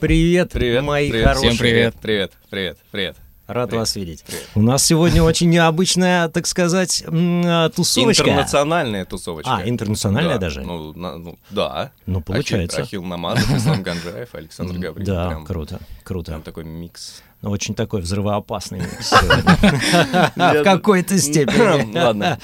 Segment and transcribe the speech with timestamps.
[0.00, 1.26] Привет, Привет, мои привет.
[1.28, 1.50] хорошие.
[1.50, 1.94] Всем привет.
[2.00, 3.16] Привет, привет, привет.
[3.46, 3.80] Рад Привет.
[3.80, 4.22] вас видеть.
[4.24, 4.48] Привет.
[4.54, 8.22] У нас сегодня очень необычная, так сказать, а, тусовочка.
[8.22, 9.56] Интернациональная тусовочка.
[9.56, 10.60] А, интернациональная Да, даже?
[10.62, 11.90] Ну, на- ну, да.
[12.06, 12.82] Ну, получается.
[12.82, 15.04] Ахилл Намазов, Ислам Ганджаев, Александр Гаврилин.
[15.06, 16.30] Да, Прям- круто, круто.
[16.30, 17.22] Прям такой микс.
[17.42, 19.10] Ну, Очень такой взрывоопасный микс.
[20.36, 21.98] В какой-то степени.
[21.98, 22.38] Ладно.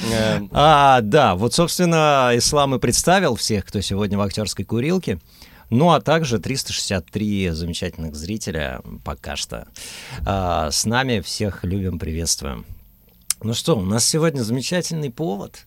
[0.53, 5.21] А, да, вот, собственно, Ислам и представил всех, кто сегодня в актерской курилке.
[5.71, 9.67] Ну, а также 363 замечательных зрителя пока что.
[10.25, 12.65] А, с нами всех любим, приветствуем.
[13.43, 15.67] Ну что, у нас сегодня замечательный повод.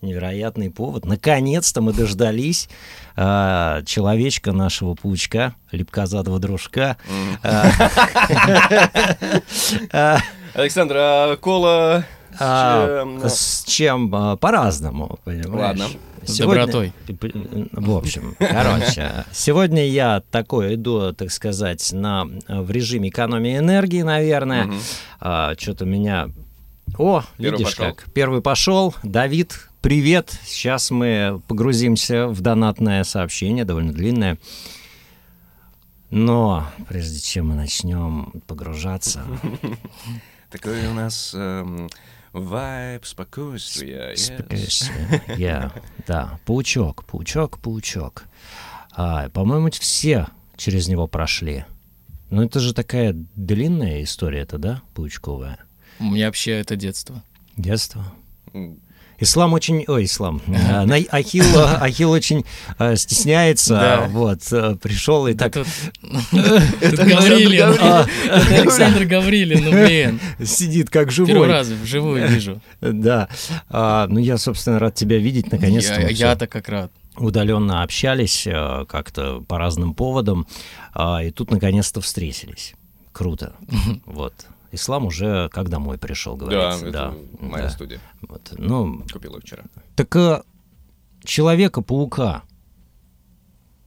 [0.00, 1.04] Невероятный повод.
[1.04, 2.68] Наконец-то мы дождались
[3.14, 6.96] а, человечка нашего паучка, липкозадого дружка.
[9.92, 10.18] А,
[10.54, 12.06] Александр, а кола...
[12.38, 14.10] с чем?
[14.38, 15.78] по-разному, понимаешь?
[15.78, 15.86] Ладно.
[16.26, 16.92] С добротой.
[17.72, 24.64] В общем, короче, сегодня я такой иду, так сказать, на, в режиме экономии энергии, наверное.
[24.64, 24.80] Мгм.
[25.58, 26.30] Что-то меня...
[26.98, 27.94] О, Первый видишь пошел.
[27.94, 28.12] как.
[28.12, 28.94] Первый пошел.
[29.02, 30.38] Давид, привет.
[30.44, 34.38] Сейчас мы погрузимся в донатное сообщение, довольно длинное.
[36.10, 39.24] Но прежде чем мы начнем погружаться,
[40.50, 41.90] Такой у нас эм,
[42.36, 43.04] вайб.
[43.04, 44.14] Спокойствие.
[45.36, 45.72] Я,
[46.06, 48.24] да, паучок, паучок, паучок.
[48.92, 51.64] А, по-моему, все через него прошли.
[52.30, 55.58] Ну, это же такая длинная история, это, да, паучковая?
[55.98, 57.22] У меня вообще это детство.
[57.56, 58.04] Детство.
[59.18, 59.84] Ислам очень...
[59.88, 60.42] Ой, Ислам.
[60.70, 62.44] А, на- Ахилл, а, Ахилл очень
[62.78, 64.06] а, стесняется.
[64.10, 65.66] Вот, а, пришел и так тут
[66.80, 67.76] Гаврилин.
[67.80, 70.20] А, Это Александр Гаврилин, ну блин.
[70.44, 71.46] сидит как Первый живой.
[71.48, 72.60] раз вживую вижу.
[72.80, 73.28] Да.
[73.68, 75.50] А, ну, я, собственно, рад тебя видеть.
[75.50, 76.92] Наконец-то Я-то как рад.
[77.16, 80.46] удаленно общались э, как-то по разным поводам,
[80.92, 82.74] а, и тут наконец-то встретились.
[83.12, 83.54] Круто.
[84.04, 84.34] Вот.
[84.72, 86.86] Ислам уже как домой пришел, Да, говорится.
[86.86, 87.70] это моя да.
[87.70, 88.00] студия.
[88.22, 88.52] Вот.
[88.58, 89.62] Ну, Купил ее вчера.
[89.94, 90.42] так э,
[91.24, 92.42] Человека-паука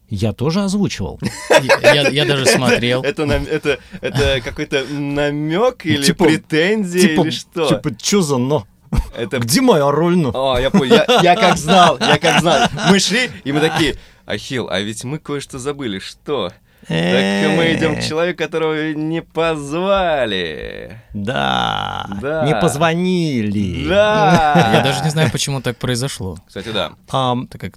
[0.10, 1.20] я тоже озвучивал.
[2.12, 3.04] Я, даже смотрел.
[3.04, 7.68] Это, это, это какой-то намек или Типа- претензия или что?
[7.68, 8.68] Типа, что за но?
[9.16, 10.32] Это Где моя роль, ну?
[10.34, 10.96] О, я понял.
[10.96, 12.68] Я, я как знал, я как знал.
[12.90, 16.00] Мы шли, и мы такие, Ахилл, а ведь мы кое-что забыли.
[16.00, 16.52] Что?
[16.88, 21.02] Так мы идем к человеку, которого не позвали.
[21.14, 22.08] Да.
[22.22, 22.46] Да.
[22.46, 23.88] Не позвонили.
[23.88, 24.70] Да.
[24.74, 26.38] Я даже не знаю, почему так произошло.
[26.48, 26.92] Кстати, да.
[27.10, 27.74] Ам, Так как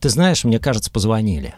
[0.00, 1.54] Ты знаешь, мне кажется, позвонили.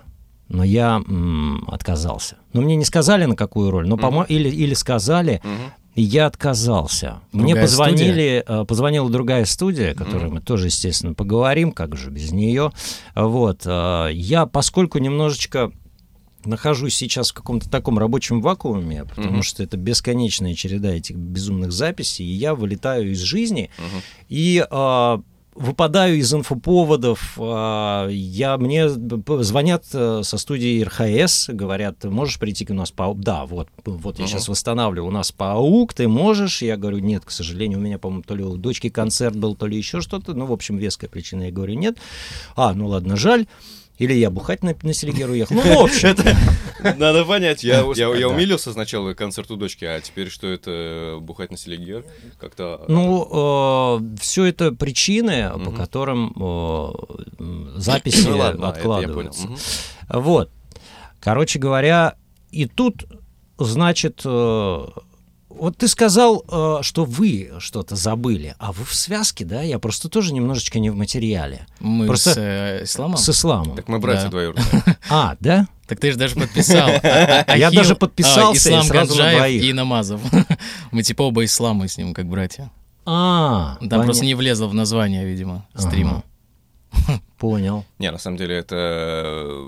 [0.48, 2.36] Но я м, отказался.
[2.52, 3.88] Но мне не сказали, на какую роль.
[3.88, 5.72] Но, по-моему, или, или сказали, Мгм.
[5.94, 7.20] и я отказался.
[7.32, 12.10] мне Другая позвонили, э, позвонила другая студия, о которой мы тоже, естественно, поговорим, как же
[12.10, 12.72] без нее.
[13.14, 13.62] Вот.
[13.64, 15.72] э, Я, поскольку немножечко
[16.46, 19.42] нахожусь сейчас в каком-то таком рабочем вакууме, потому Мгм.
[19.42, 24.02] что это бесконечная череда этих безумных записей, и я вылетаю из жизни, Мгм.
[24.28, 25.20] и а,
[25.56, 27.34] выпадаю из инфоповодов.
[27.38, 33.14] а, я, мне звонят э, со студии РХС, говорят, можешь прийти к нас по...
[33.14, 34.32] Да, вот, вот я Мгм.
[34.32, 35.08] сейчас восстанавливаю.
[35.08, 36.60] У нас паук, ты можешь?
[36.62, 39.66] Я говорю, нет, к сожалению, у меня, по-моему, то ли у дочки концерт был, то
[39.68, 40.34] ли еще что-то.
[40.34, 41.44] Ну, в общем, веская причина.
[41.44, 41.98] Я говорю, нет.
[42.56, 43.46] А, ну ладно, жаль.
[44.04, 45.54] Или я бухать на, на Селигер уехал.
[45.64, 46.14] Ну, в общем.
[46.98, 51.50] Надо понять, я, я, я умилился сначала концерт у дочки, а теперь что это бухать
[51.50, 52.04] на селигер?
[52.38, 52.84] Как-то...
[52.88, 59.46] Ну, все это причины, по которым э, записи Ну ладно, откладываются.
[59.46, 59.56] Мгм.
[60.10, 60.50] Вот.
[61.20, 62.16] Короче говоря,
[62.50, 63.06] и тут,
[63.58, 64.86] значит, э,
[65.58, 69.62] вот ты сказал, э, что вы что-то забыли, а вы в связке, да?
[69.62, 71.66] Я просто тоже немножечко не в материале.
[71.80, 73.16] мы Просто с э, Исламом.
[73.16, 73.76] С исламом.
[73.76, 74.30] Так мы братья Да.
[74.30, 74.82] двоюродные.
[75.10, 75.66] А, да?
[75.86, 76.88] Так ты же даже подписал.
[77.02, 80.20] А- Я даже подписался, а, и Ислам Гаджаев и Намазов.
[80.90, 82.70] Мы типа оба исламы с ним, как братья.
[83.06, 86.22] А, Там просто не влезло в название, видимо, стрима.
[87.38, 87.84] Понял.
[87.98, 88.76] Не, на самом деле это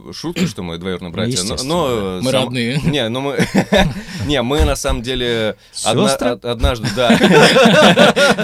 [0.09, 1.43] э, шутка, что мы двоюродные братья.
[1.45, 2.79] но- Но, э, Мы сам- родные.
[2.85, 3.39] Не, ну мы...
[4.27, 5.57] Не, мы на самом деле...
[5.85, 7.11] одна- Однажды, да.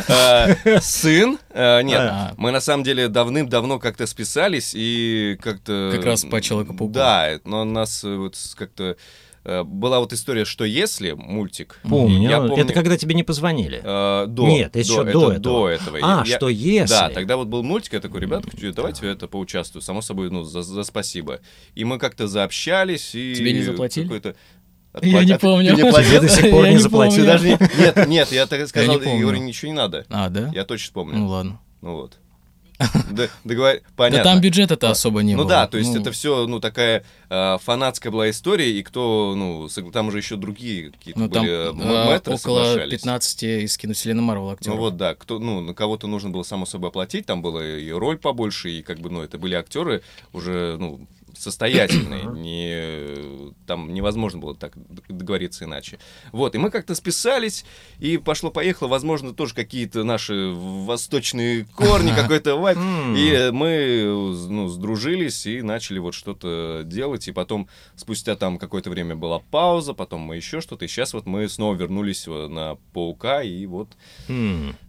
[0.08, 1.38] Э, Сын?
[1.54, 2.34] Нет, А.
[2.36, 5.90] мы на самом деле давным-давно как-то списались и как-то...
[5.94, 6.92] Как раз по Человеку-пауку.
[6.92, 8.96] Да, но нас вот как-то...
[9.44, 11.80] э, Была вот история, что если мультик...
[11.82, 12.28] Помню.
[12.28, 13.80] Я помню- Это когда тебе не позвонили.
[13.82, 15.38] Э, до, Нет, еще до это этого.
[15.38, 15.98] До этого.
[16.02, 16.94] А, Я- что если?
[16.94, 18.44] Да, тогда вот был мультик, я такой, ребят,
[18.74, 21.40] давайте это поучаствую, само собой, ну, за, за спасибо.
[21.74, 23.34] И мы как-то заобщались, и...
[23.34, 24.04] Тебе не заплатили?
[24.04, 24.34] какой-то-
[25.02, 25.74] Я не А ты- помню.
[25.76, 26.20] Ты не платил?
[26.20, 27.24] До сих пор Я не не заплатил.
[27.24, 29.20] Даже не- Нет, нет, я так сказал, не и помню.
[29.22, 30.04] говорю, ничего не надо.
[30.10, 30.50] А, да?
[30.54, 31.26] Я точно Ну помню.
[31.26, 31.60] ладно.
[31.80, 32.18] Ну вот.
[33.44, 34.24] Договор- Да Понятно.
[34.24, 35.48] там бюджета-то особо не ну было.
[35.48, 39.68] да, то есть Ну, это все, ну, такая э, фанатская была история, и кто, ну,
[39.90, 42.90] там уже еще другие какие-то Ну, были э, мэтры около соглашались.
[43.00, 44.76] 15 из киновселенной Марвел актеров.
[44.76, 47.90] Ну вот, да, кто, ну, на кого-то нужно было, само собой, оплатить, там была и
[47.90, 50.02] роль побольше, и как бы, ну, это были актеры
[50.32, 51.00] уже, ну,
[51.36, 54.72] состоятельные, не, там невозможно было так
[55.08, 55.98] договориться иначе.
[56.32, 57.64] Вот, и мы как-то списались,
[57.98, 63.16] и пошло-поехало, возможно, тоже какие-то наши восточные корни, какой-то вайб, М.
[63.16, 68.90] и э, мы, ну, сдружились и начали вот что-то делать, и потом спустя там какое-то
[68.90, 73.42] время была пауза, потом мы еще что-то, и сейчас вот мы снова вернулись на Паука,
[73.42, 73.88] и вот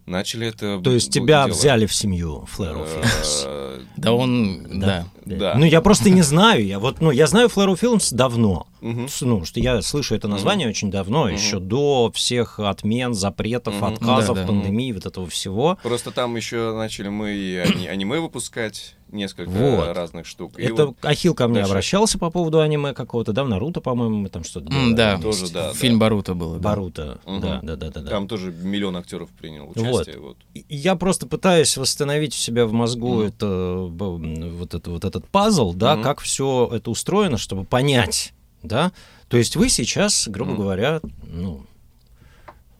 [0.06, 0.80] начали это...
[0.82, 3.84] То есть тебя взяли в семью, Флэр Films.
[3.96, 5.06] Да он, да.
[5.24, 5.54] Да.
[5.56, 6.33] Ну, я просто не знаю.
[6.66, 8.66] Я вот, ну, я знаю Флэру Films давно.
[9.08, 11.34] С- Ну, что я слышу это название очень давно, Мгм.
[11.34, 13.84] еще до всех отмен, запретов, Мгм.
[13.84, 14.46] отказов, Да, да.
[14.48, 15.78] пандемии, вот этого всего.
[15.82, 19.96] Просто там еще начали мы и ани- аниме выпускать, несколько Вот.
[19.96, 20.58] разных штук.
[20.58, 21.70] И Это вот Ахил ко мне дальше.
[21.70, 25.22] обращался по поводу аниме какого-то, да, в Наруто, по-моему, мы там что-то М, Да, делали
[25.22, 26.56] Тоже, да, фильм Баруто было.
[26.56, 26.62] да.
[26.68, 27.40] Баруто, Мгм.
[27.40, 28.10] да, да, да, да, да.
[28.10, 30.18] там тоже миллион актеров принял участие.
[30.18, 30.36] Вот.
[30.54, 33.22] И Я просто пытаюсь восстановить у себя в мозгу Мгм.
[33.28, 36.02] это, вот, это, вот этот пазл, да, Мгм.
[36.02, 38.32] как все это устроено, чтобы понять,
[38.64, 38.92] да.
[39.28, 40.60] То есть вы сейчас, грубо Мгм.
[40.62, 41.64] говоря, ну,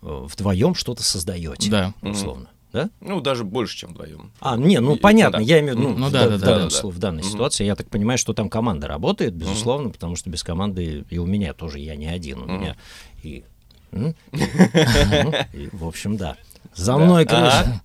[0.03, 1.95] э, вдвоем что-то создаете, Да.
[2.03, 2.91] условно, да?
[3.01, 4.31] Ну, даже больше, чем вдвоем.
[4.41, 5.45] А, не, ну И- понятно, да.
[5.45, 6.89] я имею в виду, ну, Ну в, да, да- да, в да, данном да, да.
[6.89, 7.31] в данной Мгм.
[7.33, 11.27] ситуации, я так понимаю, что там команда работает, безусловно, потому что без команды и у
[11.27, 12.61] меня тоже я не один, у Мгм.
[12.61, 12.77] меня
[13.23, 13.45] и,
[15.73, 16.37] в общем, да.
[16.75, 17.61] За мной крыша.
[17.61, 17.83] Ага.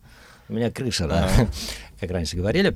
[0.50, 1.30] У меня крыша, да,
[2.00, 2.75] как раньше говорили.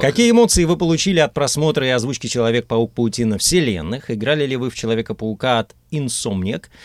[0.00, 4.10] Какие эмоции вы получили от просмотра и озвучки Человек-паук Паутина вселенных?
[4.10, 5.74] Играли ли вы в Человека-паука от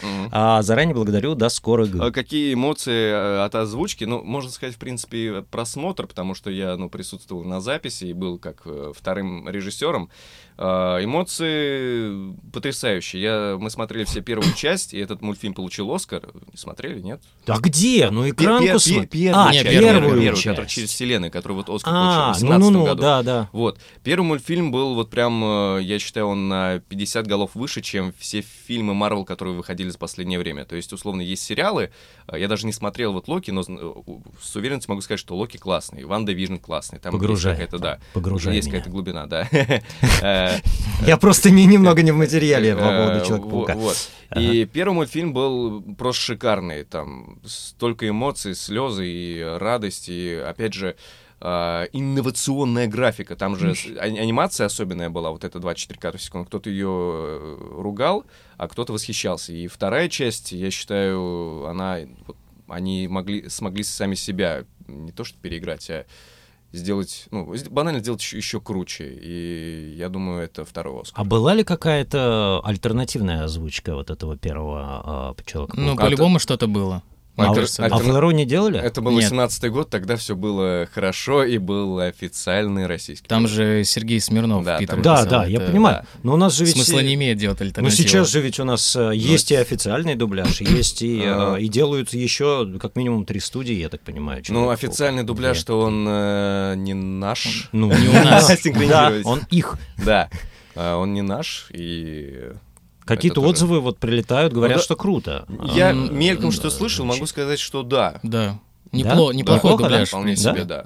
[0.01, 0.29] Мгм.
[0.31, 1.89] А, заранее благодарю, до скорых.
[1.99, 4.03] А Какие эмоции э, от озвучки?
[4.03, 8.37] Ну, можно сказать, в принципе, просмотр, потому что я ну, присутствовал на записи и был
[8.37, 10.09] как э, вторым режиссером.
[10.61, 13.21] А, Эмоции потрясающие.
[13.21, 16.29] Я, мы смотрели все первую часть, и этот мультфильм получил Оскар.
[16.53, 17.21] Смотрели, нет?
[17.47, 18.09] А где?
[18.11, 20.47] Ну, экранку Пе- пе- см- первую А, Не, часть, первую первую первую, часть.
[20.47, 23.01] которая через вселенную, который вот Оскар А, получил в 2017 ну-ну-ну, году.
[23.01, 23.49] да, да.
[23.53, 23.79] Вот.
[24.03, 25.41] Первый мультфильм был вот прям,
[25.77, 29.97] э, я считаю, он на 50 голов выше, чем все фильмы Марвел, которые выходили за
[29.97, 30.65] последнее время.
[30.65, 31.91] То есть, условно, есть сериалы,
[32.27, 35.57] э, я даже не смотрел вот Локи, но э, с уверенностью могу сказать, что Локи
[35.57, 36.99] классный, WandaVision классный.
[36.99, 37.57] Там Погружай.
[37.57, 37.99] есть да.
[38.13, 39.47] Погружай Есть какая-то глубина, да.
[40.21, 40.57] Э,
[41.05, 43.77] Я просто не, немного не в материале по Э, поводу Человека-паука.
[44.35, 46.83] И первый мультфильм был просто шикарный.
[46.83, 50.09] Там столько эмоций, слезы и радость.
[50.09, 50.95] И, опять же,
[51.41, 53.35] а, инновационная графика.
[53.35, 56.47] Там же анимация особенная была, вот это 24 кадра в секунду.
[56.47, 58.25] Кто-то ее э, ругал,
[58.57, 59.53] а кто-то восхищался.
[59.53, 61.99] И вторая часть, я считаю, она...
[62.27, 62.37] вот
[62.67, 66.05] они могли, смогли сами себя не то что переиграть, а
[66.71, 69.11] сделать, ну, банально сделать еще, еще круче.
[69.11, 71.21] И я думаю, это второй Оскар.
[71.21, 74.81] А была ли какая-то альтернативная озвучка вот этого первого
[75.31, 75.79] а, человека?
[75.79, 77.01] Ну, А по-любому что-то было.
[77.47, 78.79] А, кажется, а альтерна- Флэру не делали?
[78.79, 79.23] Это был Нет.
[79.23, 83.27] 18 год, тогда все было хорошо и был официальный российский.
[83.27, 86.05] Там же Сергей Смирнов Да, Питер да, да, я понимаю.
[86.23, 86.75] Но у нас же ведь...
[86.75, 88.01] Смысла не имеет делать Ну, альтернативу.
[88.07, 92.13] сейчас же ведь у нас э, есть и официальный дубляж, есть и, э, и делают
[92.13, 94.43] еще как минимум три студии, я так понимаю.
[94.49, 95.61] Ну, официальный дубляж, Две.
[95.61, 97.69] что он э, не наш.
[97.71, 98.49] Ну, Не у нас.
[98.89, 99.77] Да, он их.
[99.97, 100.29] Да,
[100.75, 102.51] А, он не наш, и...
[103.15, 104.83] Какие-то тоже- отзывы вот прилетают, говорят, Ну да.
[104.85, 105.45] что круто.
[105.75, 108.19] Я мельком да, что слышал, могу сказать, что да.
[108.23, 108.59] Да.
[108.91, 108.97] Да?
[108.97, 109.89] Непло- Неплохой Неплохо, да?
[109.89, 110.51] дубляж, Вполне принципе.
[110.53, 110.85] себе, да.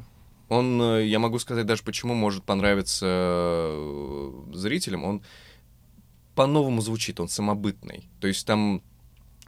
[0.50, 5.04] Он, э, я могу сказать даже, почему может понравиться э, зрителям.
[5.06, 5.22] Он
[6.36, 8.08] по-новому звучит, он самобытный.
[8.20, 8.82] То есть там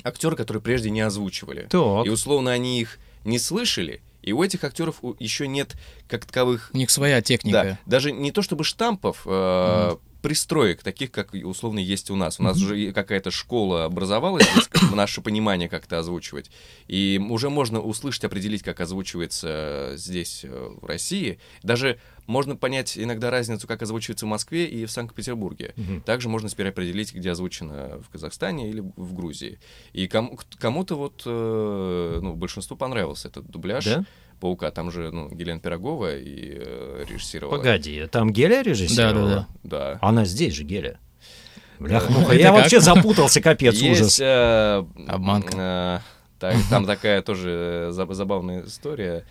[0.03, 1.67] актеры, которые прежде не озвучивали.
[1.69, 2.05] Так.
[2.05, 5.75] И условно они их не слышали, и у этих актеров еще нет
[6.07, 7.79] как таковых У них своя Да, техника.
[7.85, 12.39] даже не то чтобы штампов, э, пристроек, таких, как условно есть у нас.
[12.39, 16.49] У нас уже какая-то школа образовалась, здесь, наше понимание как-то озвучивать.
[16.87, 21.37] И уже можно услышать, определить, как озвучивается здесь, э, в России.
[21.61, 25.73] Даже можно понять иногда разницу, как озвучивается в Москве и в Санкт-Петербурге.
[25.75, 26.01] Мгм.
[26.01, 29.59] Также можно теперь определить, где озвучено в Казахстане или в Грузии.
[29.93, 33.85] И кому- кому-то вот, э, ну, большинству понравился этот дубляж.
[33.85, 34.05] Да?
[34.39, 34.71] Паука.
[34.71, 37.57] Там же, ну, Гелен Пирогова и э, режиссировала.
[37.57, 39.47] Погоди, там Геля режиссировала?
[39.63, 39.93] Да-да-да.
[39.93, 39.99] Да.
[40.01, 40.99] Она здесь же Геля.
[41.79, 42.55] Бляха, Это я как?
[42.61, 44.19] вообще запутался, капец, Есть, ужас.
[44.21, 46.01] э, Обманка.
[46.05, 49.25] э, так- там такая тоже заб- забавная история,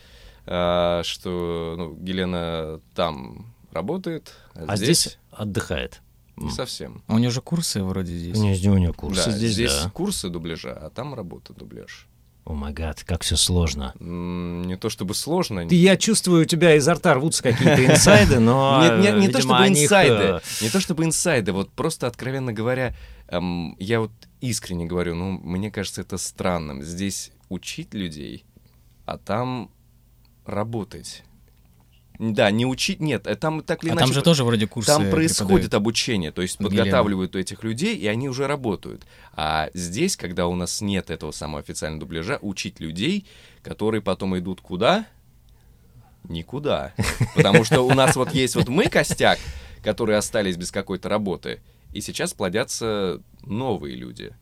[0.46, 6.00] э, что ну, Гелена там работает, А здесь отдыхает.
[6.36, 7.02] Не совсем.
[7.08, 8.36] У него же курсы вроде здесь.
[8.36, 9.90] Не, у него курсы Да, здесь, здесь да.
[9.90, 12.08] курсы дубляжа, а там работа дубляж.
[12.44, 13.94] О май гад, как все сложно.
[13.98, 15.66] Не то чтобы сложно.
[15.66, 18.98] Ты, я чувствую, у тебя изо рта рвутся какие-то инсайды, но...
[19.00, 22.52] Нет, не, не то чтобы них, инсайды, э, не то чтобы инсайды, вот просто откровенно
[22.52, 22.94] говоря,
[23.28, 26.82] эм, я вот искренне говорю, ну, мне кажется это странным.
[26.82, 28.44] Здесь учить людей,
[29.06, 29.70] а там
[30.44, 31.24] работать.
[32.18, 34.06] Да, не учить, нет, э, там так или А иначе...
[34.06, 38.28] там же тоже вроде курсы Там происходит обучение, то есть подготавливают этих людей, и они
[38.28, 39.04] уже работают.
[39.32, 43.26] А здесь, когда у нас нет этого самого официального дубляжа, учить людей,
[43.62, 45.06] которые потом идут куда?
[46.28, 46.94] Никуда.
[47.34, 49.38] Потому что у нас вот есть вот мы, костяк,
[49.82, 51.60] которые остались без какой-то работы,
[51.92, 54.32] и сейчас плодятся новые люди.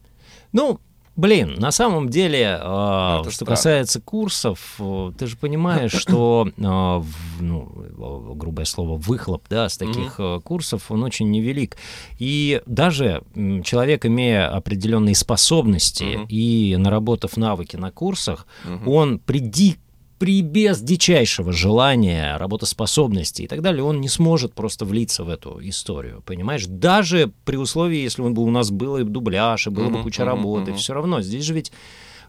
[0.52, 0.78] Ну,
[1.16, 3.50] блин, на самом деле, э, что странно.
[3.50, 9.76] касается курсов, э, ты же понимаешь, что, э, в- ну, грубое слово, выхлоп, да, с
[9.76, 11.76] таких э, курсов, он очень невелик.
[12.18, 13.22] И даже
[13.64, 16.26] человек, имея определенные способности Мгм.
[16.28, 18.88] и наработав навыки на курсах, Мгм.
[18.88, 19.76] он при ди-
[20.22, 25.58] при без дичайшего желания, работоспособности и так далее, он не сможет просто влиться в эту
[25.68, 26.66] историю, понимаешь?
[26.66, 30.24] Даже при условии, если он бы у нас был и дубляж, и было бы куча
[30.24, 31.72] работы, все равно здесь же ведь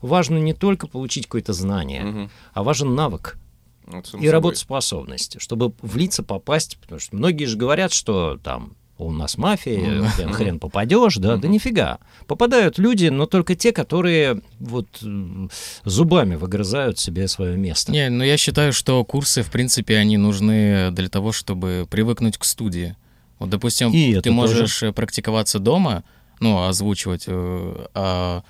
[0.01, 3.37] важно не только получить какое-то знание, а важен навык
[3.85, 4.29] Вот, и собой.
[4.29, 10.33] работоспособность, чтобы влиться, попасть, потому что многие же говорят, что там у нас мафия, хрен,
[10.33, 11.99] хрен попадешь, да, да нифига.
[12.27, 14.87] Попадают люди, но только те, которые вот
[15.83, 17.91] зубами выгрызают себе свое место.
[17.91, 22.43] Не, ну я считаю, что курсы, в принципе, они нужны для того, чтобы привыкнуть к
[22.43, 22.95] студии.
[23.39, 26.03] Вот, допустим, И ты можешь э, практиковаться дома,
[26.39, 28.43] ну, озвучивать, э, а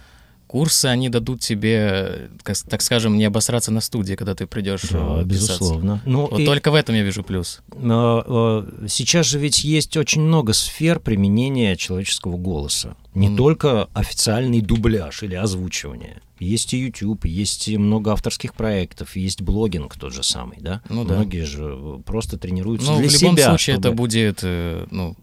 [0.54, 2.30] курсы, они дадут тебе,
[2.70, 5.54] так скажем, не обосраться на студии, когда ты придешь Да, э, писаться.
[5.58, 6.00] безусловно.
[6.06, 7.62] Ну, Вот и, только в этом я вижу плюс.
[7.72, 12.96] э, э, сейчас же ведь есть очень много сфер применения человеческого голоса.
[13.16, 13.38] Не Мгм.
[13.38, 16.22] только официальный дубляж или озвучивание.
[16.40, 20.82] Есть и YouTube, есть и много авторских проектов, есть блогинг тот же самый, да?
[20.88, 21.16] Ну да.
[21.16, 23.50] Многие же просто тренируются Но для в любом себя.
[23.50, 25.16] случае это чтобы- будет, э, ну,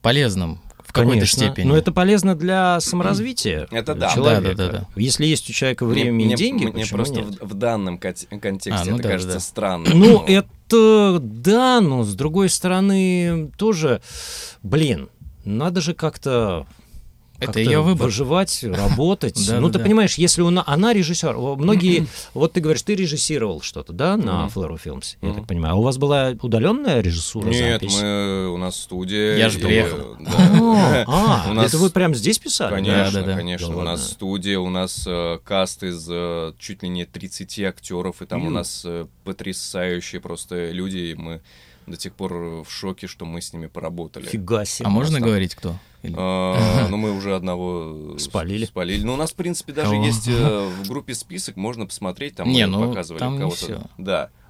[0.00, 1.66] полезным в какой-то степени.
[1.66, 4.08] но это полезно для саморазвития Это да.
[4.14, 4.54] человека.
[4.56, 7.40] Да, да, да, Если есть у человека время мне, и деньги, мне почему просто нет?
[7.40, 9.40] в, в данном кон- контексте А, ну это да, кажется да.
[9.40, 9.98] странным.
[9.98, 14.00] Ну, это да, но с другой стороны тоже,
[14.62, 15.10] блин,
[15.44, 16.66] надо же как-то
[17.40, 18.06] Это ее выбор.
[18.06, 19.46] выживать, работать.
[19.48, 19.84] Да, ну, да, ты да.
[19.84, 24.46] понимаешь, если она, она режиссер, многие, вот ты говоришь, ты режиссировал что-то, да, на.
[24.54, 25.74] Flare Films, я так понимаю.
[25.74, 27.98] А у вас была удаленная режиссура, Нет, запись?
[28.00, 29.36] мы, у нас студия.
[29.36, 30.16] Я ж и- приехал.
[30.20, 31.04] да.
[31.06, 32.74] А, нас- это вы прям здесь писали?
[32.74, 33.36] Конечно, Да, да, да.
[33.36, 33.68] конечно.
[33.68, 38.20] Да у нас студия, у нас э, каст из э, чуть ли не 30 актеров,
[38.22, 41.40] и там у нас э, потрясающие просто люди, и мы
[41.88, 42.32] до сих пор
[42.64, 44.26] в шоке, что мы с ними поработали.
[44.26, 44.86] Фига себе.
[44.86, 45.76] А можно там- говорить кто?
[46.02, 48.64] Или- А, Ну, мы уже одного с- Спалили.
[48.66, 49.02] Спалили.
[49.04, 50.04] Ну, у нас, в принципе, даже Кого?
[50.04, 53.56] есть э, в группе список, можно посмотреть, там Не, мы ну, показывали там не кого-то.
[53.56, 53.82] всё.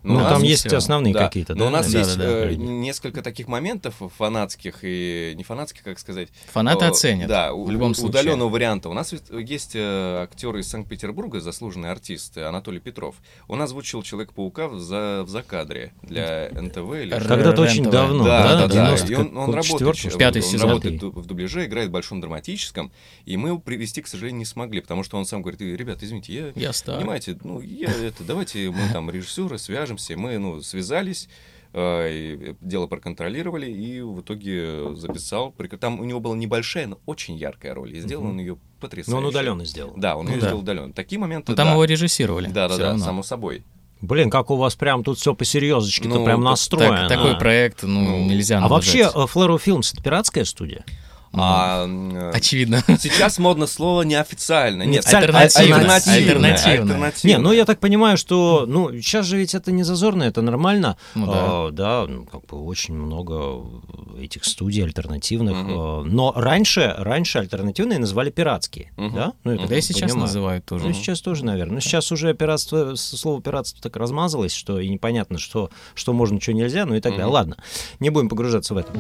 [0.03, 0.09] Да.
[0.11, 0.77] Ну, там есть всё.
[0.77, 1.27] основные да.
[1.27, 1.67] какие-то, Но да?
[1.67, 2.51] у нас Да, есть да, да.
[2.51, 6.29] э, несколько таких моментов фанатских и не фанатских, как сказать.
[6.53, 7.29] Фанаты Э, оценят.
[7.29, 8.11] Да, в любом случае.
[8.11, 8.89] удаленного варианта.
[8.89, 13.17] У нас есть э, актер из Санкт-Петербурга, заслуженный артист Анатолий Петров.
[13.49, 17.11] Он озвучил Человека-паука в, за, в закадре для НТВ или.
[17.11, 18.55] Когда-то очень давно, да, да?
[18.55, 18.75] да, да.
[18.97, 20.69] 90 И он, он работает, Пятый он сезон.
[20.71, 22.93] работает в дубляже, играет в большом драматическом,
[23.25, 26.05] и мы его привести, к сожалению, не смогли, потому что он сам говорит, «Э, ребята,
[26.05, 26.97] извините, я Я стар.
[26.99, 29.59] Понимаете, ну, я это, давайте мы там режиссеры
[29.97, 31.29] свяжемся, мы, ну, связались,
[31.73, 35.55] э, дело проконтролировали, и в итоге записал.
[35.81, 39.11] Там у него была небольшая, но очень яркая роль, и сделал он ее потрясающе.
[39.13, 39.95] Но он удаленно сделал.
[39.97, 40.47] Да, он Ну ее да.
[40.47, 40.93] сделал удаленно.
[40.93, 41.73] Такие моменты, Ну там да.
[41.73, 42.47] его режиссировали.
[42.49, 43.05] Да, да, всё да, равно.
[43.05, 43.65] само собой.
[44.01, 47.09] Блин, как у вас прям тут все по серьезочке-то Ну, прям настроено.
[47.09, 49.31] Так- такой проект, ну, Ну, нельзя А вообще, наблюдать.
[49.37, 50.85] э, Films это пиратская студия?
[51.33, 52.83] А, э, Очевидно.
[52.99, 54.83] сейчас модно слово неофициально.
[54.85, 55.07] Нет.
[55.07, 55.77] Альтернативно.
[55.77, 56.17] альтернативно.
[56.17, 56.83] Альтернативно.
[56.95, 57.29] Альтернативно.
[57.29, 60.97] Не, ну я так понимаю, что, ну, сейчас же ведь это не зазорно, это нормально.
[61.15, 61.33] Ну да.
[61.37, 63.67] А, да, ну, как бы очень много
[64.19, 65.57] этих студий альтернативных.
[65.57, 65.73] Мгм.
[65.79, 69.15] а, Но раньше, раньше альтернативные называли пиратские, Мгм.
[69.15, 69.33] да?
[69.45, 70.21] Ну, это Да и я сейчас понимаю.
[70.23, 70.87] называют тоже.
[70.87, 71.75] Ну, сейчас тоже, наверное.
[71.75, 76.53] Но сейчас уже пиратство, слово пиратство так размазалось, что и непонятно, что, что можно, что
[76.53, 77.27] нельзя, ну и так далее.
[77.27, 77.35] Мгм.
[77.35, 77.57] Ладно,
[78.01, 78.91] не будем погружаться в это.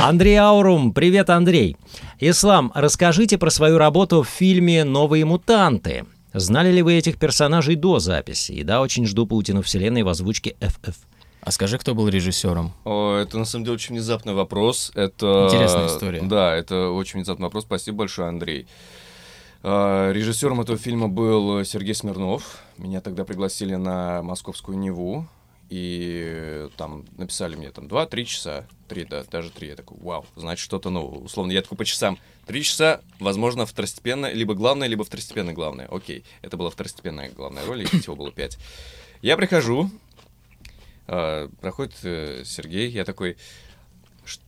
[0.00, 0.92] Андрей Аурум.
[0.92, 1.76] Привет, Андрей.
[2.20, 6.04] Ислам, расскажите про свою работу в фильме «Новые мутанты».
[6.32, 8.52] Знали ли вы этих персонажей до записи?
[8.52, 10.94] И да, очень жду паутину вселенной в озвучке FF.
[11.40, 12.72] А скажи, кто был режиссером?
[12.84, 14.92] О, это на самом деле очень внезапный вопрос.
[14.94, 16.22] Это Интересная история.
[16.22, 17.64] Да, это очень внезапный вопрос.
[17.64, 18.68] Спасибо большое, Андрей.
[19.62, 22.58] А, Режиссером этого фильма был Сергей Смирнов.
[22.76, 25.26] Меня тогда пригласили на Московскую Неву.
[25.68, 29.68] И там написали мне там 2-3 часа, 3, да, даже 3.
[29.68, 32.18] Я такой, вау, значит что-то, ну, условно, я такой по часам.
[32.46, 35.86] 3 часа, возможно, второстепенно, либо главное, либо второстепенно главное.
[35.86, 38.58] Окей, это была второстепенная главная роль, и всего было 5.
[39.20, 39.90] Я прихожу,
[41.06, 43.36] э, проходит э, Сергей, я такой,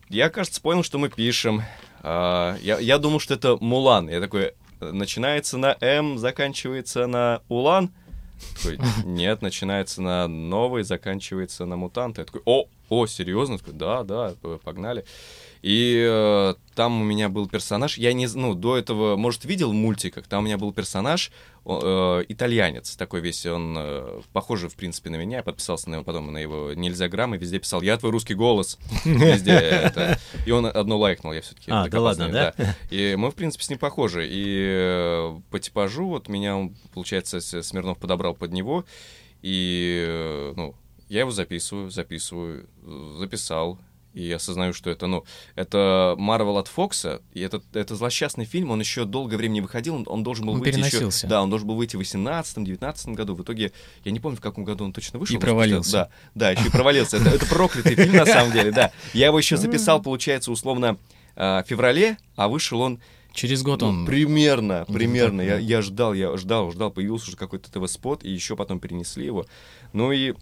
[0.08, 1.62] я, кажется, понял, что мы пишем.
[2.02, 4.08] Э, я, я думал, что это Мулан.
[4.08, 7.92] Я такой, начинается на М, заканчивается на Улан.
[8.56, 12.22] Такой, нет, начинается на новый, заканчивается на мутанты.
[12.22, 13.56] Я такой, о, о, серьезно?
[13.56, 15.04] Такой, да, да, погнали.
[15.62, 19.74] И э, там у меня был персонаж, я не, ну, до этого, может, видел в
[19.74, 21.30] мультиках, там у меня был персонаж,
[21.66, 26.04] э, итальянец, такой весь, он э, похожий, в принципе, на меня, я подписался на него
[26.04, 30.18] потом на его нельзя грамм, и везде писал, я твой русский голос, везде это.
[30.46, 31.70] И он одно лайкнул, я все-таки.
[31.70, 32.54] А, да ладно, да?
[32.90, 34.26] И мы, в принципе, с ним похожи.
[34.26, 38.86] И э, по типажу, вот меня, получается, Смирнов подобрал под него,
[39.42, 40.74] и, э, ну,
[41.10, 42.68] я его записываю, записываю,
[43.18, 43.78] записал,
[44.14, 45.24] и осознаю, что это, ну,
[45.54, 49.96] это Марвел от Фокса, и это, это злосчастный фильм, он еще долгое время не выходил,
[49.96, 51.28] он, он должен был он выйти еще...
[51.28, 53.72] Да, он должен был выйти в 18-19 году, в итоге,
[54.04, 55.36] я не помню, в каком году он точно вышел.
[55.36, 55.92] И провалился.
[55.92, 57.18] Да, да, еще и провалился.
[57.18, 58.92] Это, это проклятый фильм, на самом деле, да.
[59.12, 60.96] Я его еще записал, получается, условно,
[61.36, 63.00] а, в феврале, а вышел он
[63.32, 64.00] Через год он...
[64.00, 65.40] Ну, примерно, примерно.
[65.40, 69.46] Я, я ждал, я ждал, ждал, появился уже какой-то ТВ-спот, и еще потом перенесли его.
[69.92, 70.34] Ну и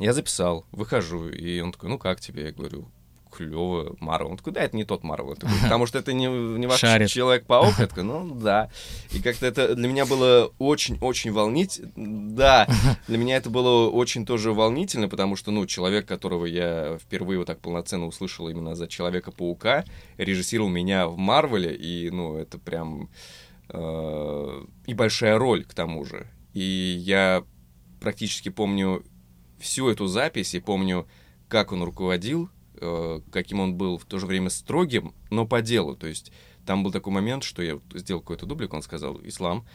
[0.00, 2.46] я записал, выхожу, и он такой, ну как тебе?
[2.46, 2.88] Я говорю,
[3.30, 4.30] клево, Марвел.
[4.30, 5.36] Он такой, да, это не тот Марвел.
[5.62, 7.74] Потому что это не, не ваш Человек-паук.
[7.78, 8.70] Я такой, ну да.
[9.12, 11.90] И как-то это для меня было очень-очень волнительно.
[11.96, 12.66] Да,
[13.06, 17.46] для меня это было очень тоже волнительно, потому что, ну, человек, которого я впервые вот
[17.46, 19.84] так полноценно услышал именно за Человека-паука,
[20.16, 23.08] режиссировал меня в Марвеле, и, ну, это прям...
[23.70, 26.26] Э, и большая роль, к тому же.
[26.54, 26.62] И
[26.98, 27.44] я
[28.00, 29.04] практически помню
[29.58, 31.06] всю эту запись и помню,
[31.48, 32.50] как он руководил,
[32.80, 35.96] э, каким он был в то же время строгим, но по делу.
[35.96, 36.32] То есть
[36.66, 39.66] там был такой момент, что я сделал какой-то дублик, он сказал, «Ислам,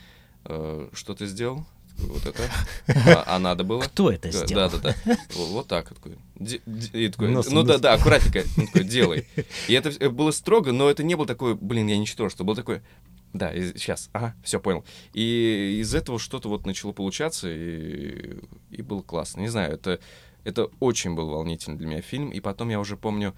[0.46, 1.66] э, что ты сделал?»
[1.98, 2.44] вот это.
[2.88, 3.82] А, а надо было.
[3.82, 4.70] Кто это сделал?
[4.70, 5.18] Да, да, да.
[5.36, 5.90] Вот, так.
[5.90, 6.18] Такой,
[6.94, 7.68] и такой, нос, ну нос.
[7.68, 8.44] да, да, аккуратненько.
[8.56, 9.28] Такой, делай.
[9.68, 12.44] И это было строго, но это не было такое, блин, я ничтожество.
[12.44, 12.84] Было такое,
[13.34, 14.86] да, сейчас, ага, все понял.
[15.14, 19.42] И из этого что-то вот начало получаться, и, и было классно.
[19.42, 20.00] Не знаю, это,
[20.44, 22.30] это очень был волнительный для меня фильм.
[22.30, 23.34] И потом я уже помню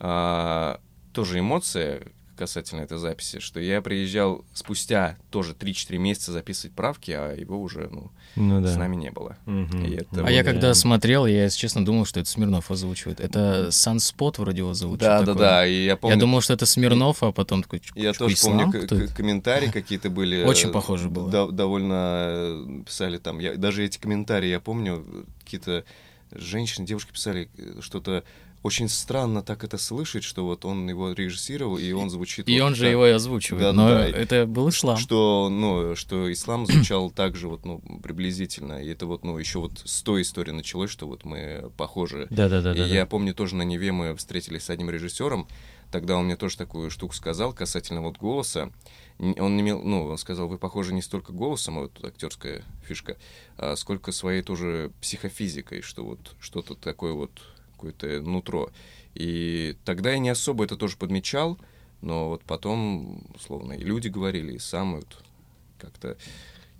[0.00, 0.80] а,
[1.12, 2.02] тоже эмоция,
[2.36, 7.88] касательно этой записи, что я приезжал спустя тоже 3-4 месяца записывать правки, а его уже
[7.90, 8.68] ну, ну, да.
[8.68, 9.36] с нами не было.
[9.46, 9.78] Угу.
[10.12, 10.74] а вот, я когда да.
[10.74, 13.20] смотрел, я, если честно, думал, что это Смирнов озвучивает.
[13.20, 15.00] Это Sunspot вроде его зовут.
[15.00, 15.66] Да, да, да.
[15.66, 16.16] И я, помню...
[16.16, 17.82] я думал, что это Смирнов, а потом такой...
[17.94, 18.72] Я тоже помню,
[19.14, 20.44] комментарии какие-то были.
[20.44, 21.50] Очень похоже было.
[21.52, 23.38] довольно э, писали там.
[23.38, 25.04] Я, даже эти комментарии я помню,
[25.44, 25.84] какие-то
[26.32, 28.24] женщины, девушки писали э, что-то
[28.64, 32.48] очень странно так это слышать, что вот он его режиссировал, и он звучит...
[32.48, 32.78] И вот он так.
[32.78, 34.96] же его и озвучивает, да, но да, это был ислам.
[34.96, 39.58] Что, ну, что ислам звучал так же вот, ну, приблизительно, и это вот, ну, еще
[39.58, 42.26] вот с той истории началось, что вот мы похожи.
[42.30, 42.72] Да-да-да.
[42.72, 45.46] И я помню, тоже на Неве мы встретились с одним режиссером,
[45.92, 48.70] тогда он мне тоже такую штуку сказал касательно вот голоса.
[49.18, 53.18] Он имел, ну, он сказал, вы похожи не столько голосом, а вот актерская фишка,
[53.58, 57.30] а сколько своей тоже психофизикой, что вот что-то такое вот
[57.92, 58.70] какое-то нутро.
[59.14, 61.58] И тогда я не особо это тоже подмечал,
[62.00, 65.06] но вот потом, условно, и люди говорили, и сам вот
[65.78, 66.16] как-то...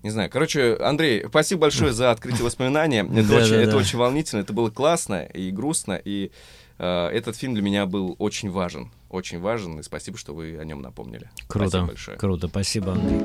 [0.03, 0.29] Не знаю.
[0.31, 3.09] Короче, Андрей, спасибо большое за открытие воспоминания.
[3.17, 6.31] Это, очень, это очень волнительно, это было классно и грустно, и
[6.79, 8.91] э, этот фильм для меня был очень важен.
[9.09, 11.31] Очень важен, и спасибо, что вы о нем напомнили.
[11.49, 11.69] Круто.
[11.71, 12.19] Спасибо большое.
[12.19, 13.21] Круто, спасибо, Андрей.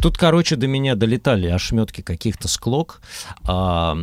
[0.00, 3.00] Тут, короче, до меня долетали ошметки каких-то склок
[3.44, 3.96] а,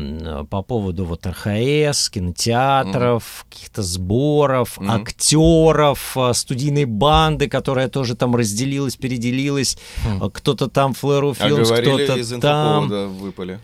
[0.49, 8.15] по поводу вот РХС, кинотеатров, mm каких-то сборов, mm актеров, а, студийной банды, которая тоже
[8.15, 9.77] там разделилась, переделилась.
[10.05, 10.31] Mm.
[10.31, 12.89] Кто-то там Флэру Филмс, а кто-то из там.
[13.17, 13.59] выпали.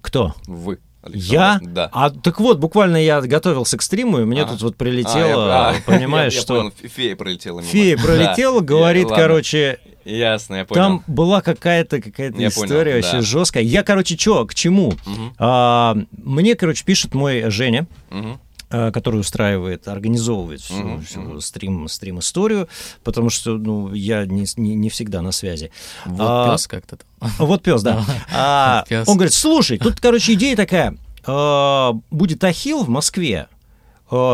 [0.00, 0.34] Кто?
[0.46, 0.78] Вы.
[1.02, 1.34] Александр.
[1.34, 1.60] Я?
[1.62, 1.90] Да.
[1.92, 4.46] А так вот, буквально я готовился к стриму, и мне а.
[4.46, 6.54] тут вот прилетело, а, я, понимаешь, я, я что...
[6.58, 7.70] Понял, фея пролетела мимо.
[7.70, 8.66] Фея пролетела, да.
[8.66, 9.80] говорит, я, короче...
[10.04, 10.82] Ясно, я понял.
[10.82, 13.22] Там была какая-то какая-то история понял, вообще да.
[13.22, 13.62] жесткая.
[13.62, 14.88] Я, короче, чё, к чему?
[14.88, 15.34] Угу.
[15.38, 17.86] А, мне, короче, пишет мой Женя.
[18.10, 18.40] Угу
[18.72, 21.40] который устраивает, организовывает всю, uh-huh, всю uh-huh.
[21.42, 22.70] стрим, стрим историю,
[23.04, 25.70] потому что ну я не, не, не всегда на связи.
[26.06, 27.30] Вот а, пес как-то там.
[27.38, 28.02] Вот пес, да.
[28.34, 29.06] а, пес.
[29.06, 33.48] Он говорит, слушай, тут, короче, идея такая: а, будет Ахил в Москве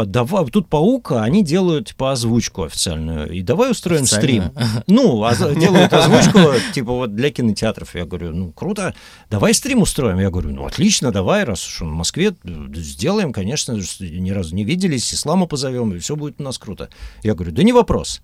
[0.07, 4.53] давай, тут паука, они делают типа озвучку официальную, и давай устроим Официально?
[4.53, 4.85] стрим.
[4.89, 6.39] Ну, оз- делают озвучку,
[6.75, 7.95] типа вот для кинотеатров.
[7.95, 8.95] Я говорю, ну, круто,
[9.31, 10.19] давай стрим устроим.
[10.19, 12.35] Я говорю, ну, отлично, давай, раз уж он в Москве,
[12.75, 16.89] сделаем, конечно, ни разу не виделись, ислама позовем, и все будет у нас круто.
[17.23, 18.21] Я говорю, да не вопрос.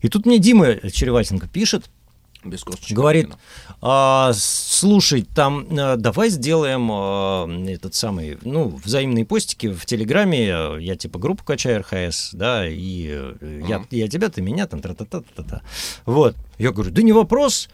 [0.00, 1.90] И тут мне Дима Череватенко пишет,
[2.44, 2.96] Без косточек.
[2.96, 3.30] Говорит,
[3.80, 10.76] а, слушай, там а, давай сделаем а, этот самый, ну, взаимные постики в Телеграме.
[10.80, 15.62] Я типа группу качаю РХС, да, и э, я, я тебя, ты меня, там, тра-та-та-та-та.
[16.04, 16.34] Вот.
[16.58, 17.68] Я говорю, да не вопрос.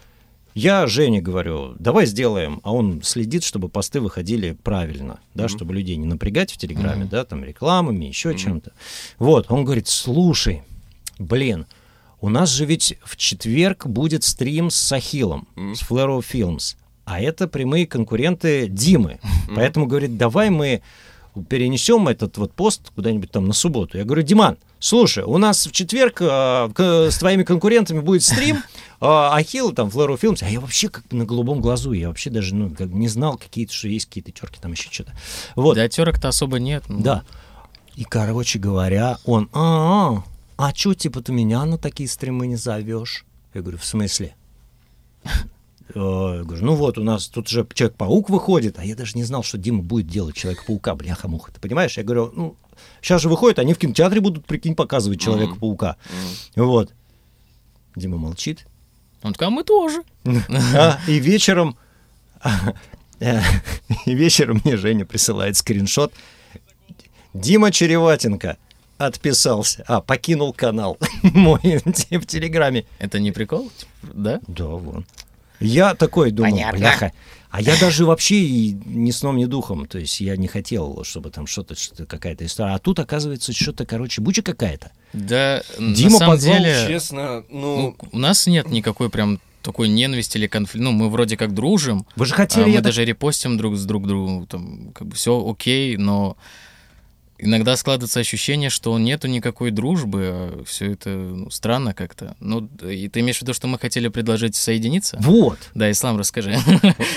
[0.55, 5.49] Я Жене говорю, давай сделаем, а он следит, чтобы посты выходили правильно, да, Мгм.
[5.57, 7.09] чтобы людей не напрягать в Телеграме, Мгм.
[7.11, 8.39] да, там рекламами, еще Мгм.
[8.39, 8.73] чем-то.
[9.19, 10.63] Вот, он говорит, слушай,
[11.19, 11.67] блин,
[12.21, 15.75] у нас же ведь в четверг будет стрим с Сахилом, Мгм.
[15.77, 19.19] с Flare Films, а это прямые конкуренты Димы.
[19.55, 20.83] Поэтому, говорит, давай мы
[21.49, 23.97] перенесем этот вот пост куда-нибудь там на субботу.
[23.97, 28.59] Я говорю, Диман, слушай, у нас в четверг а, к- с твоими конкурентами будет стрим,
[29.01, 32.57] а, Ахилл, там, of Films, а я вообще как на голубом глазу, я вообще даже
[32.57, 35.13] ну, как не знал какие-то, что есть какие-то терки, там еще что-то.
[35.55, 35.75] Вот.
[35.77, 36.83] Да, терок-то особо нет.
[36.89, 37.01] ну.
[37.01, 37.23] Да.
[37.95, 40.23] И, короче говоря, он, а, а, а
[40.73, 43.25] чё, типа, ты меня на такие стримы не зовешь?
[43.55, 44.35] Я говорю, в смысле?
[45.25, 45.31] Э,
[45.95, 49.43] Я говорю, ну вот, у нас тут же Человек-паук выходит, а я даже не знал,
[49.43, 51.97] что Дима будет делать Человека-паука, бляха-муха, ты понимаешь?
[51.97, 52.57] Я говорю, ну,
[53.01, 55.97] сейчас же выходит, они в кинотеатре будут, прикинь, показывать Человека-паука.
[56.57, 56.93] Вот.
[57.97, 58.67] Дима молчит.
[59.23, 60.03] Он такой, а мы тоже.
[60.75, 61.77] А, и вечером...
[63.21, 63.41] э,
[64.05, 66.13] И вечером мне Женя присылает скриншот.
[67.35, 68.57] Дима Череватенко
[68.99, 69.85] отписался.
[69.87, 72.85] А, покинул канал мой в Телеграме.
[72.99, 73.71] Это не прикол?
[74.03, 74.41] Да?
[74.47, 75.07] Да, вон.
[75.61, 76.79] Я такой думал, Понятно.
[76.79, 77.13] бляха.
[77.51, 79.87] А я даже вообще и ни сном, ни духом.
[79.87, 82.75] То есть я не хотел, чтобы там что-то, что какая-то история.
[82.75, 84.93] А тут, оказывается, что-то, короче, буча какая-то.
[85.15, 86.85] Да, Дима на самом позвал деле...
[86.87, 90.85] Честно, Ну, ну, у нас нет никакой прям такой ненависти или конфликта.
[90.85, 92.65] Ну, мы вроде как дружим, Вы же а хотели...
[92.65, 96.37] мы я так- даже репостим друг с друг другу, там, как бы все окей, но
[97.39, 102.37] иногда складывается ощущение, что нету никакой дружбы, все это ну, странно как-то.
[102.41, 105.17] Ну, и ты имеешь в виду, что мы хотели предложить соединиться?
[105.21, 105.59] Вот.
[105.75, 106.57] Да, Ислам, расскажи.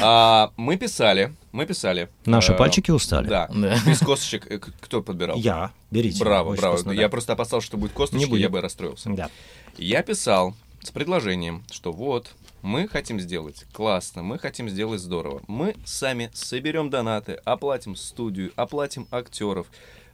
[0.01, 2.09] а, мы писали, мы писали.
[2.25, 3.27] Наши э, пальчики устали.
[3.27, 3.49] Да.
[3.53, 3.77] Да.
[3.85, 5.37] Без косточек э, кто подбирал?
[5.37, 5.71] Я.
[5.89, 6.19] Берите.
[6.19, 6.75] Браво, Очень браво.
[6.75, 7.01] вкусно, да.
[7.01, 8.41] Я просто опасался, что будет косточки, Не будет.
[8.41, 9.09] я бы расстроился.
[9.09, 9.29] Да.
[9.77, 15.41] Я писал с предложением, что вот, мы хотим сделать классно, мы хотим сделать здорово.
[15.47, 19.67] Мы сами соберем донаты, оплатим студию, оплатим актеров,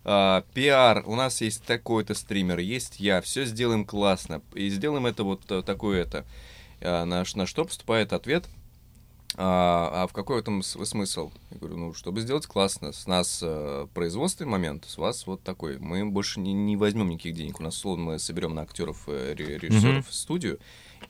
[0.10, 5.24] а, пиар, у нас есть такой-то стример, есть я, все сделаем классно, и сделаем это
[5.24, 6.26] вот э, такое-то.
[6.82, 8.46] А, на, ш- на что поступает ответ,
[9.36, 11.32] а, а в какой этом смысл?
[11.52, 15.78] Я говорю, ну, чтобы сделать классно, с нас э, производственный момент, с вас вот такой.
[15.78, 17.60] Мы больше не, не возьмем никаких денег.
[17.60, 20.58] У нас, условно, мы соберем на актеров, э, ре- режиссеров студию,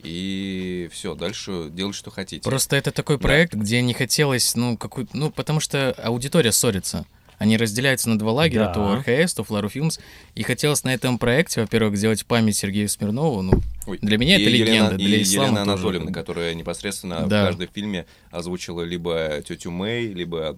[0.03, 2.49] и все, дальше делать, что хотите.
[2.49, 3.21] Просто это такой Да.
[3.23, 7.05] проект, где не хотелось, ну, какой ну, потому что аудитория ссорится.
[7.37, 8.73] Они разделяются на два лагеря, Да.
[8.73, 9.99] то РХС, то Флару Фильмс.
[10.33, 13.41] И хотелось на этом проекте, во-первых, сделать память Сергею Смирнову.
[13.43, 15.71] Ну, Ой, для меня и это Елена- легенда, и для Ислама Елена тоже.
[15.73, 17.43] Анатольевна, которая непосредственно Да.
[17.43, 20.57] в каждом фильме озвучила либо тетю Мэй, либо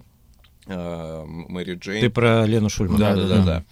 [0.66, 2.00] э, Мэри Джейн.
[2.00, 2.98] Ты про Лену Шульман.
[2.98, 3.44] Да, да, да, да.
[3.44, 3.64] да.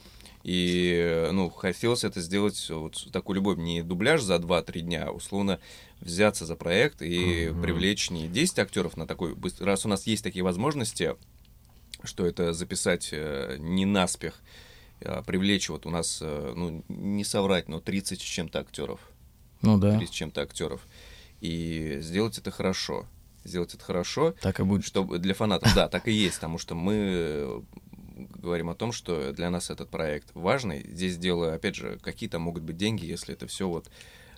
[0.44, 5.10] И, э, ну, хотелось это сделать вот такую любовь, не дубляж за 2-3 дня, а
[5.12, 5.58] условно
[6.00, 7.62] взяться за проект и Мгм.
[7.62, 9.34] привлечь не 10 актеров на такой...
[9.60, 11.16] Раз у нас есть такие возможности,
[12.04, 14.40] что это записать э, не наспех,
[15.00, 19.00] а привлечь вот у нас, э, ну, не соврать, но 30 с чем-то актеров.
[19.62, 20.86] Ну да, 30 с чем-то актеров.
[21.40, 23.06] И сделать это хорошо.
[23.44, 24.84] Сделать это хорошо, так и будет.
[24.84, 27.64] чтобы для фанатов, да, так и есть, потому что мы
[28.18, 30.84] говорим о том, что для нас этот проект важный.
[30.90, 33.90] Здесь дело, опять же, какие-то могут быть деньги, если это все вот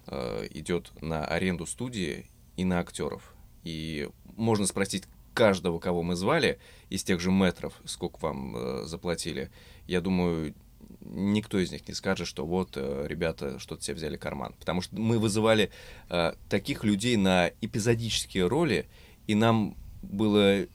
[0.07, 3.35] э, идет на аренду студии и на актеров.
[3.65, 6.59] И можно спросить каждого, кого мы звали,
[6.91, 9.51] из тех же метров, сколько вам э, заплатили.
[9.87, 10.55] Я думаю,
[11.01, 14.55] никто из них не скажет, что вот э, ребята что-то себе взяли карман.
[14.59, 15.71] Потому что мы вызывали
[16.09, 18.89] э, таких людей на эпизодические роли,
[19.27, 20.67] и нам было,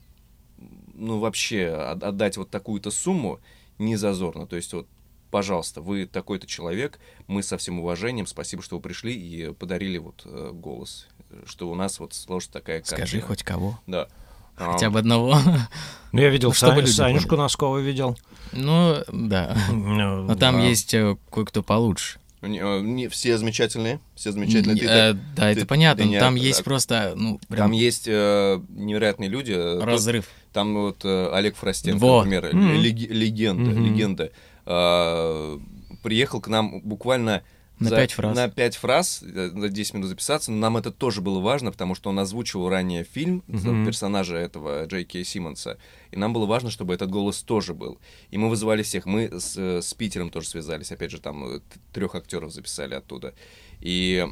[0.94, 3.40] ну, вообще от- отдать вот такую-то сумму
[3.78, 4.46] не зазорно.
[4.46, 4.86] То есть вот,
[5.30, 10.22] пожалуйста, вы такой-то человек, мы со всем уважением, спасибо, что вы пришли и подарили вот
[10.24, 11.08] э, голос,
[11.44, 13.22] что у нас вот сложится такая Скажи картина.
[13.22, 13.78] хоть кого.
[13.86, 14.08] Да.
[14.56, 15.38] Хотя А, бы одного.
[16.12, 17.42] Ну, я видел Ну, Сань- Санюшку поняли.
[17.42, 18.16] Носкова видел.
[18.52, 19.54] Ну, да.
[19.70, 22.18] Но Но там есть э, кое-кто получше.
[22.40, 24.78] не, э, не, все замечательные, все замечательные.
[24.78, 26.02] Ты Э, так- Да, ты- это понятно.
[26.04, 29.52] ты но не Там есть просто, ну, Там прям есть э, невероятные люди.
[29.82, 30.26] разрыв.
[30.54, 32.24] Там вот э, Олег Фростенко, Во.
[32.24, 32.80] например, Мгм.
[32.80, 33.84] леги- легенда, Мгм.
[33.84, 34.30] легенда.
[34.64, 35.58] э,
[36.02, 37.42] приехал к нам буквально
[37.78, 38.34] На за- пять фраз.
[38.36, 40.50] На пять фраз, э, на 10 минут записаться.
[40.50, 43.84] Но нам это тоже было важно, потому что он озвучивал ранее фильм Мгм.
[43.84, 45.76] персонажа этого Джей Кей Симмонса.
[46.10, 47.98] И нам было важно, чтобы этот голос тоже был.
[48.30, 49.04] И мы вызывали всех.
[49.04, 50.90] Мы с, э, с Питером тоже связались.
[50.90, 51.60] Опять же, там
[51.92, 53.34] трех актеров записали оттуда.
[53.80, 54.26] И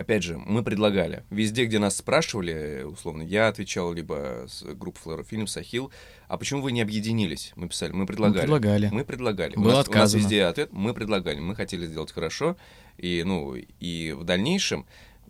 [0.00, 1.24] Опять же, мы предлагали.
[1.28, 5.92] Везде, где нас спрашивали, условно, я отвечал, либо с группа Флора Фильм, Сахил,
[6.26, 7.52] а почему вы не объединились?
[7.54, 8.40] Мы писали, мы предлагали.
[8.40, 8.88] предлагали.
[8.90, 9.56] Мы предлагали.
[9.56, 10.20] Было у, нас, у нас отказано.
[10.22, 11.38] везде ответ, мы предлагали.
[11.38, 12.56] Мы хотели сделать хорошо.
[12.96, 14.86] И, ну, и в дальнейшем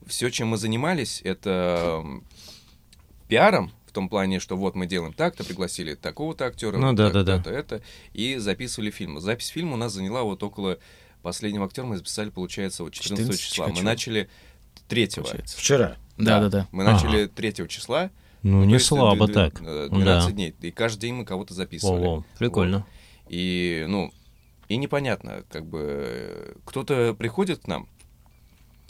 [0.06, 2.04] все, чем мы занимались, это
[3.26, 7.24] пиаром, в том плане, что вот мы делаем так-то, пригласили такого-то актера, Ну да, так,
[7.24, 7.50] да, да.
[7.50, 9.18] это, и записывали фильм.
[9.18, 10.78] Запись фильма у нас заняла вот около
[11.22, 13.66] последнего актера мы записали, получается, вот 14 14 числа.
[13.68, 13.84] Мы чего?
[13.84, 14.30] начали
[14.90, 15.56] 3 Получается.
[15.56, 15.96] Вчера.
[16.18, 16.68] Да, да, да.
[16.72, 16.92] Мы Ага.
[16.92, 18.10] начали 3 числа.
[18.42, 19.62] Ну, не слабо д- д- так.
[19.62, 19.96] э, Да.
[19.96, 20.54] 12 дней.
[20.60, 22.04] И каждый день мы кого-то записывали.
[22.04, 22.86] Во-во, прикольно.
[23.28, 24.12] И, ну,
[24.68, 27.88] и непонятно, как бы, кто-то приходит к нам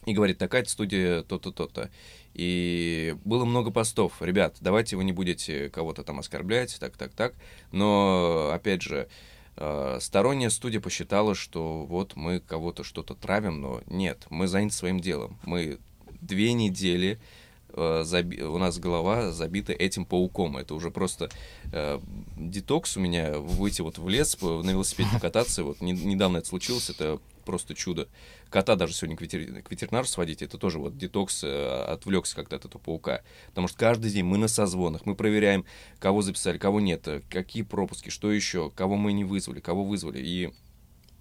[0.07, 1.91] и говорит, такая-то студия то-то, то-то.
[2.33, 4.15] И было много постов.
[4.21, 7.35] Ребят, давайте вы не будете кого-то там оскорблять, так, так, так.
[7.73, 9.09] Но, опять же,
[9.57, 15.01] э, сторонняя студия посчитала, что вот мы кого-то что-то травим, но нет, мы заняты своим
[15.01, 15.39] делом.
[15.45, 15.79] Мы
[16.21, 17.19] две недели
[17.73, 20.57] э, заби- у нас голова забита этим пауком.
[20.57, 21.31] Это уже просто
[21.73, 22.01] э,
[22.37, 25.65] детокс у меня, выйти вот в лес, на велосипеде покататься.
[25.65, 28.07] Вот не- недавно это случилось, это просто чудо.
[28.49, 32.57] Кота даже сегодня к, ветери- к ветеринару сводить, это тоже вот детокс, э, отвлекся как-то
[32.57, 33.23] от этого паука.
[33.49, 35.65] Потому что каждый день мы на созвонах, мы проверяем,
[35.99, 40.19] кого записали, кого нет, э, какие пропуски, что еще, кого мы не вызвали, кого вызвали.
[40.21, 40.51] И,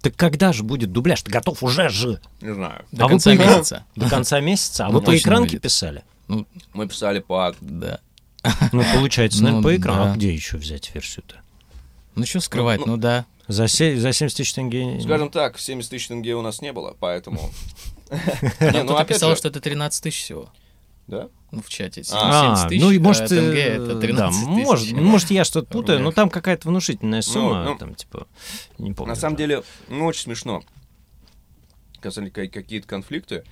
[0.02, 1.22] Так когда же будет дубляж?
[1.22, 2.20] Ты готов уже же.
[2.40, 3.84] не знаю, До А вы конца по экран- месяца.
[3.96, 4.86] До конца месяца?
[4.86, 6.02] А вы Ну, по точно экранке писали?
[6.28, 7.54] Ну, мы писали по...
[7.60, 8.00] да.
[8.72, 10.04] Ну, получается, наверное, Ну, по экрану.
[10.04, 10.12] да.
[10.12, 11.36] А где еще взять версию-то?
[12.14, 13.26] Ну, что скрывать, Ну, ну, да.
[13.48, 15.00] За, се- за 70 тысяч тенге?
[15.02, 17.50] Скажем так, 70 тысяч тенге у нас не было, поэтому...
[18.10, 18.16] Ну,
[18.70, 20.48] кто-то опять писал, что это 13 тысяч всего.
[21.10, 21.28] Да?
[21.50, 22.02] Ну, в чате.
[22.12, 24.64] А, 70 тысяч, ну и а может, тенге э, это да, 13 тысяч.
[24.64, 26.14] может, может, я что-то путаю, но рублях.
[26.14, 28.28] там какая-то внушительная сумма, ну, там, типа,
[28.78, 29.12] не помню.
[29.12, 29.38] На самом да.
[29.38, 30.62] деле, ну, очень смешно.
[32.00, 33.42] Касались ка- какие-то конфликты.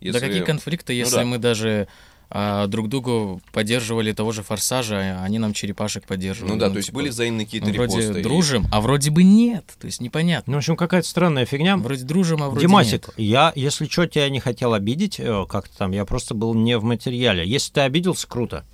[0.00, 1.24] Да какие конфликты, если да.
[1.24, 1.88] мы даже
[2.30, 6.52] а, друг другу поддерживали того же форсажа, а они нам черепашек поддерживали.
[6.52, 8.20] Ну да, то есть типа, были взаимные какие-то ну, вроде репосты.
[8.20, 9.64] и- дружим, а вроде бы нет.
[9.80, 10.50] То есть непонятно.
[10.50, 11.78] Ну, в общем, какая-то странная фигня.
[11.78, 13.14] Вроде дружим, а вроде Димасик, нет.
[13.18, 16.84] я, если что, тебя не хотел обидеть э, как-то там, я просто был не в
[16.84, 17.48] материале.
[17.48, 18.64] Если ты обиделся, круто.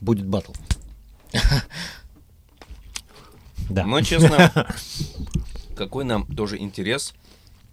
[0.00, 0.52] Будет батл.
[3.70, 3.84] Да.
[3.84, 4.66] Но, честно,
[5.76, 7.12] какой нам тоже интерес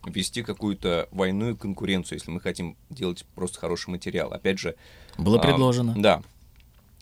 [0.05, 4.33] вести какую-то войну и конкуренцию, если мы хотим делать просто хороший материал.
[4.33, 4.75] Опять же...
[5.17, 5.93] Было а, предложено.
[5.97, 6.21] Да.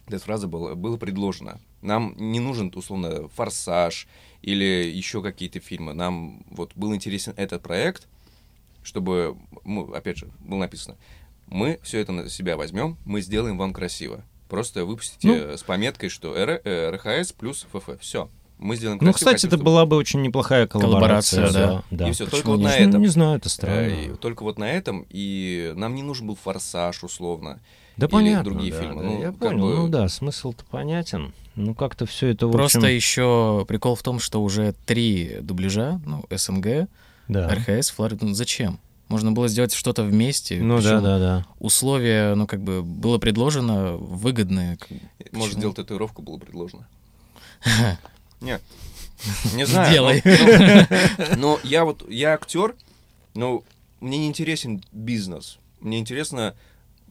[0.07, 1.59] Эта фраза была, было предложено.
[1.81, 4.07] Нам не нужен, условно, «Форсаж»
[4.41, 5.93] или еще какие-то фильмы.
[5.93, 8.07] Нам вот был интересен этот проект,
[8.83, 10.95] чтобы, ну, опять же, было написано,
[11.47, 14.21] мы все это на себя возьмем, мы сделаем вам красиво.
[14.49, 15.33] Просто выпустите Ну.
[15.35, 17.99] э, с пометкой, что РХ, э, РХС плюс ФФ.
[17.99, 18.29] Все.
[18.59, 19.15] Мы сделаем Ну, красиво.
[19.17, 21.47] кстати, хотим, это чтобы- была бы очень неплохая коллаборация.
[21.47, 22.09] Коллаборация, да.
[22.09, 22.71] И всё, только Почему вот нет?
[22.79, 23.01] на Ну, этом.
[23.01, 23.87] Не знаю, это Э, странно.
[23.89, 27.59] и только вот на этом, и нам не нужен был форсаж, условно.
[27.97, 28.51] Да или понятно.
[28.51, 29.01] другие да, фильмы.
[29.03, 29.65] да, Ну, я понял.
[29.67, 31.33] бы- Ну да, смысл-то понятен.
[31.55, 32.89] Ну как-то все это в Просто общем...
[32.95, 36.87] еще прикол в том, что уже три дубляжа, ну, СНГ,
[37.27, 37.47] Да.
[37.49, 38.79] РХС, Флорида, ну зачем?
[39.09, 40.59] Можно было сделать что-то вместе.
[40.59, 41.45] Ну да, да, да.
[41.59, 44.79] Условия, ну, как бы, было предложено выгодные.
[45.31, 46.87] Может, сделать татуировку было предложено.
[48.41, 48.61] Нет.
[49.53, 49.91] Не знаю.
[49.93, 50.21] Делай.
[50.25, 52.75] но- но- Но я вот, я актер,
[53.35, 53.63] но
[54.01, 55.59] мне не интересен бизнес.
[55.81, 56.55] Мне интересно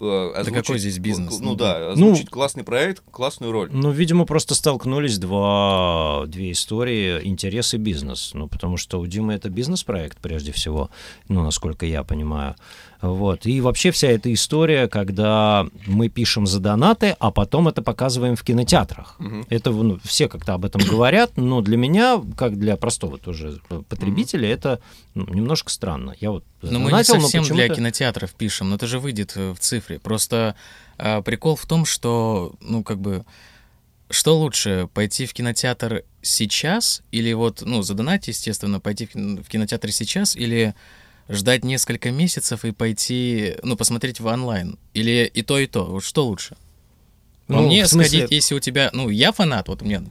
[0.03, 0.67] э, озвучить...
[0.67, 1.39] какой здесь бизнес?
[1.41, 3.71] Ну Ну, да, озвучить классный проект, классную роль.
[3.73, 8.33] Ну, видимо, просто столкнулись два, две истории, интерес и бизнес.
[8.35, 10.91] Ну, потому что у Димы это бизнес-проект, прежде всего,
[11.29, 12.57] ну, насколько я понимаю.
[13.03, 13.47] Вот.
[13.47, 18.45] И вообще вся эта история, когда мы пишем за донаты, а потом это показываем в
[18.45, 19.17] кинотеатрах.
[19.19, 19.45] Мгм.
[19.51, 24.49] Это ну, все как-то об этом говорят, но для меня, как для простого тоже потребителя,
[24.49, 24.81] это
[25.15, 26.15] ну, немножко странно.
[26.21, 29.33] Я вот Но мы не задонатил, но совсем для кинотеатров пишем, но это же выйдет
[29.35, 29.92] э, в цифре.
[29.99, 30.55] Просто
[30.99, 33.25] а, прикол в том, что, ну, как бы,
[34.11, 39.49] что лучше, пойти в кинотеатр сейчас, или вот, ну, задонать, естественно, пойти в кин- в
[39.49, 40.75] кинотеатр сейчас, или
[41.29, 44.79] ждать несколько месяцев и пойти, ну, посмотреть в онлайн?
[44.95, 45.85] Или и то, и то?
[45.87, 46.57] Вот что лучше?
[47.47, 48.91] По Ну, мне смысле- сходить, если у тебя...
[48.93, 50.03] Ну, я фанат, вот у меня...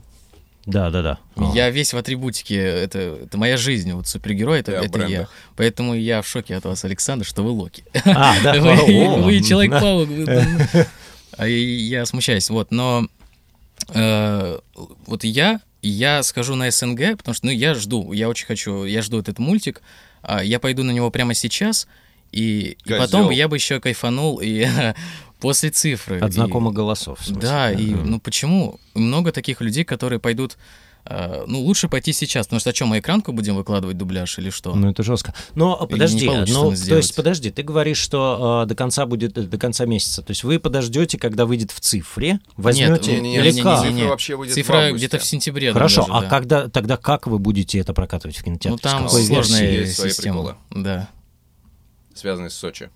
[0.64, 1.18] Да, да, да.
[1.54, 5.28] Я весь в атрибутике, это, это моя жизнь, вот супергерой, это, это я.
[5.56, 7.84] Поэтому я в шоке от вас, Александр, что вы Локи.
[8.04, 9.42] А, да, Вы, вы.
[9.42, 10.08] Человек-паук.
[11.46, 12.48] я смущаюсь.
[12.50, 13.06] Вот, но
[13.88, 14.58] э,
[15.06, 19.02] вот я я схожу на СНГ, потому что, ну, я жду, я очень хочу, я
[19.02, 19.82] жду этот мультик,
[20.22, 21.88] а, я пойду на него прямо сейчас,
[22.30, 24.66] и, и потом я бы еще кайфанул и
[25.42, 26.18] после цифры.
[26.20, 27.20] От И- знакомых голосов.
[27.20, 27.42] в смысле.
[27.42, 28.10] Да, и Мгм.
[28.10, 28.78] ну почему?
[28.94, 30.56] Много таких людей, которые пойдут,
[31.04, 34.50] э, ну лучше пойти сейчас, потому что о чем мы экранку будем выкладывать дубляж или
[34.50, 34.72] что?
[34.74, 35.34] Ну, это жестко.
[35.56, 37.04] Но Или подожди, ну, то сделать.
[37.04, 40.22] есть, подожди, ты говоришь, что э, до конца будет до конца месяца.
[40.22, 44.92] То есть вы подождете, когда выйдет в цифре, возьмете не, не, или Цифра августе.
[44.96, 45.72] где-то в сентябре.
[45.72, 46.28] Хорошо, даже, а да.
[46.28, 48.70] когда тогда как вы будете это прокатывать в кинотеатре?
[48.70, 50.56] Ну там сложная Есть свои система.
[50.70, 51.08] Да.
[52.14, 52.90] Связанный с Сочи.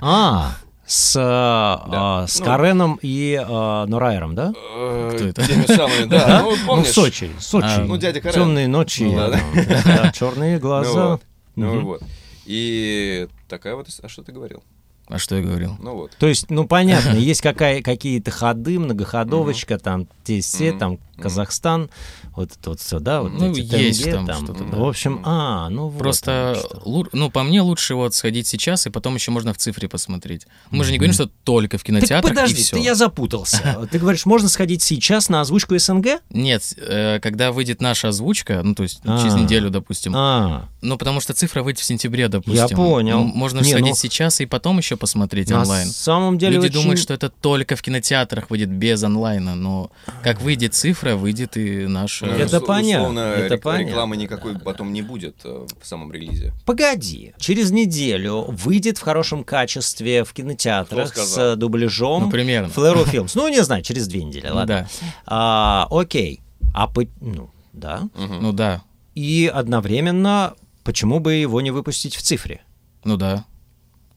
[0.00, 0.56] А,
[0.92, 2.22] с, э, Да.
[2.22, 2.44] а, с Ну.
[2.44, 4.50] Кареном и э, Норайером, да?
[4.52, 5.46] Кто это?
[5.46, 6.42] Теми самыми, да.
[6.66, 6.84] Ну, Ну?
[6.84, 7.66] Сочи, Сочи.
[7.66, 8.34] А, ну, дядя Карен.
[8.34, 11.18] Темные ночи, Ну, да, черные Ну глаза.
[11.56, 12.02] Ну вот.
[12.44, 13.88] И такая вот...
[14.02, 14.62] А что ты говорил?
[15.08, 15.76] А что я говорил?
[15.80, 16.12] Ну вот.
[16.18, 21.88] То есть, ну понятно, есть какая, какие-то ходы, многоходовочка, там, те все, там, Казахстан,
[22.36, 24.76] вот это вот все, да, вот Ну, эти есть тенге, там что-то, да.
[24.76, 25.98] В общем, а, ну вот.
[25.98, 29.88] Просто, лу- ну, по мне лучше вот сходить сейчас, и потом еще можно в цифре
[29.88, 30.46] посмотреть.
[30.70, 32.76] Мы же не говорим, что только в Так кинотеатрах подожди, и все.
[32.76, 33.86] ты, я запутался.
[33.90, 36.20] Ты говоришь, можно сходить сейчас на озвучку СНГ?
[36.30, 39.18] Нет, э, когда выйдет наша озвучка, ну, то есть А.
[39.20, 42.66] через неделю, допустим, А, ну, потому что цифра выйдет в сентябре, допустим.
[42.66, 43.24] Я понял.
[43.24, 45.88] Можно сходить ну- сейчас и потом еще посмотреть на онлайн.
[45.88, 49.90] самом деле Люди думают, что это только в кинотеатрах выйдет без онлайна, но
[50.22, 52.21] как выйдет цифра, выйдет и наша...
[52.26, 53.88] Ну, Это ус- понятно, Условно, это рек- понятно.
[53.90, 56.52] рекламы никакой потом не будет э, в самом релизе.
[56.64, 62.68] Погоди, через неделю выйдет в хорошем качестве в кинотеатрах с дубляжом Ну, примерно.
[62.68, 63.34] Флэру Филмс.
[63.34, 64.88] Ну, не знаю, через две недели, ладно.
[65.00, 66.40] Да, А, окей.
[66.74, 67.02] А по...
[67.20, 68.08] Ну, да.
[68.14, 68.38] Мгм.
[68.42, 68.82] ну да,
[69.14, 70.54] И одновременно,
[70.84, 72.62] почему бы его не выпустить в цифре?
[73.04, 73.44] ну да.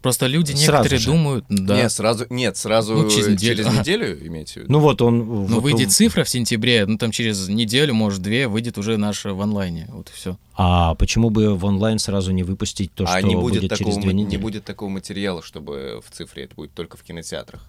[0.05, 1.05] Просто люди Сразу некоторые же.
[1.07, 1.77] думают, да.
[1.77, 3.79] Нет, сразу, нет, сразу Ну, через через, неделю.
[3.79, 4.71] неделю имеете в виду?
[4.71, 5.17] Ну вот он...
[5.17, 8.97] Ну, вот выйдет он- цифра в сентябре, ну там через неделю, может, две, выйдет уже
[8.97, 9.87] наша в онлайне.
[9.91, 10.37] Вот и все.
[10.53, 13.89] А почему бы в онлайн сразу не выпустить то, а что не будет, будет, такого,
[13.93, 14.29] через две недели?
[14.35, 17.63] не будет такого материала, чтобы в цифре это будет только в кинотеатрах.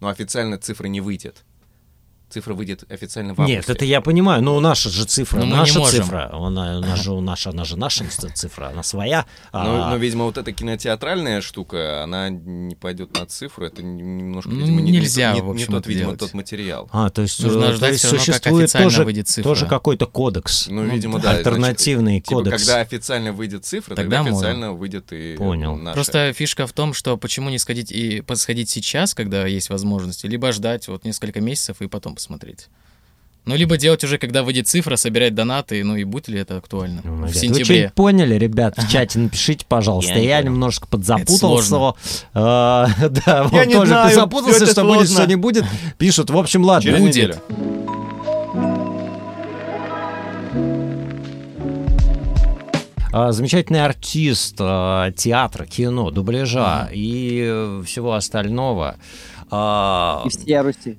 [0.00, 1.44] Но официально цифра не выйдет.
[2.30, 3.56] Цифра выйдет официально в августе.
[3.56, 6.04] Нет, это я понимаю, но наша же цифра, Но мы не наша можем.
[6.04, 9.26] цифра, она, она же наша, она же наша цифра, она своя.
[9.52, 14.50] Но, а- но, видимо, вот эта кинотеатральная штука, она не пойдет на цифру, это немножко,
[14.50, 16.20] Ну, видимо, не, нельзя, не, в не общем, тот, видимо, делать.
[16.20, 16.88] тот материал.
[16.92, 19.48] А, то есть, Нужно э, то ждать есть равно, существует официально тоже, выйдет цифра.
[19.48, 21.32] тоже какой-то кодекс, Ну, видимо, да.
[21.32, 22.64] альтернативный значит, типа, кодекс.
[22.64, 24.38] когда официально выйдет цифра, Тогда тогда, можно.
[24.48, 25.76] официально выйдет и Понял.
[25.76, 25.94] наша.
[25.94, 30.52] Просто фишка в том, что почему не сходить и посходить сейчас, когда есть возможность, либо
[30.52, 32.68] ждать вот несколько месяцев и потом посмотреть.
[33.46, 37.00] Ну, либо делать уже, когда выйдет цифра, собирать донаты, ну и будет ли это актуально
[37.02, 37.64] Ну, в Вы сентябре?
[37.64, 40.18] что-нибудь поняли, ребят, в чате напишите, пожалуйста.
[40.18, 41.94] Я немножко подзапутался.
[42.34, 42.86] А,
[43.24, 45.64] Да, вот тоже знаю, ты запутался, что будет, что не будет.
[45.96, 46.82] Пишут, в общем, ладно.
[46.82, 47.14] Через будет.
[47.14, 47.36] неделю.
[53.12, 58.96] А, Замечательный артист а, театра, кино, дубляжа и э, всего остального.
[59.50, 60.96] А, И всея Руси.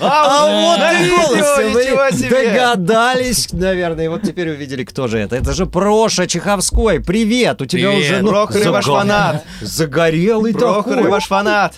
[0.00, 2.52] А вот голосы, вы ничего себе!
[2.52, 5.36] догадались, наверное, и вот теперь увидели, кто же это.
[5.36, 7.00] Это же Проша Чеховской.
[7.00, 9.44] Привет, у тебя уже ну, Прохор ваш фанат.
[9.60, 11.10] загорелый Прохор и такой.
[11.10, 11.74] ваш фанат.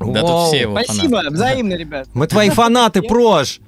[0.00, 2.08] Да тут все его Спасибо, взаимно, ребят.
[2.14, 3.60] Мы твои фанаты, Прош.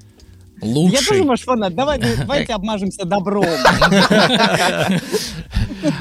[0.62, 1.06] Я Лучший.
[1.06, 1.74] тоже ваш фанат.
[1.74, 3.44] Давайте, давайте обмажемся добром.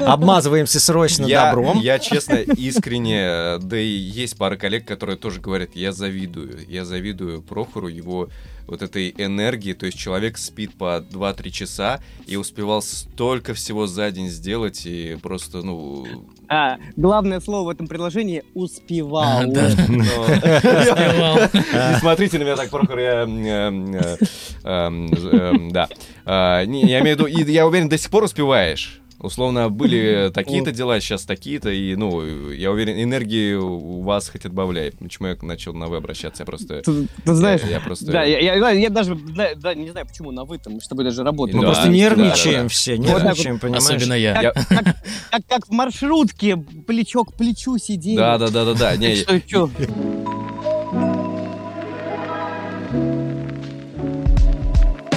[0.00, 1.80] Обмазываемся срочно Я, добром.
[1.80, 6.84] я честно, искренне, э, да и есть пара коллег, которые тоже говорят, я завидую, я
[6.84, 8.28] завидую Прохору его
[8.66, 14.10] вот этой энергии, то есть человек спит по 2-3 часа и успевал столько всего за
[14.10, 16.06] день сделать и просто, ну...
[16.48, 19.42] А, главное слово в этом предложении— успевал.
[19.54, 21.36] Ну, Успевал.
[21.92, 23.24] Не смотрите на меня так, Прохор, я...
[23.26, 24.16] э,
[24.64, 25.88] э, эм, Да.
[26.24, 29.00] А, Я имею в виду, я уверен, до сих пор успеваешь.
[29.24, 34.92] Условно, были такие-то дела, сейчас такие-то, и, ну, я уверен, энергии у вас хоть отбавляй.
[34.92, 36.42] Почему я начал на «вы» обращаться?
[36.42, 36.82] Я просто...
[36.82, 38.12] Ты, ты знаешь, Я, я просто...
[38.12, 41.06] да, я, я- я даже да, да, не знаю, почему на вы там, с тобой
[41.06, 41.54] даже работать.
[41.54, 42.68] Мы Да, просто нервничаем да, да.
[42.68, 43.84] все, Вот нервничаем, понимаешь?
[43.84, 44.42] Особенно я.
[44.42, 48.16] Я- Как, как, как в маршрутке плечо к плечу сидели.
[48.16, 48.96] Да, да, да, да, да.
[48.96, 49.16] Не,
[49.46, 49.70] Что?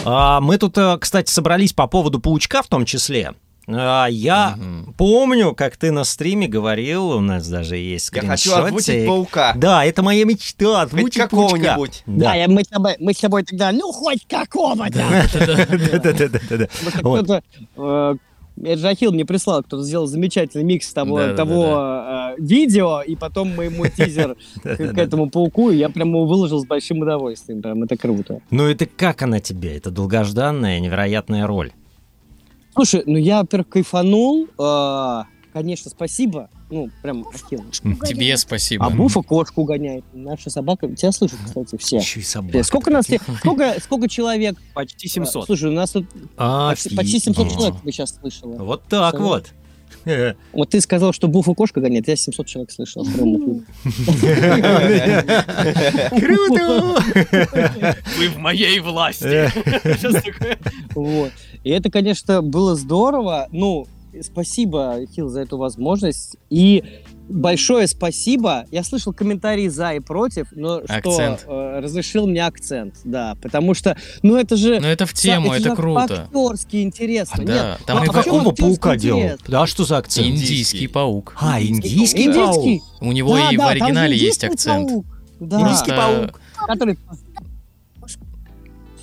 [0.06, 3.34] А, мы тут, э, кстати, собрались по поводу паучка в том числе.
[3.70, 4.94] А, Я Мгм.
[4.98, 8.66] помню, как ты на стриме говорил, у нас даже есть я хочу скриншотик.
[8.78, 9.54] озвучить паука.
[9.58, 11.58] Да, это моя мечта, озвучить Хоть паучка.
[11.60, 12.04] какого-нибудь.
[12.06, 12.36] Да, Да.
[12.36, 15.04] я- мы, с тобой, мы с тобой тогда, ну, хоть какого-то.
[16.94, 17.42] Кто-то,
[17.76, 18.16] э,
[18.86, 21.38] Ахилл мне прислал, кто-то сделал замечательный микс того, Да-да-да-да.
[21.44, 26.10] того э, видео, и потом мы ему тизер к, к этому пауку, и я прям
[26.10, 27.62] его выложил с большим удовольствием.
[27.62, 28.40] Прям это круто.
[28.50, 29.76] Ну это как она тебе?
[29.78, 31.72] Это долгожданная, невероятная роль.
[32.78, 34.48] Слушай, ну я, во-первых, кайфанул.
[34.58, 36.50] э, конечно, спасибо.
[36.70, 37.64] Ну, прям Ахилл.
[37.72, 38.86] Тебе спасибо.
[38.86, 40.06] А Буфа кошку гоняет.
[40.14, 40.88] Наша собака.
[40.96, 41.98] Тебя слышат, кстати, все.
[41.98, 42.62] Еще и собака.
[42.64, 43.08] Сколько нас,
[43.40, 44.58] сколько, сколько человек?
[44.74, 45.46] Почти Э, 700.
[45.46, 46.06] Слушай, у нас тут
[46.36, 48.58] почти, почти 700 человек вы сейчас слышала.
[48.58, 49.54] Вот так вот.
[50.54, 53.06] Вот ты сказал, что Буфа кошка гоняет, я 700 человек слышал.
[56.10, 57.02] Круто!
[58.18, 59.52] Вы в моей власти.
[60.96, 61.32] Вот.
[61.64, 63.48] И это, конечно, было здорово.
[63.52, 63.88] Ну,
[64.22, 66.38] спасибо, Хил, за эту возможность.
[66.50, 66.84] И
[67.30, 68.66] большое спасибо.
[68.72, 71.42] Я слышал комментарии за и против, но Акцент.
[71.42, 74.80] что э, разрешил мне акцент, да, потому что, ну это же...
[74.80, 76.24] Ну это в тему, это же круто.
[76.24, 77.44] Актерски интересно.
[77.44, 79.22] А, да, Нет, там а Какого актерский паука делал?
[79.22, 79.40] интерес?
[79.48, 80.28] Да, что за акцент?
[80.28, 81.36] Индийский паук.
[81.40, 82.80] А, индийский Индийский?
[82.80, 83.02] паук?
[83.02, 84.90] У него Да, и да, в оригинале есть акцент.
[84.90, 85.06] паук.
[85.40, 86.40] Да, Индийский паук.
[86.68, 86.98] который...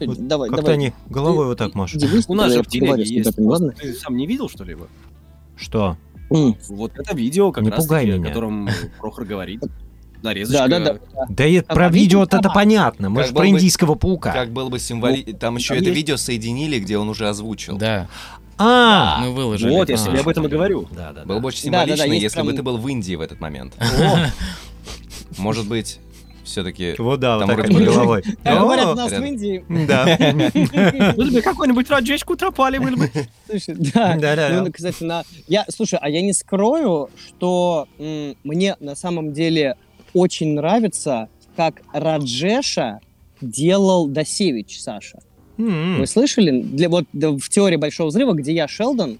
[0.00, 0.74] Вот давай, Как-то давай.
[0.76, 2.02] они головой вот так машут.
[2.26, 3.36] У нас же в с есть.
[3.36, 4.88] Ты сам не видел, что ли, его?
[5.56, 5.96] Что?
[6.34, 6.56] М.
[6.70, 8.28] Вот это видео, как Не раз пугай таки, о меня.
[8.28, 8.68] котором
[8.98, 9.62] Прохор говорит.
[10.22, 10.68] Нарезочка.
[10.68, 10.98] Да, да, да.
[11.28, 13.10] Да и Там про видно, видео это понятно.
[13.10, 14.32] Мы Как же про бы- индийского паука.
[14.32, 15.22] Как было бы символи...
[15.34, 17.76] Там еще там это есть- видео соединили, где он уже озвучил.
[17.76, 18.08] Да,
[18.56, 19.18] А!
[19.20, 19.70] мы выложили.
[19.70, 20.88] Вот, это я на себе нашу об этом и говорю.
[20.92, 23.74] Да, да, Было бы очень символично, если бы ты был в Индии в этот момент.
[25.38, 25.98] Может быть,
[26.44, 26.94] все-таки...
[26.98, 28.22] Вот да, вот так головой.
[28.44, 29.24] Говорят нас в.
[29.24, 31.14] Индии, Да.
[31.16, 33.10] Был бы какой-нибудь Раджешку тропали, был бы.
[33.48, 34.62] Слушай, да.
[34.62, 35.24] Ну, кстати, на...
[35.48, 39.76] я, слушай, а я не скрою, что мне на самом деле
[40.12, 43.00] очень нравится, как Раджеша
[43.40, 45.18] делал Досевич, Саша.
[45.58, 45.98] М.
[46.00, 46.62] Вы слышали?
[46.62, 49.18] Для, вот да, в теории Большого Взрыва, где я Шелдон,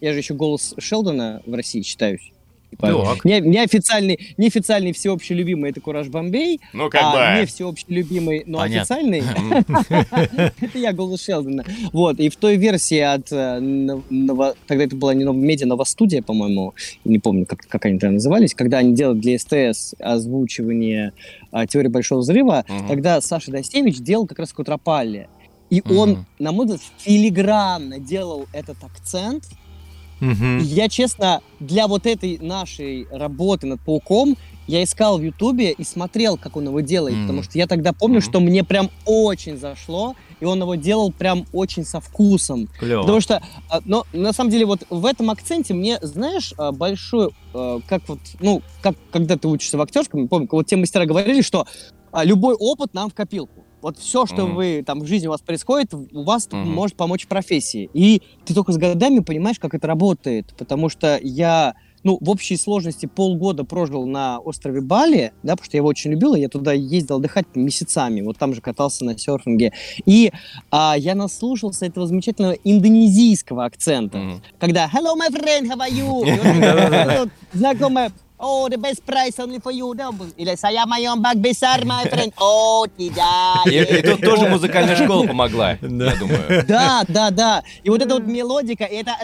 [0.00, 2.32] я же еще голос Шелдона в России считаюсь.
[2.70, 3.18] Типа.
[3.24, 8.96] Не, неофициальный, неофициальный всеообщий любимый это Кураж Бомбей, Ну, а не всеобщий любимый, но Понятно.
[8.96, 9.22] официальный
[10.60, 11.64] это я голос Шелдона.
[11.92, 17.18] Вот, и в той версии от э, тогда это была не Медиа, Новостудия, по-моему, не
[17.18, 21.12] помню, как, как они тогда назывались, когда они делали для СТС озвучивание
[21.50, 25.28] а, теории Большого Взрыва, тогда Саша Достевич делал как раз Кутропалли.
[25.70, 29.44] И он, на мой взгляд, филигранно делал этот акцент,
[30.20, 35.82] И я, честно, для вот этой нашей работы над пауком я искал в Ютубе и
[35.84, 37.26] смотрел, как он его делает, Мгм.
[37.26, 38.22] потому что я тогда помню, Мгм.
[38.22, 42.68] что мне прям очень зашло, и он его делал прям очень со вкусом.
[42.78, 43.00] Клево.
[43.02, 47.30] Потому что, а, но на самом деле вот в этом акценте мне, знаешь, а, большой,
[47.54, 51.40] а, как вот, ну, как когда ты учишься в актерском, помню, вот те мастера говорили,
[51.42, 51.66] что
[52.22, 53.59] любой опыт нам в копилку.
[53.82, 54.54] Вот все, что Мгм.
[54.56, 56.68] вы там в жизни у вас происходит, у вас Мгм.
[56.70, 57.88] может помочь профессии.
[57.94, 60.52] И ты только с годами понимаешь, как это работает.
[60.58, 65.76] Потому что я, ну, в общей сложности полгода прожил на острове Бали, да, потому что
[65.76, 69.18] я его очень любил, и я туда ездил отдыхать месяцами, вот там же катался на
[69.18, 69.72] серфинге.
[70.04, 70.30] И
[70.70, 74.42] а, я наслушался этого замечательного индонезийского акцента, Мгм.
[74.58, 79.94] когда «Hello, my friend, how are you?» И «Oh, the best price only for you».
[79.94, 82.32] да, Или «Saya моем bag besar, my friend».
[82.38, 83.66] «Oh, tidak».
[83.66, 86.64] И, тут тоже музыкальная школа помогла, я думаю.
[86.66, 87.62] Да, да, да.
[87.84, 89.14] И вот эта вот мелодика, и это...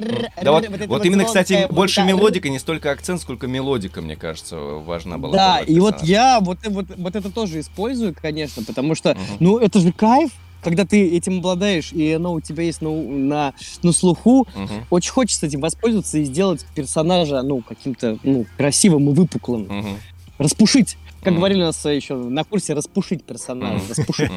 [0.87, 5.33] вот, именно, кстати, больше мелодика, не столько акцент, сколько мелодика, мне кажется, важна была.
[5.33, 9.81] Да, и вот я вот, вот, вот это тоже использую, конечно, потому что, ну, это
[9.81, 10.31] же кайф,
[10.63, 13.53] когда ты этим обладаешь, и оно у тебя есть ну, на,
[13.83, 14.47] на слуху.
[14.55, 19.63] Мгм, Очень хочется этим воспользоваться и сделать персонажа, ну, каким-то, ну, красивым и выпуклым.
[19.63, 19.97] мгм,
[20.39, 20.97] Распушить.
[21.23, 21.37] Как Мгм.
[21.41, 23.79] говорили у нас еще на курсе, распушить персонажа.
[23.79, 23.89] Мгм.
[23.89, 24.31] Распушить.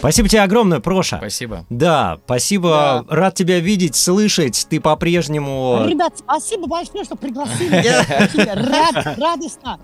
[0.00, 1.18] Спасибо тебе огромное, Проша.
[1.18, 1.66] Спасибо.
[1.68, 3.04] Да, спасибо.
[3.08, 4.66] Рад тебя видеть, слышать.
[4.70, 5.84] Ты по-прежнему...
[5.86, 7.70] Ребят, спасибо большое, что пригласили.
[8.70, 9.78] Рад, радостно.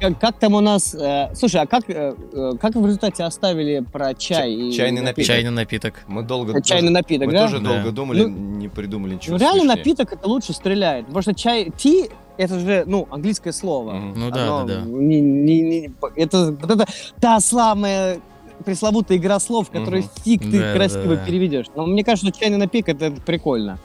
[0.00, 0.94] Как, как там у нас...
[0.94, 4.52] э, слушай, а как, э, э, как в результате оставили про чай?
[4.52, 5.26] и чайный напиток.
[5.26, 5.94] Чайный напиток.
[6.06, 6.60] Мы долго...
[6.62, 7.42] Чайный напиток, Мы да?
[7.46, 7.70] тоже Да.
[7.70, 11.06] долго думали, Ну, не придумали ничего Ну, реально напиток это лучше стреляет.
[11.06, 12.10] Потому что чай, ти,
[12.40, 13.92] это же, ну, английское слово.
[14.16, 14.80] Ну да, да, да.
[14.86, 16.86] не- не- не- это, вот это
[17.20, 18.20] та самая
[18.64, 20.10] пресловутая игра слов, которую Мгм.
[20.24, 21.24] фиг ты Да, красиво да.
[21.24, 21.66] переведешь.
[21.74, 23.78] Но мне кажется, что чайный напиток это, это прикольно.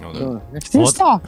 [0.00, 0.60] Ну да.
[0.60, 0.94] Ты Вот.
[0.94, 1.20] что?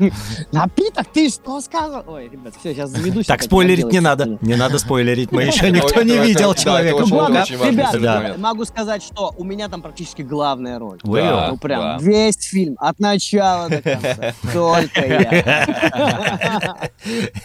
[0.52, 1.06] Напиток?
[1.12, 2.04] Ты что сказал?
[2.06, 3.26] Ой, ребят, все, сейчас заведусь.
[3.26, 4.38] Так спойлерить не надо.
[4.40, 5.30] Не надо спойлерить.
[5.32, 7.04] Мы еще никто не видел человека.
[7.04, 10.98] ребят, могу сказать, что у меня там практически главная роль.
[11.02, 14.34] Ну прям весь фильм, от начала до конца.
[14.52, 16.90] Только я.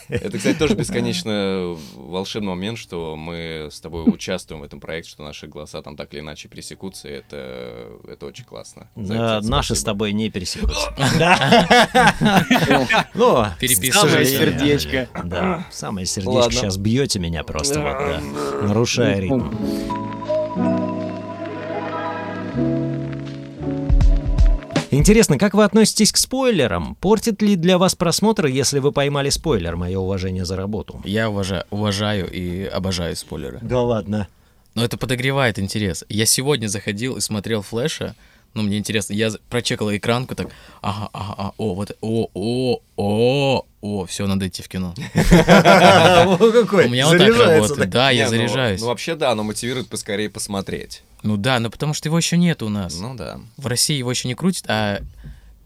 [0.09, 5.23] Это, кстати, тоже бесконечно волшебный момент, что мы с тобой участвуем в этом проекте, что
[5.23, 8.89] наши голоса там так или иначе пересекутся, это, это очень классно.
[8.95, 10.68] Да, Наши с тобой не пересекутся.
[11.19, 13.05] Да.
[13.13, 14.09] Ну, Переписывай.
[14.09, 15.07] самое сердечко.
[15.23, 19.49] Да, самое сердечко сейчас бьете меня просто вот, да, нарушая ритм.
[24.91, 26.95] Интересно, как вы относитесь к спойлерам?
[26.95, 29.75] Портит ли для вас просмотр, если вы поймали спойлер?
[29.75, 30.99] Мое уважение за работу.
[31.05, 33.59] Я уважаю, уважаю и обожаю спойлеры.
[33.61, 34.27] Да ладно.
[34.73, 36.05] Но это подогревает интерес.
[36.09, 38.15] Я сегодня заходил и смотрел флеша.
[38.53, 40.49] Ну, мне интересно, я за- прочекал экранку так,
[40.81, 44.93] ага, ага, ага, о, вот, о, о, о, о, все, надо идти в кино.
[45.23, 46.87] какой.
[46.87, 48.81] У меня вот так работает, да, я ну- заряжаюсь.
[48.81, 51.03] Ну, вообще, да, но мотивирует поскорее посмотреть.
[51.23, 52.97] Ну да, но потому что его еще нет у нас.
[52.99, 53.39] Ну да.
[53.57, 55.01] В России его еще не крутят, а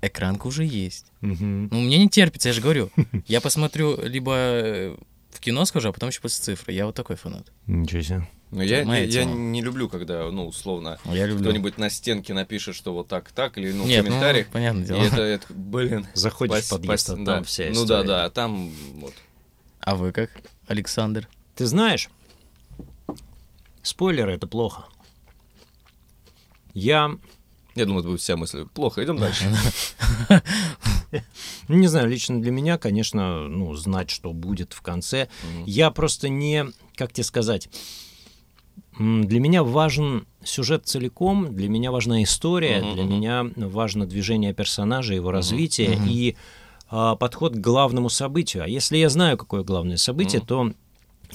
[0.01, 1.05] экранка уже есть.
[1.21, 2.89] Ну, мне не терпится, я же говорю.
[3.27, 4.95] Я посмотрю либо э,
[5.33, 6.73] в кино схожу, а потом еще после цифры.
[6.73, 7.51] Я вот такой фанат.
[7.67, 8.29] Ничего себе.
[8.51, 9.33] Но я, я, я тема.
[9.33, 11.43] не люблю, когда, ну, условно, Я люблю.
[11.45, 14.47] кто-нибудь на стенке напишет, что вот так, так, или, ну, в Нет, ну, комментариях.
[14.47, 15.01] понятное И дело.
[15.01, 16.05] это, это, блин.
[16.13, 17.35] Заходишь спас- в подъезд, спас- а да.
[17.35, 18.03] там вся Ну да, история.
[18.07, 19.13] да, там вот.
[19.79, 20.29] А вы как,
[20.67, 21.27] Александр?
[21.55, 22.09] Ты знаешь,
[23.81, 24.85] спойлеры— это плохо.
[26.75, 27.11] Я
[27.75, 28.65] Я думаю, это будет вся мысль.
[28.73, 29.45] Плохо, идем дальше.
[31.67, 35.27] Ну, Не знаю, лично для меня, конечно, ну, знать, что будет в конце.
[35.65, 37.69] Я просто не, как тебе сказать,
[38.97, 45.13] для меня важен сюжет целиком, для меня важна история, Мгм, для меня важно движение персонажа,
[45.13, 46.07] его развитие мгм.
[46.07, 46.35] и
[46.89, 48.63] а, подход к главному событию.
[48.63, 50.47] А если я знаю, какое главное событие, Мгм.
[50.47, 50.71] то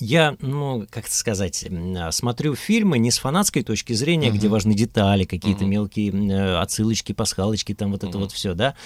[0.01, 1.67] я, ну, как это сказать,
[1.99, 4.53] а, смотрю фильмы не с фанатской точки зрения, где Мгм.
[4.53, 5.71] важны детали, какие-то Мгм.
[5.71, 8.21] мелкие э, отсылочки, пасхалочки, там вот это Мгм.
[8.21, 8.77] вот все, да,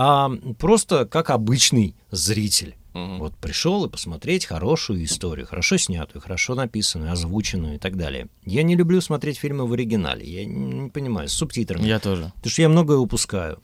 [0.00, 0.30] а
[0.60, 2.76] просто как обычный зритель.
[2.94, 3.18] Мгм.
[3.18, 8.28] Вот пришел и посмотреть хорошую историю, хорошо снятую, хорошо написанную, озвученную и так далее.
[8.44, 11.84] Я не люблю смотреть фильмы в оригинале, я не, понимаю, с субтитрами.
[11.84, 12.32] Я тоже.
[12.36, 13.60] Потому что я многое упускаю.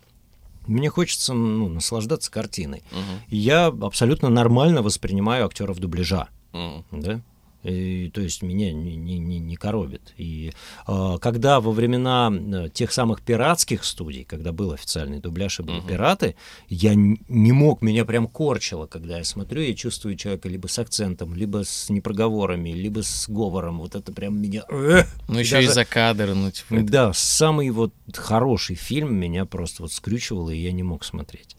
[0.66, 2.82] Мне хочется ну, наслаждаться картиной.
[3.28, 6.28] И я абсолютно нормально воспринимаю актеров дубляжа.
[6.53, 6.85] Мгм.
[6.91, 7.20] Да?
[7.65, 10.12] И, то есть меня не, не, не, не коробит.
[10.19, 10.53] И
[10.87, 15.79] а, когда во времена э, тех самых пиратских студий, когда был официальный дубляж и были
[15.79, 15.89] Мгм.
[15.89, 16.37] пираты,
[16.69, 21.35] я не мог, меня прям корчило, когда я смотрю, я чувствую человека либо с акцентом,
[21.35, 23.79] либо с непроговорами, либо с говором.
[23.79, 24.62] Вот это прям меня...
[24.71, 28.77] э, Ну, И еще и даже- за кадр, ну, типа, это- Да, самый вот хороший
[28.77, 31.57] фильм меня просто вот скрючивало, и я не мог смотреть.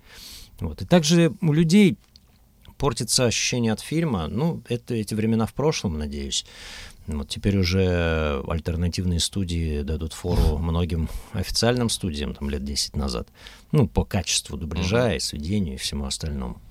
[0.59, 0.81] Вот.
[0.81, 1.97] И также у людей
[2.77, 4.27] портится ощущение от фильма.
[4.27, 6.45] Ну, это эти времена в прошлом, надеюсь.
[7.07, 13.27] Вот теперь уже альтернативные студии дадут фору многим официальным студиям там лет 10 назад.
[13.71, 16.61] Ну, по качеству дубляжа и сведению и всему остальному.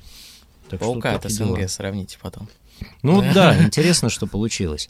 [0.69, 1.57] Так Паука от такие дела.
[1.57, 2.49] СНГ сравните потом.
[3.03, 4.89] Ну да, интересно, что получилось.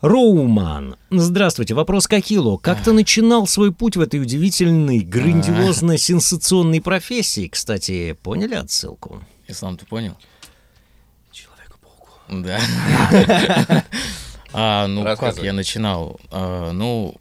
[0.00, 0.96] Роуман.
[1.10, 1.74] Здравствуйте.
[1.74, 2.58] Вопрос к Акилу.
[2.58, 7.48] Как ты начинал свой путь в этой удивительной, грандиозно-сенсационной профессии?
[7.48, 9.22] Кстати, поняли отсылку?
[9.48, 10.16] Ислам, ты понял?
[11.32, 12.08] Человека-пауку.
[12.28, 12.60] Да.
[14.58, 16.18] А, ну как я начинал?
[16.30, 17.14] А, ну,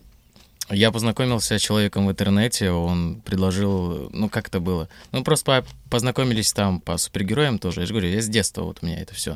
[0.69, 4.87] я познакомился с человеком в интернете, он предложил, ну как это было?
[5.11, 8.77] Ну просто по- познакомились там по супергероям тоже, я же говорю, я с детства вот
[8.81, 9.35] у меня это все.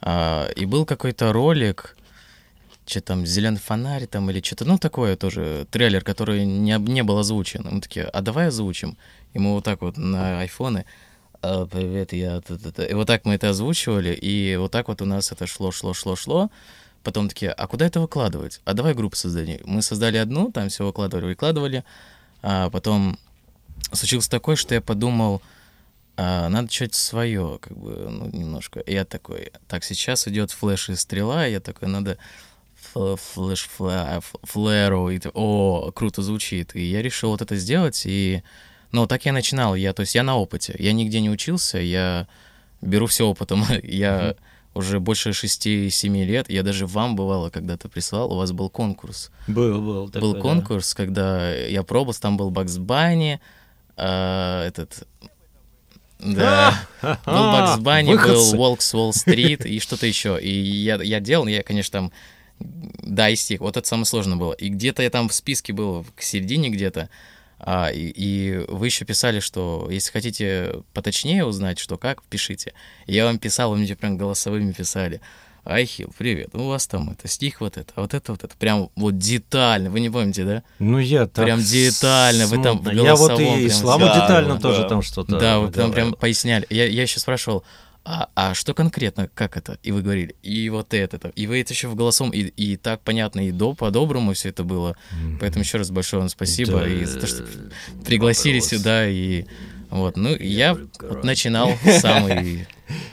[0.00, 1.96] А, и был какой-то ролик,
[2.86, 7.18] что там, зеленый фонарь там или что-то, ну такое тоже, трейлер, который не, не был
[7.18, 7.64] озвучен.
[7.70, 8.96] Мы такие, а давай озвучим.
[9.34, 10.84] И мы вот так вот на айфоны, «А,
[11.70, 12.40] привет, я...
[12.40, 12.86] та-та-та».
[12.86, 15.94] И вот так мы это озвучивали, и вот так вот у нас это шло, шло,
[15.94, 16.50] шло, шло.
[17.02, 18.60] Потом такие, а куда это выкладывать?
[18.64, 19.60] А давай группу создадим.
[19.64, 21.84] Мы создали одну, там все выкладывали, выкладывали.
[22.42, 23.18] А потом
[23.92, 25.42] случилось такое, что я подумал,
[26.16, 28.82] а, надо что-то свое, как бы, ну, немножко.
[28.86, 32.16] Я такой, так, сейчас идет флеш и стрела, я такой, надо
[32.94, 33.68] фл- флеш,
[34.42, 36.74] флэру, и о, круто звучит.
[36.74, 38.42] И я решил вот это сделать, и,
[38.94, 42.28] ну, так я начинал, я, то есть я на опыте, я нигде не учился, я
[42.80, 44.36] беру все опытом, я
[44.72, 49.80] уже больше 6-7 лет, я даже вам бывало когда-то прислал, у вас был конкурс, Был,
[49.80, 50.06] был.
[50.06, 53.40] был конкурс, когда я пробовал, там был Бакс Банни,
[53.96, 55.08] а, этот...
[56.20, 60.40] Да, был Бакс Банни, был Волкс Уолл Стрит и что-то еще.
[60.40, 62.12] И я, я делал, я, конечно, там...
[62.58, 63.60] Да, и стих.
[63.60, 64.52] Вот это самое сложное было.
[64.52, 67.10] И где-то я там в списке был, к середине где-то.
[67.66, 72.74] А, и, и вы еще писали, что если хотите поточнее узнать, что как, пишите.
[73.06, 75.22] И я вам писал, вы мне прям голосовыми писали.
[75.64, 78.54] Айхил, привет, у вас там это, стих вот это, вот это, вот это.
[78.54, 80.62] Прям вот детально, вы не помните, да?
[80.78, 83.00] Ну, я так Прям детально, вы там в смутно.
[83.00, 84.60] Я вот голосовом и Исламу Да, детально да.
[84.60, 86.66] тоже там что-то Да, вы там прям поясняли.
[86.68, 87.64] Я, я еще спрашивал,
[88.04, 89.78] а, а что конкретно, как это?
[89.82, 91.32] И вы говорили, и вот это, -то.
[91.34, 94.62] и вы это еще в голосом, и, и так понятно, и до, по-доброму все это
[94.62, 94.96] было.
[95.40, 97.44] Поэтому еще раз большое вам спасибо Да, и за то, что
[98.04, 98.70] пригласили вопрос.
[98.70, 99.44] сюда, и
[99.90, 102.64] вот, ну, я буду вот начинал сам, и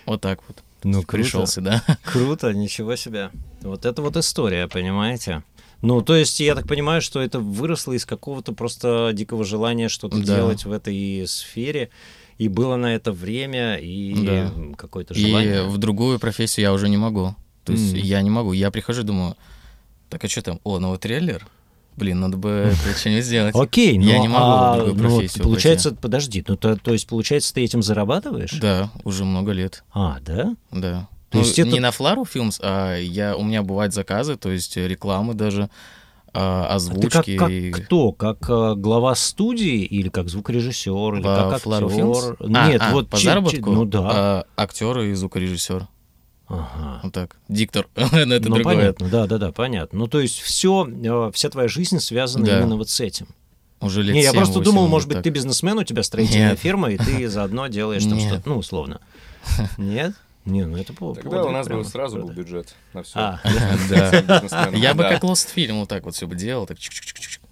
[0.05, 1.83] вот так вот Ну, пришел сюда.
[2.03, 3.29] Круто, ничего себе.
[3.61, 5.43] Вот это вот история, понимаете?
[5.81, 10.17] Ну, то есть, я так понимаю, что это выросло из какого-то просто дикого желания что-то
[10.17, 10.35] Да.
[10.35, 11.89] делать в этой сфере,
[12.41, 14.51] и было на это время, и Да.
[14.75, 15.61] какое-то И желание.
[15.63, 17.35] в другую профессию я уже не могу.
[17.65, 17.99] То есть М.
[17.99, 18.51] я не могу.
[18.53, 19.35] Я прихожу и думаю,
[20.09, 20.59] так а что там?
[20.63, 21.45] О, новый трейлер?
[21.97, 22.49] Блин, надо бы
[22.89, 23.55] это что-нибудь сделать.
[23.55, 26.93] Окей, Я но, не могу а, в другую ну, профессию получается, подожди, ну то, то
[26.93, 28.53] есть получается ты этим зарабатываешь?
[28.59, 29.83] Да, уже много лет.
[29.93, 30.55] А, да?
[30.71, 31.07] Да.
[31.29, 34.49] То Ну, есть это- не на Флару Films, а я, у меня бывают заказы, то
[34.51, 35.69] есть рекламы даже,
[36.33, 37.37] а, А ты как, озвучки.
[37.71, 38.11] как кто?
[38.13, 42.37] Как а, глава студии или как звукорежиссер или как актер?
[42.39, 43.71] А, Нет, а, вот по чи- заработку?
[43.71, 43.99] ну да.
[44.03, 45.87] А, актер и звукорежиссер.
[46.47, 46.99] Ага.
[47.03, 47.37] Вот так.
[47.47, 47.87] Диктор.
[47.95, 48.75] Но это ну, другое.
[48.75, 49.99] понятно, да, да, да, понятно.
[49.99, 50.87] Ну, то есть все,
[51.33, 52.59] вся твоя жизнь связана Да.
[52.59, 53.27] именно вот с этим.
[53.79, 55.23] Уже лет Не, я просто 7-8 думал, может быть, так.
[55.23, 56.59] ты бизнесмен, у тебя строительная Нет.
[56.59, 58.27] фирма, и ты заодно делаешь там Нет.
[58.31, 58.99] что-то, ну, условно.
[59.77, 60.13] Нет?
[60.45, 61.83] Не, ну это по- Тогда подвиг у нас бы прямо.
[61.83, 63.19] сразу был бюджет на все.
[63.19, 63.39] А,
[63.89, 64.69] Да.
[64.73, 66.77] Я бы как Lost Film вот так вот все бы делал, так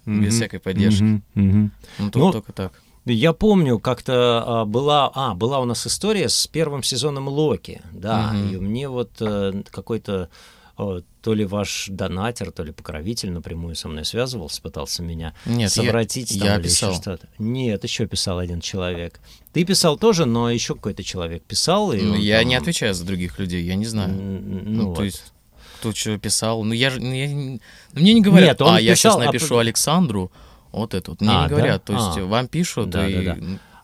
[0.06, 1.22] без всякой поддержки.
[1.34, 2.72] Ну, тут Ну, только так.
[3.06, 8.32] Я помню, как-то а, была, а, была у нас история с первым сезоном Локи, да,
[8.34, 10.28] и мне вот э, какой-то
[11.22, 15.68] то ли ваш донатер, то ли покровитель напрямую со мной связывался, пытался меня Нет, я,
[15.68, 16.94] совратить там я или еще писал.
[16.94, 17.28] что-то.
[17.38, 19.20] Нет, еще писал один человек.
[19.52, 21.92] Ты писал тоже, но еще какой-то человек писал.
[21.92, 24.10] И Ну, он я там, не отвечаю за других людей, я не знаю.
[24.14, 25.04] Ну, Ну, то вот.
[25.04, 25.32] есть,
[25.78, 26.62] кто что писал.
[26.64, 27.00] Ну, я же...
[27.00, 27.60] ну, я ну,
[27.92, 30.32] мне не говорят, Нет, он а, я сейчас писал, а напишу п- Александру,
[30.72, 31.20] вот это вот.
[31.20, 31.54] Мне А, не да?
[31.56, 31.84] говорят.
[31.84, 32.24] То есть, А.
[32.24, 33.24] вам пишут, Да, и...
[33.24, 33.40] да, да.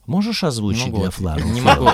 [0.07, 1.21] Можешь озвучить могу для ответить.
[1.21, 1.41] Флара?
[1.43, 1.89] Не могу.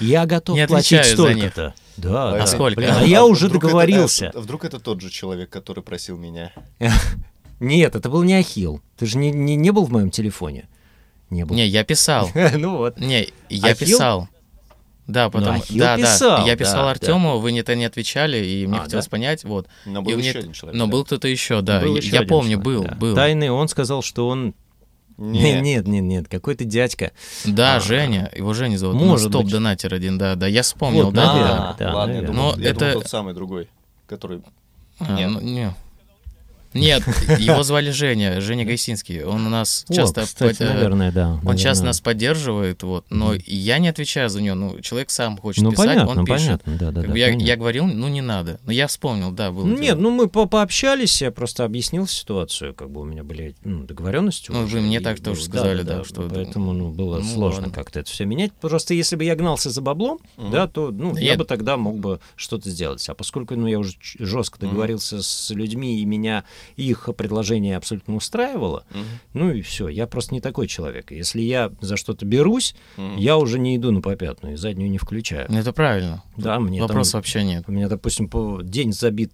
[0.00, 1.74] Я готов платить столько-то.
[1.98, 2.46] Да, А да.
[2.46, 2.76] сколько?
[2.76, 4.30] Блин, а я уже вдруг это- договорился.
[4.34, 6.52] а вдруг это тот же человек, который просил меня?
[7.60, 8.80] Нет, это был не Ахилл.
[8.96, 10.68] Ты же не, не, не был в моем телефоне.
[11.30, 11.56] Не был.
[11.56, 12.30] Не, я писал.
[12.56, 12.98] ну вот.
[13.00, 13.86] Не, я Ахилл?
[13.86, 14.28] писал.
[15.08, 16.44] Да, потом, Ахилл да, писал, да.
[16.46, 19.10] Я писал да, Артему, вы не то не отвечали, и мне А, хотелось да?
[19.10, 19.66] понять, вот.
[19.86, 20.78] Но И был меня- еще один человек.
[20.78, 20.92] Но да.
[20.92, 21.80] был кто-то еще, да.
[21.80, 22.94] Был я еще я один помню, человек, был, да.
[22.94, 23.14] был.
[23.16, 24.54] Тайный, он сказал, что он...
[25.18, 25.60] Не.
[25.60, 27.10] Нет, нет, нет, какой-то дядька.
[27.44, 27.80] Да, А.
[27.80, 28.94] Женя, его Женя зовут.
[28.96, 29.52] Может Может быть.
[29.52, 31.70] донатер один, да, да, я вспомнил, Вот, да, да.
[31.70, 32.26] А, да, ладно, я наверное.
[32.36, 33.68] думал, Но я думал, это- тот самый другой,
[34.06, 34.42] который...
[35.00, 35.30] А, Нет.
[35.30, 35.74] ну, не.
[36.74, 37.02] Нет,
[37.38, 39.22] его звали Женя, Женя Гайсинский.
[39.24, 40.22] Он у нас О, часто...
[40.22, 41.40] кстати, под- наверное, да.
[41.44, 43.42] Он часто нас поддерживает, вот, но Мгм.
[43.46, 44.54] я не отвечаю за него.
[44.56, 46.62] Ну, человек сам хочет Ну, писать, понятно, он пишет.
[46.64, 47.18] понятно, да, да, Как да.
[47.18, 47.44] я, понятно.
[47.46, 48.60] я говорил, ну не надо.
[48.64, 49.64] Но я вспомнил, да, было.
[49.64, 49.80] Ну, дело.
[49.82, 53.84] Нет, ну мы по пообщались, я просто объяснил ситуацию, как бы у меня были ну,
[53.84, 54.50] договоренности.
[54.50, 57.74] Ну, уже, вы мне так тоже сказали, да, что- Поэтому ну, было Ну, сложно ладно.
[57.74, 58.52] как-то это все менять.
[58.52, 60.50] Просто если бы я гнался за баблом, Мгм.
[60.50, 63.08] да, то ну, Да я я- бы тогда мог бы что-то сделать.
[63.08, 66.44] А поскольку ну, я уже жестко договорился с людьми, и меня
[66.76, 69.04] их предложение абсолютно устраивало, Мгм.
[69.34, 71.10] ну и все, я просто не такой человек.
[71.10, 73.16] Если я за что-то берусь, Мгм.
[73.16, 75.46] я уже не иду на попятную, заднюю не включаю.
[75.48, 76.22] Ну, Это правильно.
[76.36, 77.64] Да, мне там- Вопроса вообще нет.
[77.66, 79.32] у меня, допустим, по день забит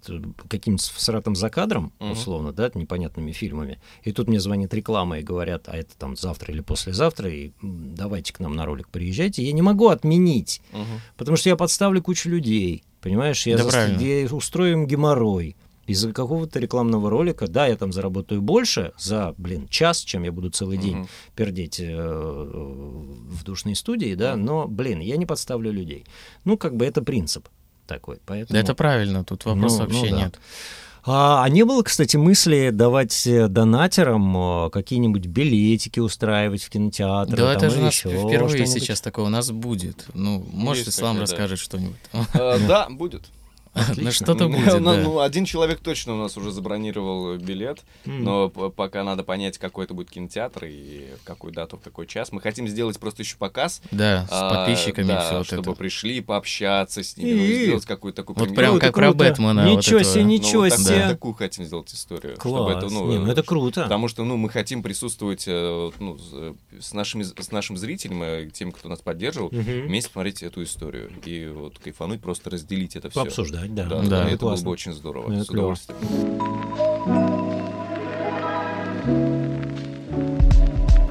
[0.48, 2.12] каким-то сратым закадром, Мгм.
[2.12, 3.78] условно, да, непонятными фильмами.
[4.02, 8.32] И тут мне звонит реклама и говорят, а это там завтра или послезавтра, и давайте
[8.32, 9.42] к нам на ролик приезжайте.
[9.44, 11.00] Я не могу отменить, Мгм.
[11.16, 12.82] потому что я подставлю кучу людей.
[13.00, 14.00] Понимаешь, я, Да правильно.
[14.00, 15.56] я устрою им геморрой.
[15.86, 20.50] Из-за какого-то рекламного ролика, да, я там заработаю больше за, блин, час, чем я буду
[20.50, 21.08] целый день Мгм.
[21.36, 26.04] пердеть э, в душной студии, да, но, блин, я не подставлю людей.
[26.44, 27.48] Ну, как бы это принцип
[27.86, 28.18] такой.
[28.26, 28.54] Поэтому...
[28.54, 30.16] Да это правильно, тут Ну, ну вообще да.
[30.16, 30.40] нет.
[31.06, 37.36] А, а не было, кстати, мысли давать э, донатерам э, какие-нибудь билетики устраивать в кинотеатры?
[37.36, 38.72] Да, там, это же или у нас еще впервые что-нибудь?
[38.72, 40.06] сейчас такое у нас будет.
[40.14, 41.22] Ну, может, Есть Ислам да.
[41.22, 41.98] расскажет что-нибудь.
[42.32, 43.22] А, Да, будет.
[43.96, 44.96] Ну, что-то Ну, будет, ну, да.
[45.02, 48.22] ну, один человек точно у нас уже забронировал билет, М.
[48.24, 52.30] но пока надо понять, какой это будет кинотеатр и в какую дату, в какой час.
[52.32, 53.82] Мы хотим сделать просто еще показ.
[53.90, 55.78] Да, с а, подписчиками да, все вот чтобы это.
[55.78, 58.78] пришли, пообщаться с ними, ну, И- сделать какую-то такую Вот премьеру.
[58.78, 59.12] прям как про.
[59.12, 60.12] Бэтмена, вот Ничего этого.
[60.12, 61.08] себе, Ну, ничего вот так- себе.
[61.08, 62.36] такую хотим сделать историю.
[62.36, 62.76] Класс.
[62.76, 63.82] это, ну, Не, ну это круто.
[63.82, 68.22] Потому что, ну, мы хотим присутствовать э, ну, с, э, с нашими, с нашим зрителем,
[68.24, 69.86] и тем, кто нас поддерживал, Мгм.
[69.86, 71.10] вместе смотреть эту историю.
[71.24, 73.20] И вот кайфануть, просто разделить это все.
[73.68, 73.84] Пообсуждать, да.
[73.84, 74.08] Да, Да.
[74.24, 74.64] да, это было Классно.
[74.66, 75.32] бы очень здорово.
[75.32, 75.60] Это с клево.
[75.74, 77.14] удовольствием.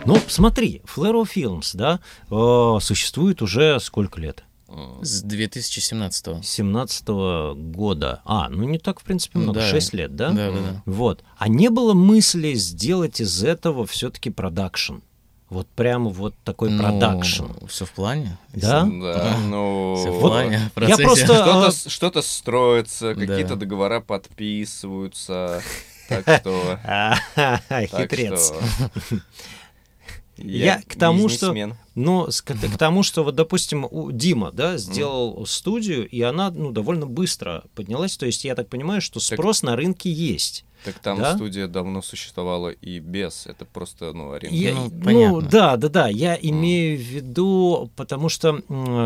[0.06, 2.00] Ну, смотри, Flare Films, да,
[2.30, 4.44] э, существует уже сколько лет?
[4.68, 5.00] М.
[5.04, 8.22] С 2017 17 года.
[8.26, 9.68] А, ну не так, в принципе, Ну много, да.
[9.68, 10.32] 6 лет, да?
[10.32, 10.84] Да, да, да.
[10.86, 11.24] Вот.
[11.38, 14.96] А не было мысли сделать из этого все-таки продакшн?
[15.54, 17.46] Вот прямо вот такой Ну, продакшн.
[17.68, 18.38] все в плане.
[18.54, 18.84] Да?
[18.84, 19.96] Да, ну...
[19.98, 20.72] Все в Вот плане.
[20.76, 23.26] в я просто- Что-то, а- что-то строится, Да.
[23.26, 25.62] какие-то договора подписываются.
[26.10, 26.80] Так что...
[27.70, 28.52] Хитрец.
[30.38, 31.56] Я к тому, что-.
[31.96, 36.50] Но с- к, к тому, что вот, допустим, у Дима, да, сделал студию, и она,
[36.52, 38.18] ну, довольно быстро поднялась.
[38.18, 40.66] То есть я так понимаю, что спрос на рынке есть.
[40.84, 41.36] Так там Да?
[41.36, 43.46] студия давно существовала и без.
[43.48, 44.56] Это просто, ну, аренда.
[44.58, 45.42] Я- Ну, ну, понятно.
[45.50, 46.08] да, да, да.
[46.10, 48.62] Я имею в виду, потому что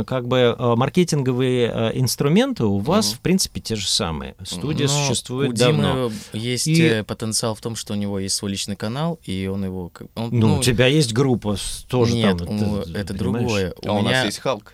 [0.06, 3.18] как бы э, маркетинговые э, инструменты у вас, Мгм.
[3.18, 4.36] в принципе, те же самые.
[4.44, 6.12] Студия Но существует у Димы давно.
[6.34, 9.64] есть И- э, потенциал в том, что у него есть свой личный канал, и он
[9.64, 9.90] его...
[9.90, 11.56] как- он- Ну, у тебя есть группа
[11.88, 12.48] тоже нет, там.
[12.80, 13.46] у- ты это понимаешь?
[13.46, 13.74] другое.
[13.86, 14.74] А у нас меня- есть Халк.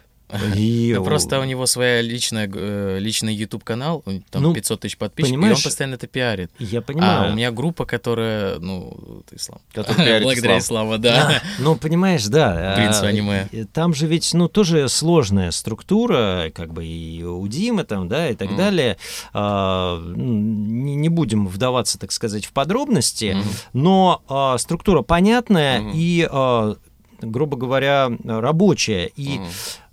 [0.55, 4.97] И Да Просто у него своя личная, э, личный YouTube канал, там Ну, 500 тысяч
[4.97, 6.51] подписчиков, и понимаешь, он постоянно это пиарит.
[6.59, 7.29] Я понимаю.
[7.29, 9.59] А у меня группа, которая, ну, ты Ислам.
[9.75, 10.59] Благодаря Ислам.
[10.59, 11.41] Исламу, да.
[11.59, 12.73] Ну, понимаешь, да.
[12.75, 13.47] Принц а, аниме.
[13.51, 18.29] и Там же ведь, ну, тоже сложная структура, как бы и у Димы там, да,
[18.29, 18.97] и так далее.
[19.33, 23.37] А, м, не, будем вдаваться, так сказать, в подробности,
[23.73, 26.27] но а, структура понятная и,
[27.21, 29.11] грубо говоря, рабочая.
[29.15, 29.39] И.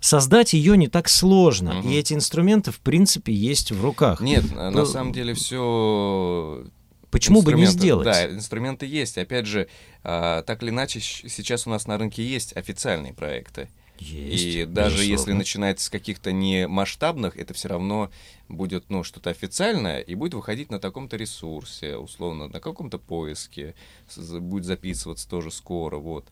[0.01, 1.75] создать ее не так сложно.
[1.75, 1.89] Мгм.
[1.89, 4.19] И эти инструменты, в принципе, есть в руках.
[4.19, 6.65] Нет, на Ну, самом деле все
[7.11, 8.05] Почему бы не сделать?
[8.05, 9.17] Да, инструменты есть.
[9.17, 9.67] Опять же,
[10.03, 13.69] а, так или иначе, сейчас у нас на рынке есть официальные проекты.
[13.99, 15.35] Есть, и даже если безусловно.
[15.35, 18.09] начинать с каких-то не масштабных, это все равно
[18.49, 23.75] будет ну, что-то официальное и будет выходить на таком-то ресурсе, условно, на каком-то поиске,
[24.17, 26.25] будет записываться тоже скоро, вот.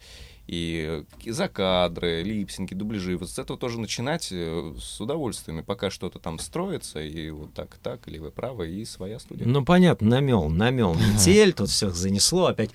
[0.51, 5.91] И за кадры, липсинги, дубляжи, вот с этого тоже начинать э, с удовольствием, и пока
[5.91, 9.45] что-то там строится, и вот так, так, или вы правы, и своя студия.
[9.45, 12.71] Ну, понятно, намел, намел метель, тут всех занесло, опять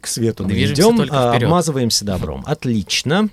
[0.00, 2.44] к свету мы идем, а, обмазываемся добром.
[2.46, 3.30] Отлично.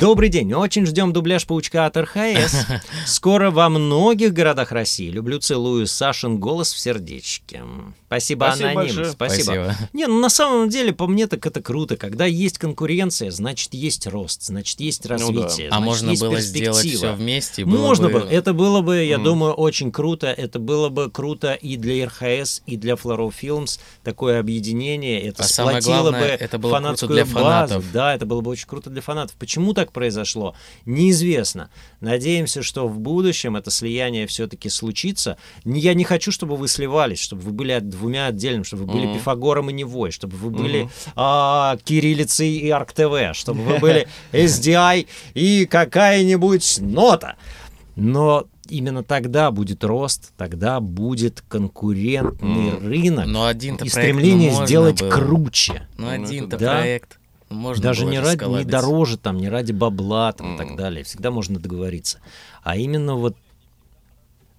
[0.00, 2.66] Добрый день, очень ждем дубляж паучка от РХС.
[3.06, 5.10] Скоро во многих городах России.
[5.10, 7.62] Люблю, целую Сашин голос в сердечке.
[8.08, 8.74] Спасибо, Спасибо аноним.
[8.96, 9.10] большое.
[9.12, 9.74] Спасибо.
[9.92, 11.96] Не, ну на самом деле, по мне так это круто.
[11.98, 15.10] Когда есть конкуренция, значит есть рост, значит есть да.
[15.10, 15.68] развитие.
[15.68, 17.12] А значит, можно есть было сделать перспектива.
[17.14, 17.64] все вместе.
[17.66, 18.28] было Можно бы- было.
[18.30, 19.24] Это было бы, я Мгм.
[19.24, 20.26] думаю, очень круто.
[20.28, 23.78] Это было бы круто и для РХС, и для Fluoro Films.
[24.02, 25.20] Такое объединение.
[25.20, 27.34] Это А самое сплотило главное, бы это было круто фанатскую для базу.
[27.44, 27.84] фанатов.
[27.92, 29.36] Да, это было бы очень круто для фанатов.
[29.38, 30.54] Почему так произошло?
[30.86, 31.68] Неизвестно.
[32.00, 35.36] Надеемся, что в будущем это слияние все-таки случится.
[35.66, 39.06] Я не хочу, чтобы вы сливались, чтобы вы были от- двумя отдельными, чтобы вы были
[39.06, 39.14] Мгм.
[39.18, 40.90] Пифагором и Невой, чтобы вы были Мгм.
[41.16, 47.36] а, кириллицей и АркТВ, чтобы вы были SDI и какая-нибудь нота.
[47.96, 52.86] Но именно тогда будет рост, тогда будет конкурентный Мгм.
[52.88, 55.10] рынок Но один-то и проект, ну, стремление можно сделать было.
[55.10, 55.88] круче.
[55.96, 56.78] Ну, Ну, один-то да.
[56.78, 57.18] проект.
[57.50, 61.02] Можно Даже не, ради, не дороже, там, не ради бабла там, и так далее.
[61.02, 62.20] Всегда можно договориться.
[62.62, 63.36] А именно вот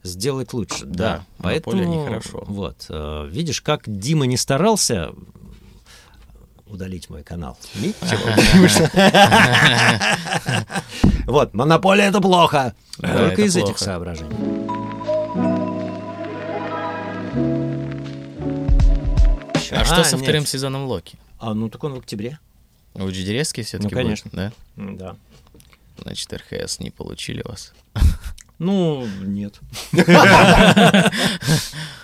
[0.04, 0.86] сделать лучше.
[0.86, 2.44] Да, Да, поэтому нехорошо.
[2.48, 5.12] Вот, э, видишь, как Дима не старался
[6.68, 7.58] удалить мой канал.
[7.76, 8.30] Ничего.
[11.26, 12.74] Вот, монополия это плохо.
[12.98, 14.36] Только из этих соображений.
[19.72, 21.18] А что со вторым сезоном Локи?
[21.40, 22.40] А, ну так он в октябре.
[22.96, 24.32] У Джидерецкий все-таки Ну, конечно.
[24.34, 24.52] да?
[24.76, 25.16] Да.
[26.02, 27.74] Значит, РХС не получили вас.
[28.60, 29.60] Ну, нет.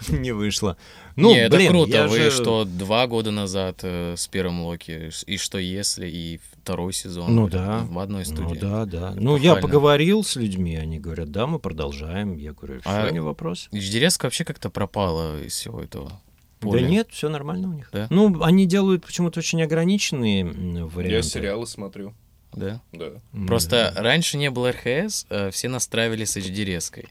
[0.10, 0.78] Не вышло.
[1.16, 1.92] Ну, не, это блин, круто.
[1.92, 6.42] я Вы же- что, два года назад э, с первым Локи, и что если, и
[6.62, 7.86] второй сезон Ну да.
[7.90, 8.60] в одной Ну студии.
[8.60, 9.14] да, да.
[9.16, 12.36] Ну, я поговорил с людьми, они говорят, да, мы продолжаем.
[12.36, 13.70] Я говорю, все, А не вопрос.
[13.74, 16.86] Джидерецкая вообще как-то пропала из всего этого Да поля.
[16.86, 17.90] нет, все нормально у них.
[17.94, 18.08] Да?
[18.10, 21.16] Ну, они делают почему-то очень ограниченные варианты.
[21.16, 22.14] Я сериалы смотрю,
[22.56, 22.82] Да?
[22.94, 23.22] да.
[23.48, 24.02] Просто да.
[24.02, 27.10] раньше не было РХС, э, все настраивали с HD-резкой.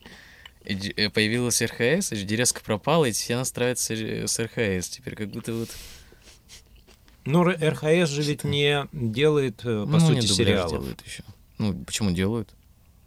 [0.64, 4.88] HD э, Появилась РХС, HD-резка пропала, и все настраиваются с РХС.
[4.88, 5.68] Теперь как будто вот...
[7.26, 10.70] Ну, РХС же ведь не делает, э, по ну, сути, сериалов.
[10.70, 11.22] делают еще.
[11.59, 12.55] Ну, почему делают?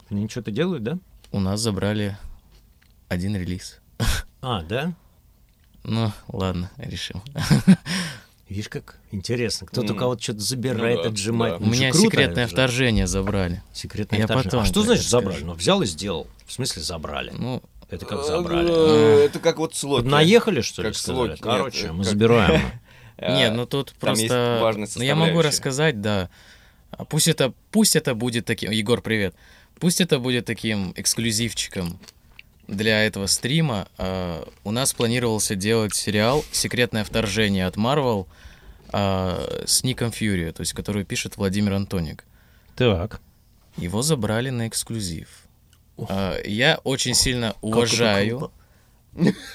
[0.09, 0.99] Они что-то делают, да?
[1.31, 2.17] У нас забрали
[3.09, 3.79] один релиз.
[4.41, 4.93] А, да?
[5.83, 7.21] Ну, ладно, решим.
[8.49, 9.67] Видишь, как интересно.
[9.67, 9.99] Кто-то у М.
[9.99, 11.53] кого-то что-то забирает, Ну да, отжимает.
[11.55, 11.59] да.
[11.59, 12.53] Ну, У меня круто секретное же.
[12.53, 13.61] вторжение забрали.
[13.73, 14.51] Секретное Я вторжение.
[14.51, 15.43] потом А что значит это забрали?
[15.43, 16.27] Ну, взял и сделал.
[16.45, 17.31] В смысле забрали?
[17.37, 18.69] Ну, Это как Э, забрали?
[18.69, 20.05] э, Это как вот слоки.
[20.07, 21.27] Наехали, что ли, Как сказали?
[21.29, 21.41] слоки.
[21.41, 22.61] Короче, Нет, мы как- забираем.
[23.19, 24.75] Э, Нет, ну тут просто...
[24.95, 26.29] Ну, я могу рассказать, да.
[26.91, 28.69] А Пусть это, пусть это будет таким...
[28.71, 29.33] Егор, привет.
[29.79, 31.99] Пусть это будет таким эксклюзивчиком
[32.67, 33.87] для этого стрима.
[33.97, 38.27] А, у нас планировался делать сериал «Секретное вторжение» от Marvel
[38.91, 42.25] а, с Ником Фьюри, то есть который пишет Владимир Антоник.
[42.75, 43.21] Так.
[43.77, 45.27] Его забрали на эксклюзив.
[46.09, 48.51] А, я очень сильно уважаю...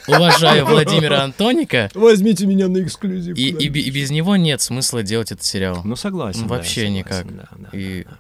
[0.09, 3.37] Уважаю Владимира Антоника, Возьмите меня на эксклюзив.
[3.37, 5.83] и, и, и без него нет смысла делать этот сериал.
[5.85, 6.43] Ну, согласен.
[6.43, 7.37] да, Вообще согласен, никак.
[7.37, 8.19] да, да, И да, да.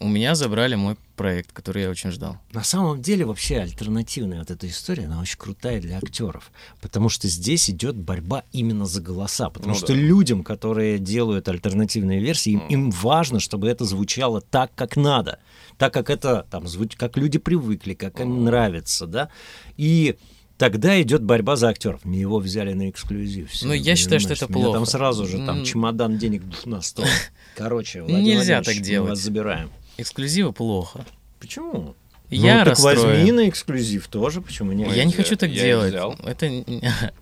[0.00, 2.36] У меня забрали мой проект, который я очень ждал.
[2.52, 7.28] На самом деле вообще альтернативная вот эта история, она очень крутая для актеров, потому что
[7.28, 9.94] здесь идет борьба именно за голоса, потому Ну что да.
[9.94, 15.38] людям, которые делают альтернативные версии, им, им важно, чтобы это звучало так, как надо,
[15.78, 19.28] так как это там звуч, как люди привыкли, как им нравится, да,
[19.76, 20.16] и
[20.56, 22.04] Тогда идет борьба за актеров.
[22.04, 23.50] Мне его взяли на эксклюзив.
[23.62, 24.90] Ну, я считаю, что это Меня Там плохо.
[24.90, 27.06] сразу же там чемодан денег на стол.
[27.56, 29.10] Короче, Владимир Нельзя так мы делать.
[29.10, 29.70] вас забираем.
[29.96, 31.04] Эксклюзивы плохо.
[31.40, 31.94] Почему?
[32.30, 33.36] Я ну, так возьми расстроен.
[33.36, 34.88] на эксклюзив тоже, почему нет?
[34.94, 35.22] Я не взял.
[35.24, 35.90] хочу так Я делать.
[35.90, 36.16] взял.
[36.24, 36.46] Это,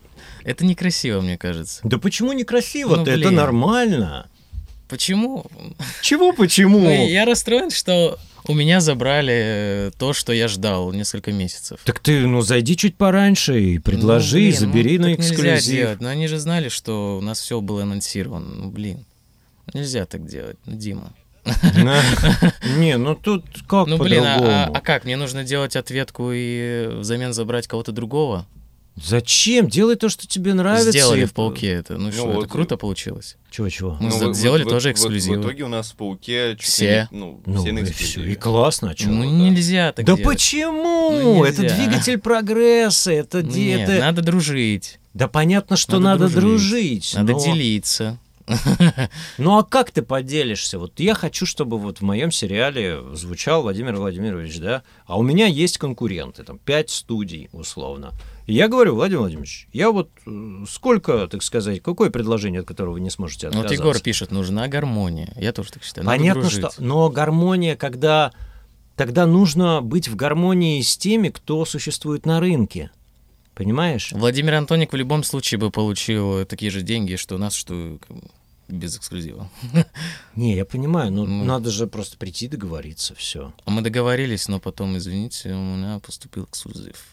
[0.45, 1.81] это некрасиво, мне кажется.
[1.85, 3.05] Да почему некрасиво-то?
[3.05, 4.29] Ну, это нормально.
[4.89, 5.47] Почему?
[6.03, 6.81] Чего почему?
[6.85, 11.81] Ну, я расстроен, что у меня забрали э, то, что я ждал несколько месяцев.
[11.85, 15.35] Так ты, ну, зайди чуть пораньше и предложи, Ну, блин, забери ну, на так Нельзя
[15.35, 15.75] эксклюзив.
[15.75, 16.01] делать.
[16.01, 18.55] Но они же знали, что у нас все было анонсировано.
[18.55, 19.05] Ну, блин.
[19.75, 20.57] Нельзя так делать.
[20.67, 21.13] Ну, Дима.
[22.77, 24.37] Не, ну тут как Ну, блин, а,
[24.67, 25.05] а- а как?
[25.05, 28.47] Мне нужно делать ответку и взамен забрать кого-то другого?
[28.95, 29.69] Зачем?
[29.69, 30.91] Делай то, что тебе нравится.
[30.93, 31.97] Сделали в пауке это.
[31.97, 33.37] Ну, что, вот, это круто получилось.
[33.51, 33.97] Чего-чего?
[33.99, 35.39] Мы Ну, вы- сделали вы- тоже вы- эксклюзивы.
[35.39, 37.09] В итоге у нас в Пауке Все.
[37.11, 39.09] не- Ну, Ну, все на и классно, а чё?
[39.09, 39.31] Ну, да.
[39.31, 40.25] нельзя так Да делать.
[40.25, 41.11] почему?
[41.11, 43.41] Ну, это двигатель прогресса, это...
[43.43, 44.01] Ну, нет, это...
[44.01, 46.59] надо дружить, Да понятно, что Надо надо, дружить.
[46.61, 47.15] дружить.
[47.15, 48.19] надо но- делиться.
[49.39, 50.79] Ну а как ты поделишься?
[50.79, 55.47] Вот я хочу, чтобы вот в моем сериале звучал Владимир Владимирович, да, а у меня
[55.47, 58.13] есть конкуренты, там, пять студий, условно.
[58.47, 62.95] И я говорю, Владимир Владимирович, я вот э, сколько, так сказать, какое предложение, от которого
[62.95, 63.85] вы не сможете Ну, Вот отказаться?
[63.85, 65.33] Егор пишет, нужна гармония.
[65.37, 66.05] Я тоже так считаю.
[66.05, 66.73] Надо Понятно, дружить.
[66.73, 66.83] что...
[66.83, 68.33] Но гармония, когда...
[68.97, 72.91] Тогда нужно быть в гармонии с теми, кто существует на рынке.
[73.55, 74.13] Понимаешь?
[74.13, 77.99] Владимир Антоник в любом случае бы получил такие же деньги, что у нас, что
[78.69, 79.51] без эксклюзива.
[80.37, 81.45] Не, я понимаю, но Ну.
[81.45, 83.53] надо же просто прийти договориться, все.
[83.65, 87.05] А Мы договорились, но потом, извините, у меня поступил эксклюзив.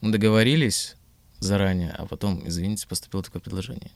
[0.00, 0.96] Мы договорились
[1.38, 3.92] заранее, а потом, извините, поступило такое предложение.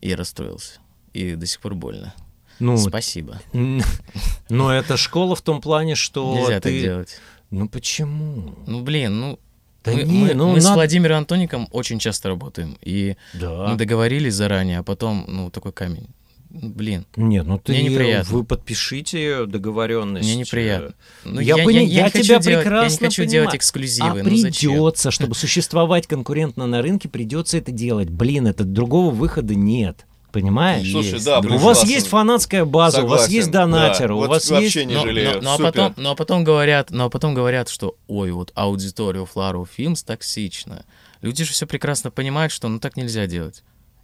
[0.00, 0.80] И я расстроился.
[1.12, 2.14] И до сих пор больно.
[2.58, 3.40] Ну, Спасибо.
[4.48, 6.80] но это школа в том плане, что Нельзя так ты...
[6.80, 7.20] делать.
[7.50, 8.56] Ну почему?
[8.66, 9.38] Ну, блин, ну...
[9.84, 12.76] Да мы не, мы- ну мы с надо- Владимиром Антоником очень часто работаем.
[12.82, 13.68] И Да.
[13.68, 16.08] мы договорились заранее, а потом, ну, такой камень.
[16.50, 18.34] Ну, Блин, Нет, ну ты, Мне неприятно.
[18.34, 20.24] вы подпишите договоренность.
[20.26, 20.94] мне неприятно.
[21.24, 23.30] Ну, Я пони- я не хочу тебя делать, я не прекрасно хочу понимаю.
[23.30, 24.22] делать А эксклюзивы.
[24.22, 24.70] ну зачем?
[24.72, 28.08] придется, чтобы существовать конкурентно на рынке, придется это делать.
[28.08, 30.06] Блин, это другого выхода нет.
[30.40, 30.90] Понимаешь?
[30.90, 31.24] Слушай, Есть.
[31.24, 31.88] да, у блин, вас классно.
[31.92, 33.60] есть фанатская база, у вас Согласен, есть да.
[33.66, 34.88] донатеры, у Вот вас вообще есть...
[34.88, 35.34] не Но, жалею.
[35.36, 39.26] но- но а потом, но потом говорят, но потом говорят, что ой, вот аудитория у
[39.26, 40.84] Флару Фильмс токсична.
[41.20, 43.62] Люди же все прекрасно понимают, что ну так нельзя делать.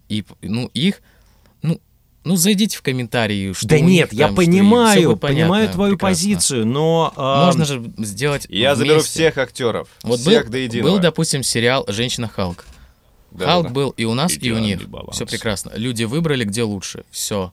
[0.08, 1.00] И ну их,
[1.62, 1.80] ну,
[2.24, 6.08] ну зайдите в комментарии, что Да у нет, я там, всё понимаю, понимаю твою прекрасно.
[6.14, 7.12] позицию, но...
[7.16, 8.46] а, Можно же сделать.
[8.48, 9.10] Я заберу вместе.
[9.10, 9.88] всех актеров.
[10.02, 10.90] Вот всех был, до единого.
[10.92, 12.64] был, допустим, сериал Женщина Халк.
[13.34, 13.74] Да, Халк да, да.
[13.74, 14.88] был и у нас, и у Идеальный них.
[14.88, 15.16] баланс.
[15.16, 15.72] Все прекрасно.
[15.74, 17.04] Люди выбрали, где лучше.
[17.10, 17.52] Все.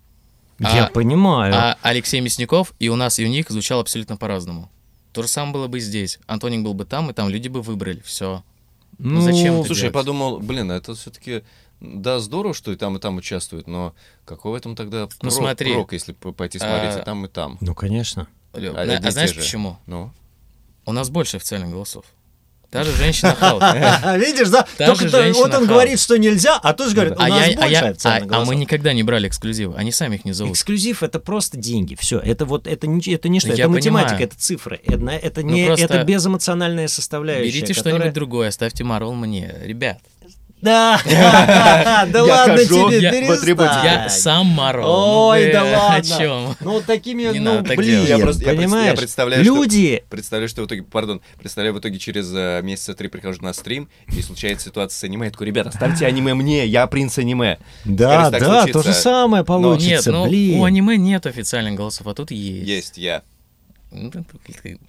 [0.60, 1.54] Я А- понимаю.
[1.56, 4.70] А Алексей Мясников и у нас, и у них звучал абсолютно по-разному.
[5.12, 6.20] То же самое было бы и здесь.
[6.28, 8.00] Антоник был бы там, и там люди бы выбрали.
[8.06, 8.44] Все.
[9.00, 9.94] ну, зачем это Слушай, я делать?
[9.94, 11.44] подумал, блин, это все-таки
[11.80, 15.34] да, здорово, что и там, и там участвуют, но какой в этом тогда Ну, прок,
[15.34, 15.74] смотри.
[15.74, 17.58] прок, если пойти смотреть А, и там, и там?
[17.60, 18.28] Ну, конечно.
[18.54, 19.40] А а и знаешь же.
[19.40, 19.78] почему?
[19.88, 20.12] Ну,
[20.86, 22.06] У нас больше официальных голосов.
[22.72, 23.62] Даже женщина Халк.
[24.18, 24.66] Видишь, да?
[24.78, 27.28] Та Только же то- вот он говорит, что нельзя, а тут же говорит, у А
[27.28, 29.76] нас я- а больше я- официальных а- а мы никогда не брали эксклюзивы.
[29.78, 30.54] Они сами их не зовут.
[30.54, 31.96] Эксклюзив это просто деньги.
[32.00, 34.28] Все, это вот это не это не что, Я это математика, понимаю.
[34.30, 34.80] это цифры.
[34.86, 37.44] Это, это Ну, не просто это безэмоциональная составляющая.
[37.52, 39.54] Берите которая- что-нибудь другое, ставьте Марвел мне.
[39.64, 40.00] Ребят,
[40.62, 43.84] Да, да ладно тебе, перестань.
[43.84, 44.86] я сам Марвел.
[44.88, 45.96] Ой, Ну да ладно.
[45.96, 46.56] О чем?
[46.62, 48.06] Ну вот такими, ну блин.
[48.06, 48.98] Я просто- понимаешь?
[48.98, 53.08] представляю, что- Люди, представляю, что в итоге, пардон, представляю, в итоге через э, месяца три
[53.08, 56.86] прихожу на стрим, и случается ситуация с аниме, я такой, ребята, ставьте аниме мне, я
[56.88, 57.58] принц аниме.
[57.86, 60.60] да, да, то же самое Нет, получится, ну блин.
[60.60, 62.68] у аниме нет официальных голосов, а тут есть.
[62.68, 63.24] Есть я.
[63.92, 64.10] Ну,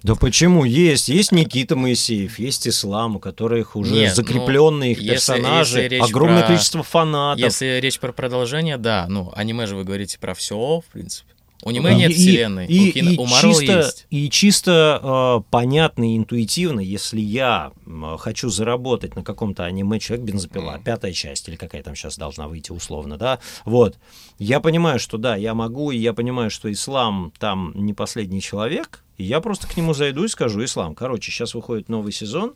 [0.03, 0.63] Да почему?
[0.63, 1.09] Есть.
[1.09, 5.95] Есть Никита Моисеев, есть Ислам, у которых уже Нет, закрепленные их ну, если- персонажи, если
[5.95, 7.43] речь огромное про- количество фанатов.
[7.43, 9.05] Если речь про продолжение, да.
[9.09, 11.32] Ну, аниме же вы говорите про все, в принципе.
[11.65, 12.65] У аниме И- нет и- вселенной.
[12.67, 14.05] И, у, кино- и у Марвел чисто, есть.
[14.09, 17.71] и чисто э, понятно и интуитивно, если я
[18.19, 20.83] хочу заработать на каком-то аниме «Человек бензопила», Мгм.
[20.83, 23.97] пятая часть, или какая там сейчас должна выйти условно, да, вот,
[24.39, 29.03] я понимаю, что да, я могу, и я понимаю, что ислам там не последний человек,
[29.17, 32.53] и я просто к нему зайду и скажу, ислам, короче, сейчас выходит новый сезон,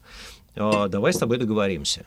[0.56, 2.06] э, давай с тобой договоримся.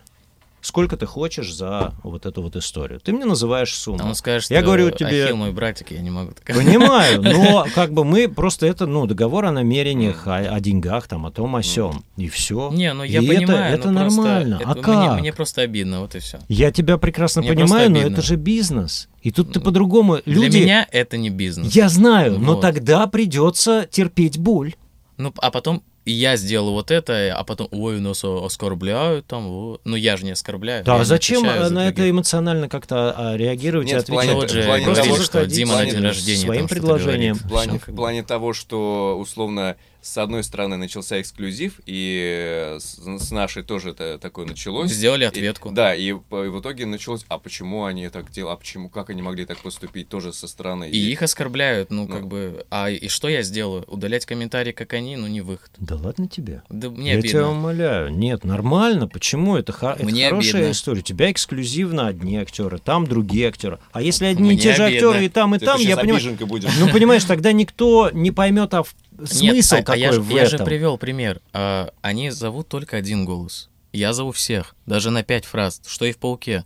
[0.60, 3.00] Сколько ты хочешь за вот эту вот историю?
[3.00, 4.04] Ты мне называешь сумму.
[4.04, 6.54] Он скажет, Я э, говорю тебе- Ахилл мой братик, я не могу так.
[6.54, 11.24] Понимаю, но как бы мы просто это, ну, договор о намерениях, о, о деньгах, там,
[11.26, 12.04] о том, о сем.
[12.16, 12.70] И все.
[12.72, 14.58] Не, ну я И понимаю, это, это но просто нормально.
[14.60, 15.20] это а мне, как?
[15.20, 16.38] мне просто обидно, вот и все.
[16.48, 19.08] Я тебя прекрасно Мне понимаю, просто но это же бизнес.
[19.22, 20.18] И тут ты по-другому.
[20.24, 20.48] Люди.
[20.50, 21.74] Для меня это не бизнес.
[21.74, 22.60] Я знаю, но Вот.
[22.60, 24.74] тогда придется терпеть боль.
[25.16, 29.80] Ну, а потом я сделал вот это, а потом, ой, нас оскорбляют там, вот.
[29.84, 30.84] Ну, я же не оскорбляю.
[30.84, 32.12] Да, я не зачем э, за на это других.
[32.12, 34.42] эмоционально как-то а, реагировать Нет, и в плане- отвечать?
[34.42, 37.34] Вот же в плане того, что Дима на день рождения своим предложением.
[37.34, 43.30] В плане, в плане того, что условно с одной стороны начался эксклюзив, и с, с
[43.30, 44.90] нашей тоже это такое началось.
[44.90, 45.70] Сделали И- ответку.
[45.70, 49.22] да, и, и в итоге началось, а почему они так делали, а почему, как они
[49.22, 50.88] могли так поступить тоже со стороны.
[50.90, 52.14] И их оскорбляют, ну, Ну.
[52.14, 53.84] как бы, а и что я сделаю?
[53.88, 55.70] Удалять комментарии, как они, ну, не выход.
[55.78, 56.62] Да ладно тебе.
[56.68, 57.30] Да мне Я обидно.
[57.30, 58.10] тебя умоляю.
[58.12, 59.08] Нет, нормально.
[59.08, 59.56] Почему?
[59.56, 60.72] Это, хо- это Мне хорошая обидно.
[60.72, 61.00] история.
[61.00, 63.78] У тебя эксклюзивно одни актеры, там другие актеры.
[63.92, 65.08] А если одни и Мне те же обидно.
[65.08, 66.36] актеры и там, и Ты там, я понимаю.
[66.46, 66.70] будешь.
[66.78, 68.94] Ну, понимаешь, тогда никто не поймет, а в-
[69.26, 70.66] смысл а- а, какой я, же- в я же этом.
[70.66, 71.40] привел пример.
[71.52, 73.68] А, они зовут только один голос.
[73.92, 76.64] Я зову всех, даже на пять фраз, что и в «Пауке».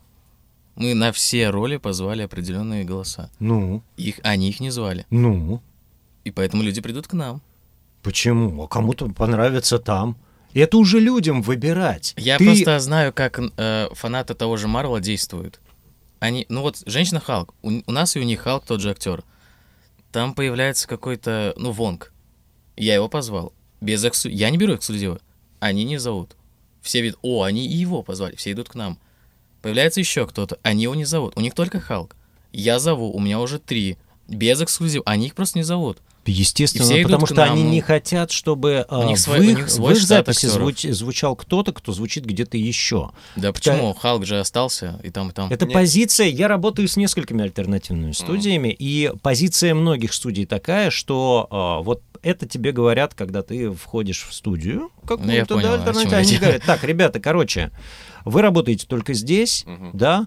[0.77, 3.31] Мы на все роли позвали определенные голоса.
[3.39, 5.07] Ну, Их, они их не звали.
[5.09, 5.63] ну,
[6.25, 7.41] И поэтому люди придут к нам.
[8.03, 8.63] почему?
[8.65, 10.17] А кому-то понравится там.
[10.53, 12.13] И это уже людям выбирать.
[12.17, 15.61] Я Ты- просто знаю, как э, фанаты того же Марвела действуют.
[16.21, 19.23] Они, ну вот, женщина Халк, у, у нас и у них Халк тот же актер.
[20.13, 22.13] Там появляется какой-то, ну, Вонг.
[22.77, 23.53] Я его позвал.
[23.81, 24.33] Без эксклю...
[24.33, 25.21] Я не беру эксклюзива.
[25.61, 26.37] Они не зовут.
[26.83, 28.99] Все видят, о, они и его позвали, все идут к нам.
[29.63, 31.33] Появляется еще кто-то, они его не зовут.
[31.37, 32.15] У них только Халк.
[32.53, 33.97] Я зову, у меня уже три.
[34.29, 35.03] Без эксклюзива.
[35.07, 35.99] Они их просто не зовут.
[36.27, 39.67] Естественно, потому что нам, они не хотят, чтобы а, них в, свой- у их, них
[39.67, 43.11] в свой их штат записи звуч- звучал кто-то, кто звучит где-то еще.
[43.37, 43.93] Да почему?
[43.95, 45.51] Халк же остался и там, и там.
[45.51, 45.75] Это Нет.
[45.75, 52.03] позиция, я работаю с несколькими альтернативными студиями, и позиция многих студий такая, что а, вот
[52.25, 56.63] это тебе говорят, когда ты входишь в студию какую-то, Ну, понял, да, альтернативную, они говорят,
[56.63, 57.71] так, ребята, короче,
[58.25, 59.91] вы работаете только здесь, Мгм.
[59.93, 60.27] да,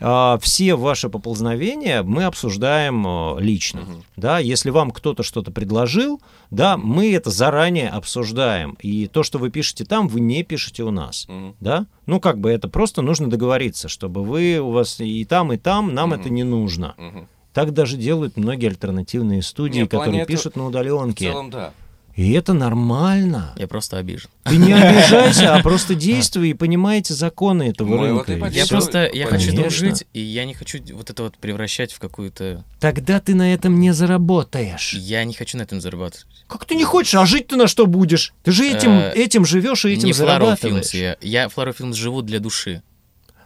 [0.00, 4.04] а, все ваши поползновения мы обсуждаем а, лично, Мгм.
[4.16, 6.20] да, если вам кто-то что-то предложил,
[6.50, 10.90] да, мы это заранее обсуждаем, и то, что вы пишете там, вы не пишете у
[10.90, 11.56] нас Мгм.
[11.60, 11.86] да?
[12.06, 15.94] Ну, как бы это просто нужно договориться, чтобы вы, у вас и там, и там,
[15.94, 16.20] нам Мгм.
[16.20, 16.94] это не нужно.
[16.98, 17.28] Мгм.
[17.52, 21.30] Так даже делают многие альтернативные студии, Не, в плане которые этого- пишут на В удаленке.
[21.30, 21.72] целом, да.
[22.14, 23.54] И это нормально.
[23.56, 24.28] Я просто обижен.
[24.42, 28.36] Ты не обижайся, а просто действуй и понимаете законы этого Мы рынка.
[28.40, 32.00] вот Я просто, я хочу дружить, и я не хочу вот это вот превращать в
[32.00, 32.64] какую-то...
[32.80, 34.94] Тогда ты на этом не заработаешь.
[34.94, 36.26] Я не хочу на этом зарабатывать.
[36.48, 38.32] Как ты не хочешь, а жить ты на что будешь?
[38.42, 40.86] Ты же этим, Э, этим живешь и этим не зарабатываешь.
[40.92, 42.82] Films, я, я Films живу для души.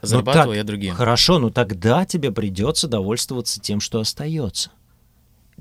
[0.03, 0.95] Ну Зарабатываю так, я другим.
[0.95, 4.71] Хорошо, но тогда тебе придется довольствоваться тем, что остается.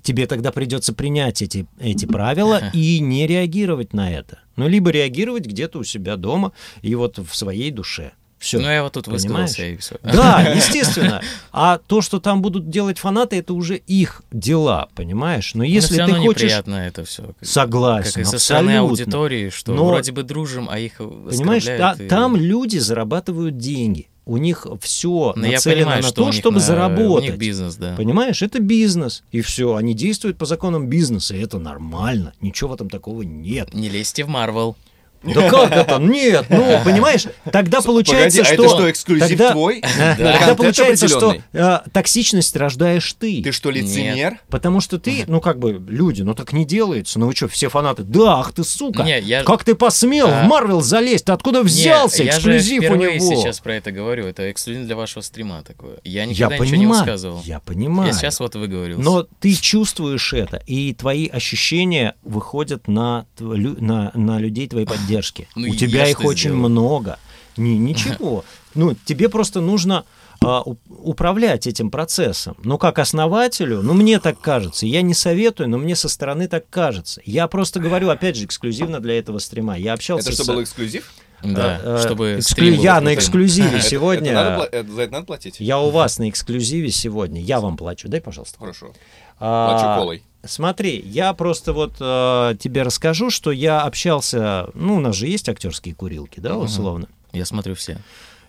[0.02, 4.40] Тебе тогда придется принять эти, эти правила и не реагировать на это.
[4.56, 8.14] Ну, либо реагировать где-то у себя дома и вот в своей душе.
[8.42, 8.58] Все.
[8.58, 9.60] Ну, я вот тут Понимаешь?
[9.60, 9.98] и все.
[10.02, 11.22] Да, естественно.
[11.52, 15.54] А то, что там будут делать фанаты, это уже их дела, понимаешь?
[15.54, 16.42] Но если все ты хочешь...
[16.42, 17.36] неприятно это все.
[17.42, 21.96] Согласен, Как и со стороны аудитории, что Но- вроде бы дружим, а их Понимаешь, та-
[22.00, 24.08] и- там люди зарабатывают деньги.
[24.32, 27.30] У них все Но нацелено понимаю, на то, у чтобы на- У заработать.
[27.32, 27.96] них бизнес, да.
[27.98, 29.24] Понимаешь, это бизнес.
[29.34, 32.32] И все, они действуют по законам бизнеса, и это нормально.
[32.40, 33.74] Ничего в этом такого нет.
[33.74, 34.78] Не лезьте в Марвел.
[35.24, 35.98] Да как это?
[36.00, 38.66] Нет, ну, понимаешь, тогда получается, Погоди, а что...
[38.66, 39.82] это что, эксклюзив тогда- твой?
[40.18, 43.42] Тогда получается, что э, токсичность рождаешь ты.
[43.44, 44.40] Ты что, лицемер?
[44.50, 47.20] Потому что ты, ну как бы, люди, ну так не делается.
[47.20, 50.44] Ну вы что, все фанаты, да, ах ты сука, Не, я- как ты посмел А.
[50.44, 53.36] в Марвел залезть, ты откуда взялся, Не, эксклюзив я у же впервые него.
[53.42, 54.26] сейчас про это говорю.
[54.26, 55.98] Это эксклюзив для вашего стрима такое.
[56.04, 57.42] Я Я никогда ничего не понимаю, высказывал.
[57.46, 58.08] я понимаю.
[58.12, 59.04] Я сейчас вот выговорился.
[59.04, 65.11] Но ты чувствуешь это, и твои ощущения выходят на, на, на людей твоей поддержки.
[65.56, 66.70] Ну У тебя их очень сделал?
[66.70, 67.20] много.
[67.58, 68.44] Не, ничего.
[68.74, 70.06] Ну, тебе просто нужно
[70.42, 72.56] а, управлять этим процессом.
[72.64, 76.70] Но как основателю, ну мне так кажется, я не советую, но мне со стороны так
[76.70, 77.22] кажется.
[77.26, 79.78] Я просто говорю, опять же, эксклюзивно для этого стрима.
[79.78, 80.48] Я общался Это что, с...
[80.48, 81.12] был эксклюзив?
[81.44, 84.32] Да, э, чтобы эксклю- Я на эксклюзиве сегодня.
[84.32, 85.56] это надо пла- это за это надо платить?
[85.60, 87.42] Я у вас на эксклюзиве сегодня.
[87.42, 88.08] Я вам плачу.
[88.08, 88.58] Дай, пожалуйста.
[88.58, 88.94] Хорошо.
[89.40, 90.24] А, Плачу колой.
[90.44, 95.48] Смотри, я просто вот э, тебе расскажу, что я общался, ну, у нас же есть
[95.48, 97.08] актерские курилки, да, условно.
[97.32, 98.00] Я смотрю все.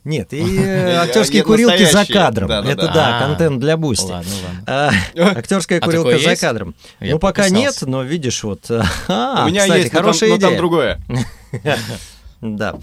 [0.04, 2.48] Нет, и актерские курилки за кадром.
[2.48, 3.18] Да, Это да.
[3.18, 4.10] А, контент для Boosty.
[4.10, 4.30] Ладно.
[4.66, 6.74] А, Актерская А курилка за кадром.
[7.00, 8.68] Ну, пока нет, но видишь, вот.
[9.08, 10.58] а, У меня есть, хорошая но там идея.
[10.58, 11.00] другое.
[12.40, 12.74] Да.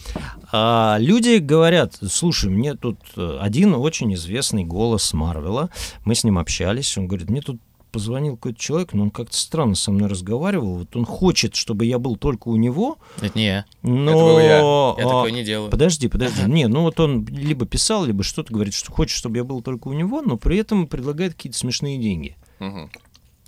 [0.53, 5.69] А, люди говорят, слушай, мне тут э, один очень известный голос Марвела,
[6.05, 7.59] мы с ним общались, он говорит, мне тут
[7.91, 11.99] позвонил какой-то человек, но он как-то странно со мной разговаривал, вот он хочет, чтобы я
[11.99, 13.65] был только у него, Это не я.
[13.81, 14.13] но...
[14.13, 14.45] был я.
[14.57, 15.69] Я а, такое не делаю.
[15.69, 16.43] Подожди, подожди.
[16.47, 19.87] Не, ну вот он либо писал, либо что-то говорит, что хочет, чтобы я был только
[19.87, 22.35] у него, но при этом предлагает какие-то смешные деньги.
[22.59, 22.89] Мгм.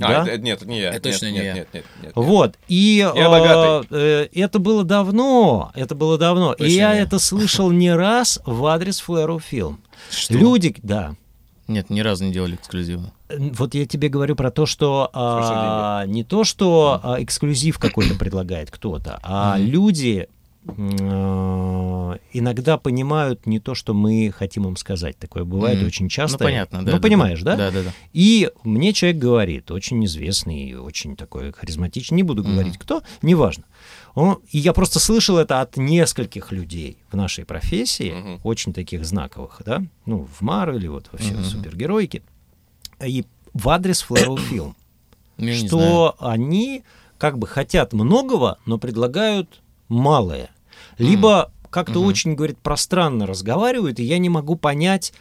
[0.01, 0.23] Да?
[0.23, 0.89] А, это, нет, это не я.
[0.89, 1.53] Это Нет, точно не нет, я.
[1.53, 2.11] Нет, нет, нет, нет.
[2.15, 3.87] Вот, и Я богатый.
[3.91, 7.01] э, это было давно, это было давно, и Точно я не.
[7.01, 9.79] это слышал не раз в адрес Флэру Фильм.
[10.09, 10.33] Что?
[10.33, 11.15] Люди, да,
[11.72, 13.13] Нет, ни разу не делали эксклюзивно.
[13.30, 18.69] вот я тебе говорю про то, что а, не то, что а, эксклюзив какой-то предлагает
[18.72, 19.67] кто-то, а Мгм.
[19.67, 20.28] люди
[20.63, 25.17] э, иногда понимают не то, что мы хотим им сказать.
[25.17, 25.88] Такое бывает Мгм.
[25.88, 26.43] очень часто.
[26.43, 26.91] Ну, понятно, да.
[26.91, 27.55] Ну, да, понимаешь, да?
[27.55, 27.93] Да, да, да.
[28.13, 32.51] И мне человек говорит, очень известный, очень такой харизматичный, не буду Мгм.
[32.51, 33.63] говорить кто, неважно.
[34.14, 38.41] Он, и я просто слышал это от нескольких людей в нашей профессии, Мгм.
[38.43, 41.43] очень таких знаковых, да, ну, в Марвеле, вот во всей Мгм.
[41.43, 42.22] супергеройке,
[43.03, 44.76] и в адрес Флэру Фильм,
[45.38, 46.84] Ну, что они
[47.18, 50.49] как бы хотят многого, но предлагают малое.
[50.97, 52.07] Либо как-то Мгм.
[52.07, 55.14] очень, говорит, пространно разговаривают, и я не могу понять,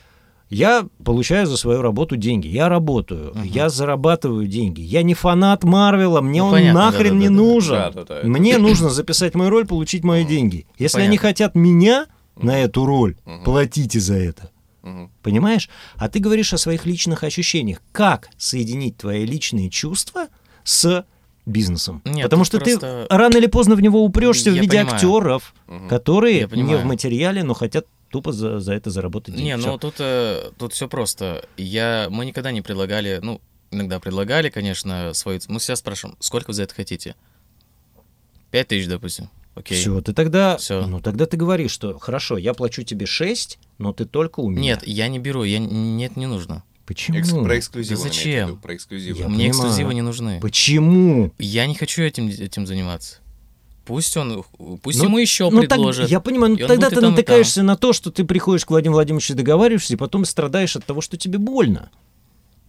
[0.51, 3.43] я получаю за свою работу деньги, я работаю, Мгм.
[3.45, 7.53] я зарабатываю деньги, я не фанат Марвела, мне Ну, он понятно, нахрен не да-да-да-да.
[7.53, 7.75] нужен.
[7.77, 10.67] Да-да-да, это- Мне нужно записать мою роль, получить мои деньги.
[10.79, 11.29] Если они понятно.
[11.29, 13.45] хотят меня на эту роль, Мгм.
[13.45, 14.51] платите за это.
[14.83, 15.11] Мгм.
[15.23, 15.69] Понимаешь?
[15.97, 17.81] А ты говоришь о своих личных ощущениях.
[17.93, 20.29] Как соединить твои личные чувства
[20.65, 21.05] с
[21.47, 22.01] бизнесом?
[22.05, 24.95] Нет, Потому что просто- ты рано или поздно в него упрешься в Я виде понимаю.
[24.95, 25.89] актеров, Мгм.
[25.89, 29.49] которые не в материале, но хотят тупо за, за это заработать деньги.
[29.49, 31.47] Не, ну тут, э, тут все просто.
[31.57, 33.41] Я, мы никогда не предлагали, ну,
[33.71, 35.41] иногда предлагали, конечно, свою...
[35.49, 37.15] Мы сейчас спрашиваем, сколько вы за это хотите?
[38.51, 39.31] Пять тысяч, допустим.
[39.55, 39.79] Окей.
[39.79, 40.87] Все, ты тогда, Всё.
[40.87, 44.61] ну тогда ты говоришь, что хорошо, я плачу тебе 6, но ты только у меня.
[44.75, 45.59] Нет, я не беру, я...
[45.59, 46.63] нет, не нужно.
[46.87, 47.19] Почему?
[47.19, 48.03] Экс- Про эксклюзивы.
[48.03, 48.49] Да зачем?
[48.49, 49.19] виду, Про эксклюзивы.
[49.19, 49.51] Я Мне понимаю.
[49.51, 50.41] эксклюзивы не нужны.
[50.41, 51.33] Почему?
[51.39, 53.19] Я не хочу этим, этим заниматься.
[53.91, 54.45] Пусть он,
[54.85, 56.09] пусть Ну, ему еще Ну, так, предложат.
[56.09, 59.35] я понимаю, и ну тогда ты натыкаешься на то, что ты приходишь к Владимиру Владимировичу,
[59.35, 61.91] договариваешься, и потом страдаешь от того, что тебе больно.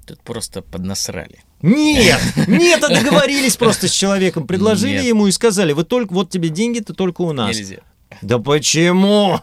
[0.08, 1.44] Тут просто поднасрали.
[1.62, 5.06] Нет, нет, а договорились просто с человеком, предложили Нет.
[5.06, 7.56] ему и сказали, вы только, вот тебе деньги, ты только у нас.
[7.56, 7.82] Нельзя.
[8.24, 9.42] Да почему?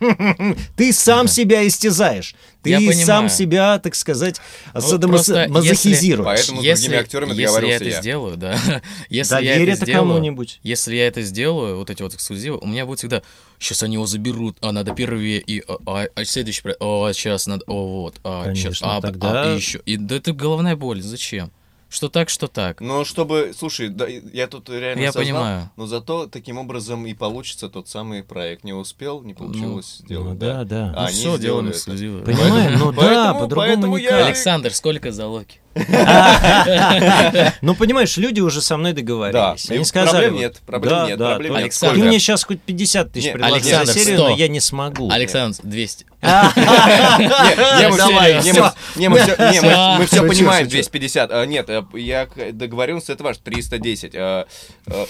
[0.76, 2.34] Ты сам себя истязаешь.
[2.62, 3.28] Ты Я сам понимаю.
[3.30, 4.40] себя, так сказать,
[4.74, 6.24] Ну, садомазохизируешь.
[6.26, 8.00] Поэтому с другими актерами если я договаривался это я.
[8.00, 8.58] сделаю, да.
[9.08, 10.60] если я Доверь это это сделаю, кому-нибудь.
[10.62, 13.22] если я это сделаю, вот эти вот эксклюзивы, у меня будет всегда,
[13.58, 17.62] сейчас они его заберут, а надо первые, и а, а- а следующий, о, сейчас надо,
[17.66, 19.80] о, вот, а, Конечно, а, тогда- а, и еще.
[19.86, 21.50] И, да это головная боль, зачем?
[21.90, 22.82] Что так, что так.
[22.82, 25.70] Но чтобы, слушай, да, я тут реально Я осознал, понимаю.
[25.76, 28.62] но зато таким образом и получится тот самый проект.
[28.62, 30.38] Не успел, не получилось Ну сделать.
[30.38, 30.92] да, да.
[30.94, 31.70] А Ну они все, это.
[31.70, 32.20] эксклюзивы.
[32.24, 34.26] Понимаем, ну да, Поэтому- по-другому поэтому я- никак.
[34.26, 35.60] Александр, сколько за Локи?
[37.62, 39.70] Ну, понимаешь, люди уже со мной Да, договорились.
[39.70, 40.10] Они и сказали...
[40.26, 41.62] проблем нет, проблем да, нет, да, проблем нет.
[41.62, 42.00] Александр.
[42.00, 44.28] Ты мне сейчас хоть 50 тысяч Нет, предложишь за серию, 100.
[44.28, 45.10] но я не смогу.
[45.10, 46.06] Александр, 200.
[46.20, 50.70] Не, мы Давай, все- понимаем, шучу.
[50.70, 51.30] 250.
[51.32, 54.14] А, Нет, э, я договорился, это ваш, 310.
[54.16, 54.46] а,
[54.86, 55.06] а,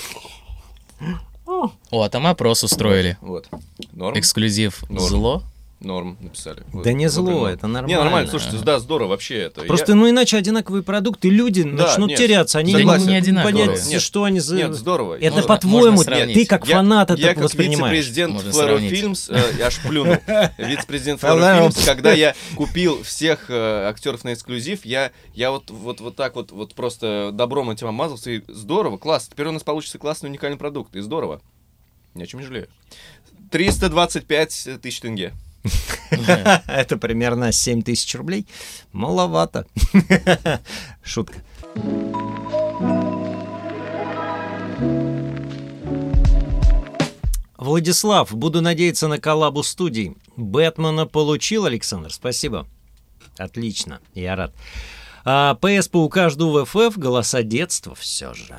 [1.46, 3.16] О, а там опрос устроили.
[3.20, 3.48] Вот.
[3.92, 4.18] Норм?
[4.18, 5.06] Эксклюзив Норм.
[5.08, 5.42] зло.
[5.80, 6.64] Норм написали.
[6.72, 7.52] Вот, Да не зло, напрямую.
[7.52, 7.86] это нормально.
[7.96, 9.60] Не, нормально, слушайте, да, здорово вообще это.
[9.62, 13.06] Просто, Я- ну иначе одинаковые продукты, люди Да, начнут нет, теряться, они согласен.
[13.06, 13.66] не одинаковые.
[13.66, 14.56] понять, Нет, что они за...
[14.56, 15.14] Нет, здорово.
[15.14, 17.96] Это Можно- по-твоему, можно ты как Я- фанат это я как воспринимаешь.
[17.96, 18.92] вице-президент сравнить.
[18.92, 20.16] Films, э, я аж плюнул.
[20.58, 25.70] Вице-президент Flare Flare Films, когда я купил всех э, актеров на эксклюзив, я, я вот,
[25.70, 29.28] вот, вот так вот, вот просто добром этим обмазался, и здорово, класс.
[29.30, 31.40] Теперь у нас получится классный уникальный продукт, и здорово.
[32.14, 32.66] Ни о чем не жалею.
[33.52, 35.32] 325 тысяч тенге.
[36.66, 38.46] Это примерно 7 тысяч рублей.
[38.92, 39.66] Маловато.
[41.02, 41.42] Шутка.
[47.56, 50.16] Владислав, буду надеяться на коллабу студий.
[50.36, 52.66] Бэтмена получил, Александр, спасибо.
[53.36, 54.54] Отлично, я рад.
[55.24, 58.56] А, ПС Паука жду в ФФ, голоса детства все же.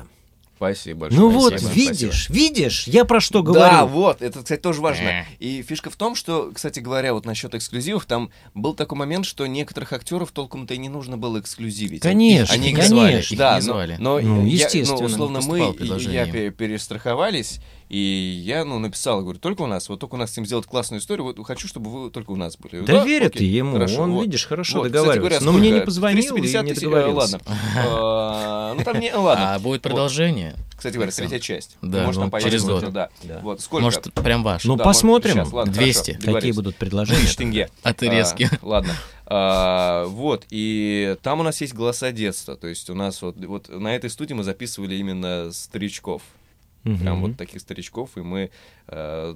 [0.60, 1.20] Спасибо большое.
[1.22, 3.86] Ну вот, Спасибо, видишь, видишь, я про что Да, говорю.
[3.86, 5.08] вот, это, кстати, тоже важно.
[5.08, 5.24] Э.
[5.38, 9.46] И фишка в том, что, кстати говоря, вот насчет эксклюзивов, там был такой момент, что
[9.46, 12.02] некоторых актеров толком-то и не нужно было эксклюзивить.
[12.02, 13.32] Конечно, Они Их не звали, конечно.
[13.34, 13.96] их Да, не но, звали.
[13.98, 15.74] но Ну, я- естественно, ну, условно, мы,
[16.12, 17.60] я пе- перестраховались,
[17.90, 20.64] и я, ну, написал, говорю, только у нас, вот только у нас с ним сделать
[20.64, 22.82] классную историю, вот хочу, чтобы вы только у нас были.
[22.82, 24.22] Да верят окей, ему, хорошо, он, вот.
[24.22, 25.40] видишь, хорошо Вот, кстати договаривается.
[25.40, 27.40] говоря, Но мне не позвонил и 350 не тысяч, э, договорился.
[27.44, 27.58] Ладно.
[27.76, 29.54] А, Ну, там не, ладно.
[29.54, 30.54] А будет продолжение?
[30.76, 31.76] Кстати говоря, третья часть.
[31.82, 32.92] Да, Может, там ну, через год.
[32.92, 33.10] Да.
[33.24, 33.40] Да.
[33.42, 33.82] Вот, сколько?
[33.82, 34.64] Может, прям ваш.
[34.64, 35.36] Ну, Да, посмотрим.
[35.36, 36.12] может, щас, ладно, 200.
[36.12, 37.26] хорошо, Какие будут предложения?
[37.36, 37.70] Тенге.
[37.82, 38.48] От резки.
[38.50, 38.94] А, ладно.
[39.26, 42.56] А, вот, и там у нас есть голоса детства.
[42.56, 46.22] То есть у нас вот, вот на этой студии мы записывали именно старичков.
[46.82, 47.20] Прям Мгм.
[47.20, 48.50] вот таких старичков, и мы...
[48.88, 49.34] э,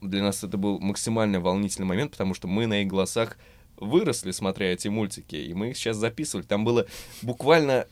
[0.00, 3.38] для нас это был максимально волнительный момент, потому что мы на их голосах
[3.76, 6.44] выросли, смотря эти мультики, и мы их сейчас записывали.
[6.44, 6.86] Там было
[7.22, 7.86] буквально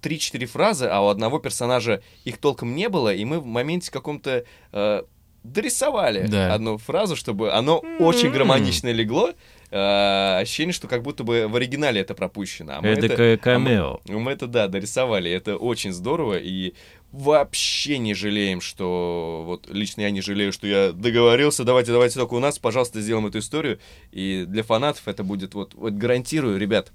[0.00, 4.44] 3-4 фразы, а у одного персонажа их толком не было, и мы в моменте каком-то
[4.72, 5.02] э,
[5.42, 6.54] дорисовали Да.
[6.54, 9.32] одну фразу, чтобы оно очень гармонично легло.
[9.72, 12.74] Э, ощущение, что как будто бы в оригинале это пропущено.
[12.76, 14.00] А мы это- Эдакое а мы- камео.
[14.06, 15.30] Мы это, да, дорисовали.
[15.30, 16.36] Это очень здорово.
[16.38, 16.74] И
[17.10, 19.44] вообще не жалеем, что...
[19.46, 21.64] Вот лично я не жалею, что я договорился.
[21.64, 23.78] Давайте, давайте только у нас, пожалуйста, сделаем эту историю.
[24.10, 25.54] И для фанатов это будет...
[25.54, 26.92] Вот, вот гарантирую, ребят,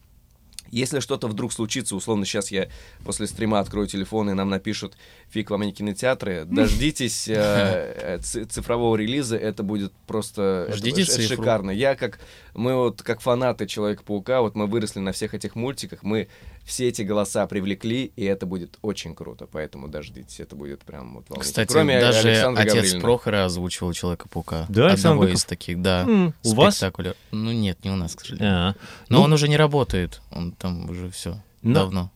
[0.71, 2.67] если что-то вдруг случится, условно, сейчас я
[3.05, 4.97] после стрима открою телефон, и нам напишут
[5.29, 10.65] «Фиг вам, не кинотеатры», дождитесь э, э, ци- цифрового релиза, это будет просто...
[10.69, 11.37] это- Ждите это цифру.
[11.37, 11.71] шикарно.
[11.71, 12.19] Я как...
[12.53, 16.27] Мы вот как фанаты Человека-паука, вот мы выросли на всех этих мультиках, мы
[16.67, 21.29] все эти голоса привлекли, и это будет очень круто, поэтому дождитесь, это будет прям вот
[21.29, 21.39] волнительно.
[21.43, 23.01] Кстати, Кроме даже Александра отец Гаврилина.
[23.01, 24.65] Прохора озвучивал Человека-паука.
[24.69, 26.01] Да, Одного из таких, да.
[26.01, 26.75] М, У вас?
[26.75, 27.15] Спектакуля.
[27.31, 28.51] Ну нет, не у нас, к сожалению.
[28.53, 28.75] А,
[29.09, 30.21] Но Ну- он уже не работает.
[30.31, 31.41] Он там уже все.
[31.61, 32.11] Но- Давно.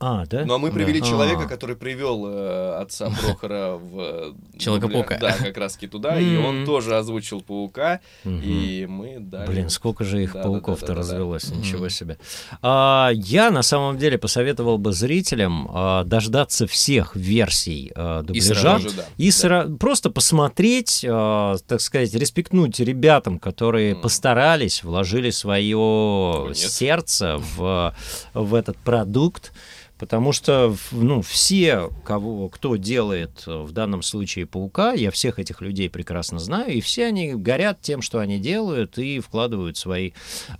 [0.00, 0.44] А, да?
[0.44, 1.06] Ну а мы привели Да.
[1.06, 1.48] человека, А.
[1.48, 3.98] который привел э, отца Прохора в...
[4.00, 5.18] э, Человека-паука.
[5.18, 9.48] Да, как раз таки туда, и он тоже озвучил паука, и мы дали...
[9.48, 12.18] Блин, сколько же их пауков-то развелось, ничего себе.
[12.62, 18.80] А, я на самом деле посоветовал бы зрителям а, дождаться всех версий а, дубляжа.
[19.16, 19.30] И
[19.78, 27.94] просто посмотреть, так сказать, респектнуть ребятам, которые постарались, вложили свое сердце в,
[28.34, 29.52] в этот продукт.
[29.98, 35.60] Потому что, ну, все, кого, кто делает э, в данном случае паука, я всех этих
[35.60, 40.12] людей прекрасно знаю, и все они горят тем, что они делают, и вкладывают свои,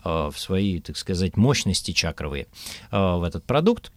[0.05, 2.49] э, в свои, так сказать, мощности чакровые
[2.91, 3.93] э, в этот продукт.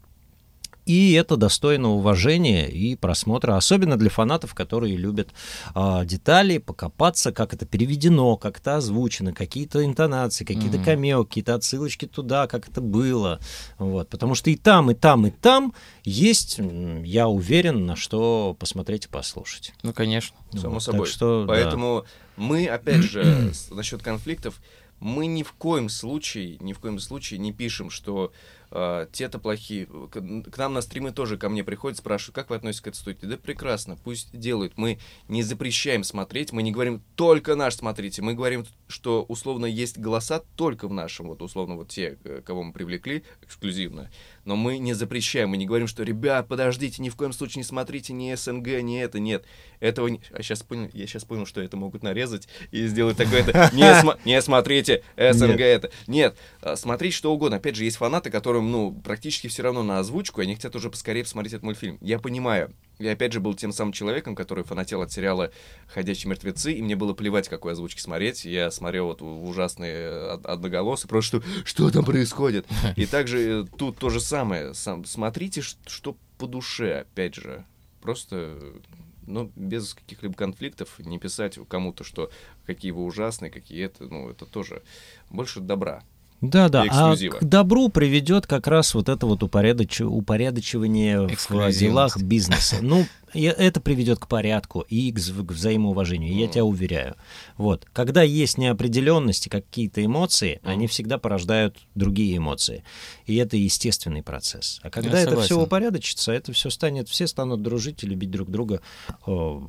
[0.91, 5.29] И это достойно уважения и просмотра, особенно для фанатов, которые любят
[5.73, 10.83] а, детали, покопаться, как это переведено, как это озвучено, какие-то интонации, какие-то Мгм.
[10.83, 13.39] камео, какие-то отсылочки туда, как это было.
[13.77, 14.09] Вот.
[14.09, 15.73] Потому что и там, и там, и там
[16.03, 16.59] есть,
[17.05, 19.73] я уверен, на что посмотреть и послушать.
[19.83, 20.35] Ну, конечно.
[20.53, 20.83] Само Вот.
[20.83, 21.05] собой.
[21.05, 21.47] Так что, да.
[21.47, 22.03] Поэтому
[22.35, 24.61] мы, опять же, насчет конфликтов,
[24.99, 28.33] мы ни в коем случае, ни в коем случае не пишем, что
[28.71, 29.85] э, те-то плохие.
[29.85, 30.21] К,
[30.51, 33.25] к нам на стримы тоже ко мне приходят, спрашивают, как вы относитесь к этой студии?
[33.25, 34.73] Да прекрасно, пусть делают.
[34.77, 39.97] Мы не запрещаем смотреть, мы не говорим только наш смотрите, мы говорим, что условно есть
[39.97, 44.11] голоса только в нашем, вот условно вот те, э, кого мы привлекли эксклюзивно,
[44.45, 47.63] но мы не запрещаем, мы не говорим, что, ребят, подождите, ни в коем случае не
[47.63, 49.45] смотрите ни СНГ, ни это, нет.
[49.79, 50.21] Этого не...
[50.31, 53.51] А сейчас понял, я сейчас понял, что это могут нарезать и сделать такое-то.
[53.73, 55.91] Не, сма- не смотрите СНГ это.
[56.07, 57.57] Нет, а, смотрите что угодно.
[57.57, 61.23] Опять же, есть фанаты, которым, ну, практически все равно на озвучку, они хотят уже поскорее
[61.23, 61.97] посмотреть этот мультфильм.
[62.01, 62.73] Я понимаю.
[63.01, 65.51] Я опять же был тем самым человеком, который фанател от сериала
[65.87, 68.45] «Ходячие мертвецы», и мне было плевать, какой озвучки смотреть.
[68.45, 72.67] Я смотрел вот ужасные од- одноголосы, просто что, что там происходит.
[72.95, 74.73] И также э, тут то же самое.
[74.73, 77.65] Сам, смотрите, что по душе, опять же.
[78.01, 78.57] Просто,
[79.27, 82.31] ну, без каких-либо конфликтов, не писать кому-то, что
[82.65, 84.83] какие вы ужасные, какие это, ну, это тоже
[85.29, 86.03] больше добра.
[86.41, 86.85] Да, да.
[86.89, 92.77] А к добру приведет как раз вот это вот упорядоч- упорядочивание в делах бизнеса.
[92.81, 97.15] Ну, это приведет к порядку и к, взаимоуважению, я тебя уверяю.
[97.57, 97.85] Вот.
[97.93, 102.83] Когда есть неопределенности, какие-то эмоции, они всегда порождают другие эмоции.
[103.27, 104.79] И это естественный процесс.
[104.81, 105.63] А когда Я это все согласен.
[105.67, 108.81] упорядочится, это все станет, все станут дружить и любить друг друга.
[109.27, 109.63] О,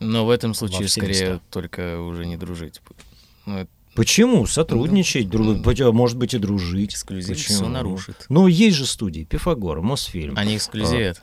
[0.00, 1.40] Но в этом случае все скорее места.
[1.50, 2.80] только уже не дружить.
[3.46, 4.46] Ну, это- Почему?
[4.46, 6.92] Сотрудничать, друг- может быть, и дружить.
[6.94, 7.56] Эксклюзив Почему?
[7.58, 8.26] все нарушит.
[8.28, 10.34] Ну, есть же студии, Пифагор, Мосфильм.
[10.36, 11.20] Они эксклюзивят.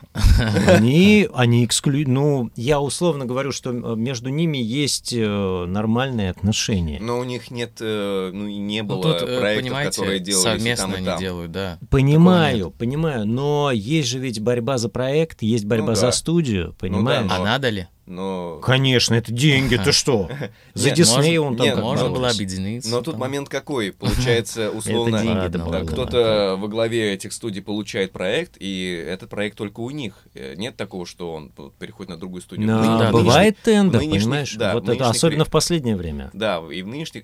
[0.67, 2.07] Они, они эксклю...
[2.07, 6.99] Ну, я условно говорю, что э, между ними есть э, нормальные отношения.
[7.01, 10.43] Но у них нет, э, ну и не Ну, было тут, э, проектов, которые делались
[10.43, 11.19] совместно там, и они там.
[11.19, 11.79] делают, да.
[11.89, 16.11] Понимаю, понимаю, но есть же ведь борьба за проект, есть борьба Ну за да.
[16.11, 17.27] студию, понимаешь?
[17.27, 17.87] но- А надо ли?
[18.07, 20.29] Но, Конечно, это деньги, ты что?
[20.73, 22.89] За Дисней он там нет, Можно было объединиться.
[22.89, 23.91] но тут момент какой?
[23.99, 25.85] Получается, условно, ладно.
[25.85, 30.15] кто-то во главе этих студий получает проект, и этот проект только у них.
[30.33, 32.67] Э, Нет такого, что он переходит на другую студию.
[33.11, 34.57] Бывает тендер, понимаешь?
[34.57, 36.31] особенно в последнее время.
[36.33, 37.23] Да, и в нынешних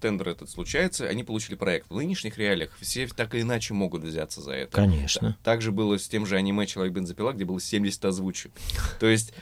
[0.00, 1.90] тендер этот случается, они получили проект.
[1.90, 4.72] В нынешних реалиях все так или иначе могут взяться за это.
[4.72, 5.36] Конечно.
[5.42, 8.52] Так же было с тем же аниме «Человек бензопила», где было 70 озвучек.
[9.00, 9.32] То есть...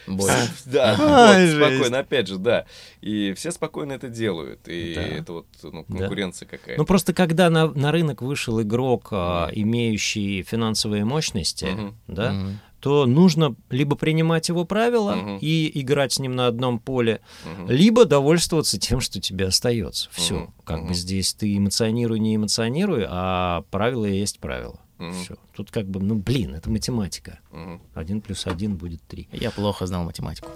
[0.72, 1.74] Да, Ай, вот, жесть.
[1.76, 2.64] спокойно, опять же, да.
[3.00, 4.66] И все спокойно это делают.
[4.66, 5.02] И Да.
[5.02, 5.98] это вот ну, Да.
[5.98, 6.80] конкуренция какая-то.
[6.80, 11.68] Ну просто когда на, на рынок вышел игрок, а, имеющий финансовые мощности,
[12.06, 12.34] да,
[12.80, 15.38] то нужно либо принимать его правила Мгм.
[15.40, 17.70] и играть с ним на одном поле, Мгм.
[17.70, 20.10] либо довольствоваться тем, что тебе остается.
[20.12, 20.34] Все.
[20.34, 20.54] Мгм.
[20.64, 20.94] Как бы Мгм.
[20.94, 24.78] здесь ты эмоционируй, не эмоционируй, а правила есть правила.
[25.04, 25.24] Мгм.
[25.24, 25.34] Все.
[25.54, 27.38] Тут как бы, ну блин, это математика.
[27.50, 27.80] Мгм.
[27.94, 29.28] Один плюс один будет три.
[29.32, 30.50] Я плохо знал математику.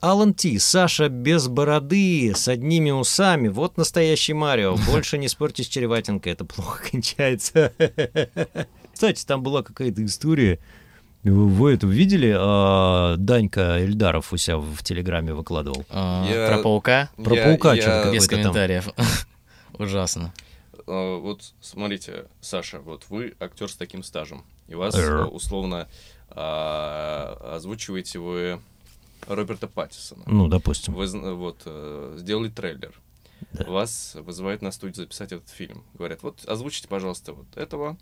[0.00, 3.48] Алан Ти, Саша без бороды, с одними усами.
[3.48, 4.76] Вот настоящий Марио.
[4.90, 7.72] Больше не спорьте с череватинкой, это плохо кончается.
[8.92, 10.60] Кстати, там была какая-то история.
[11.30, 12.34] Вы это видели?
[12.38, 15.84] А, Данька Эльдаров у себя в Телеграме выкладывал.
[15.90, 17.10] А, Я- Про паука?
[17.16, 18.88] Про Я- паука я- что-то Без комментариев.
[19.78, 20.32] Ужасно.
[20.86, 25.88] А, Вот смотрите, Саша, вот вы актер с таким стажем, и вас э, условно
[26.30, 28.60] а, озвучиваете вы
[29.26, 30.22] Роберта Паттисона.
[30.26, 30.94] Ну, допустим.
[30.94, 32.92] Вы вот э, сделали трейлер.
[33.52, 33.64] Да.
[33.64, 35.82] Вас вызывают на студию записать этот фильм.
[35.94, 37.96] Говорят, вот озвучите, пожалуйста, вот этого.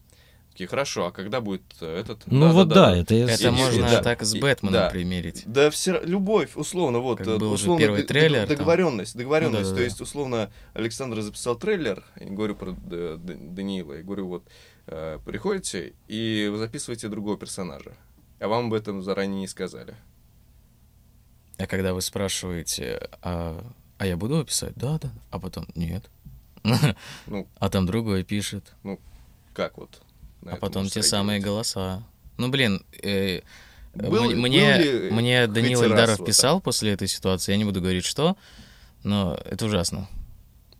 [0.54, 2.22] Такие, хорошо, а когда будет э, этот?
[2.28, 4.88] Ну вот да, это я- Это И- можно да, так с и- Бэтменом да.
[4.88, 5.42] примерить.
[5.46, 8.56] Да, все любовь, условно, вот, Как э, был же условно, первый д- трейлер, там.
[8.56, 9.62] договоренность, договоренность.
[9.64, 9.82] Ну да, да, То да.
[9.84, 14.44] есть, условно, Александр записал трейлер, я говорю про Д- Д- Даниила, я говорю, вот,
[14.86, 17.94] э, приходите и вы записываете другого персонажа,
[18.38, 19.96] а вам об этом заранее не сказали.
[21.58, 23.60] А когда вы спрашиваете, а,
[23.98, 24.74] а я буду писать?
[24.76, 25.10] Да, да.
[25.30, 26.08] А потом, нет.
[27.26, 28.72] Ну, А там другой пишет.
[29.52, 30.00] как вот?
[30.44, 32.02] На А потом те самые голоса.
[32.36, 33.40] Ну, блин, э,
[33.94, 37.80] Был- мне, был ли мне Данил Эльдаров вот писал после этой ситуации, я не буду
[37.80, 38.36] говорить, что,
[39.04, 40.08] но это ужасно.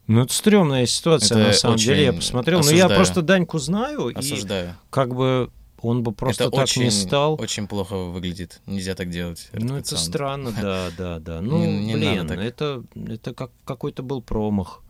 [0.07, 2.05] Ну, это стрёмная ситуация, Это на самом деле.
[2.05, 2.59] Я посмотрел.
[2.61, 2.97] Но я осуждаю.
[2.99, 4.75] просто Даньку знаю, и Осуждаю.
[4.91, 5.51] как бы
[5.81, 7.41] он бы просто это так очень, не стал.
[7.41, 8.61] очень плохо выглядит.
[8.67, 9.49] Нельзя так делать.
[9.53, 10.05] Ну, это редакционно.
[10.05, 11.41] странно, да, да, да.
[11.41, 12.39] Ну, Не- не блин, так.
[12.39, 14.81] это, это как какой-то был промах.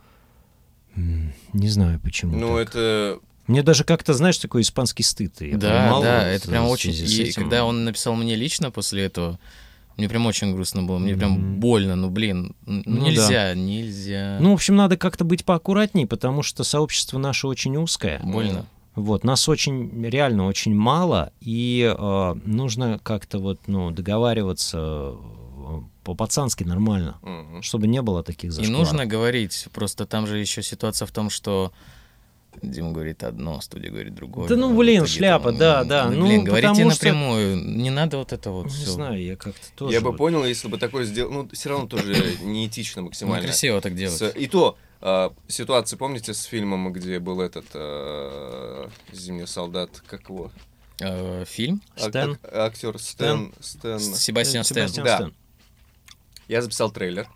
[0.97, 2.37] Не знаю, почему.
[2.37, 2.69] Ну, так.
[2.69, 3.21] это...
[3.47, 5.41] Мне даже как-то, знаешь, такой испанский стыд.
[5.41, 6.93] Я Да, понимал, да, вот, это прям в очень...
[6.93, 7.43] И этим.
[7.43, 9.39] когда он написал мне лично после этого,
[9.97, 14.39] мне прям очень грустно было, мне прям больно, ну блин, ну, Ну нельзя, нельзя.
[14.41, 18.21] Ну, в общем, надо как-то быть поаккуратней, потому что сообщество наше очень узкое.
[18.25, 18.67] больно.
[18.97, 26.63] Вот, нас очень, реально очень мало, и э, нужно как-то вот, ну, договариваться э, по-пацански
[26.65, 27.63] нормально, мгм.
[27.63, 28.79] чтобы не было таких И зашкваров.
[28.81, 31.73] нужно говорить, просто там же еще ситуация в том, что
[32.63, 34.49] Дима говорит одно, студия говорит другое.
[34.49, 37.91] Да ну, а блин, шляпа, там, да, да, ну, блин, говорите потому что- напрямую, не
[37.91, 38.91] надо вот это вот Не все.
[38.91, 39.93] знаю, я как-то тоже...
[39.95, 41.31] Я бы вот- понял, если бы такое сделал...
[41.33, 43.43] Ну, все равно тоже неэтично максимально.
[43.43, 44.19] Некрасиво так делать.
[44.19, 50.29] С- И то, а, ситуация, помните, с фильмом, где был этот а, зимний солдат, как
[50.29, 50.51] его?
[51.01, 51.83] Э, фильм?
[51.97, 52.39] Стэн?
[52.43, 53.53] ак- актер Стэн.
[53.61, 53.99] Стэн.
[54.01, 54.89] С- Себастьян Стэн.
[54.89, 55.17] Себастьян Да.
[55.17, 55.35] Стэн.
[56.49, 57.29] Я записал трейлер.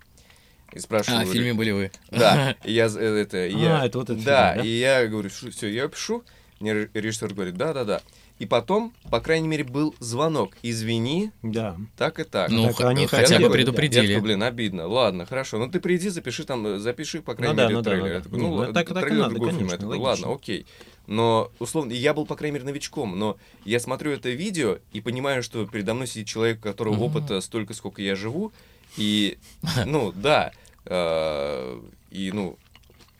[0.72, 1.22] И спрашиваю...
[1.22, 1.90] А, в фильме были вы.
[2.10, 3.46] Да, и я э, это...
[3.46, 4.68] я- А, это вот этот Да, фильм, да?
[4.68, 6.24] и я говорю, все, я пишу.
[6.60, 8.02] Мне ре- режиссер говорит, да-да-да.
[8.38, 10.56] И потом, по крайней мере, был звонок.
[10.62, 11.76] Извини, Да.
[11.96, 12.50] так и так.
[12.50, 13.46] Ну, так они хотя хотели, бы да.
[13.48, 14.06] Я предупредили.
[14.14, 14.86] такой, блин, обидно.
[14.86, 15.58] Ладно, хорошо.
[15.58, 18.04] Ну ты приди, запиши там, э, запиши, по крайней Ну да, мере, ну да, трейлер.
[18.04, 18.14] ну да.
[18.14, 19.34] Я такой, Не, ну, ну ладно, так- так и трейлер надо.
[19.44, 20.04] Я конечно, такой, логично.
[20.08, 20.66] ладно, окей.
[21.08, 25.42] Но, условно, я был, по крайней мере, новичком, но я смотрю это видео и понимаю,
[25.42, 27.02] что передо мной сидит человек, у которого Мгм.
[27.04, 28.52] опыта столько, сколько я живу,
[28.96, 29.38] и,
[29.86, 30.52] ну, да,
[30.86, 32.58] э, и, ну,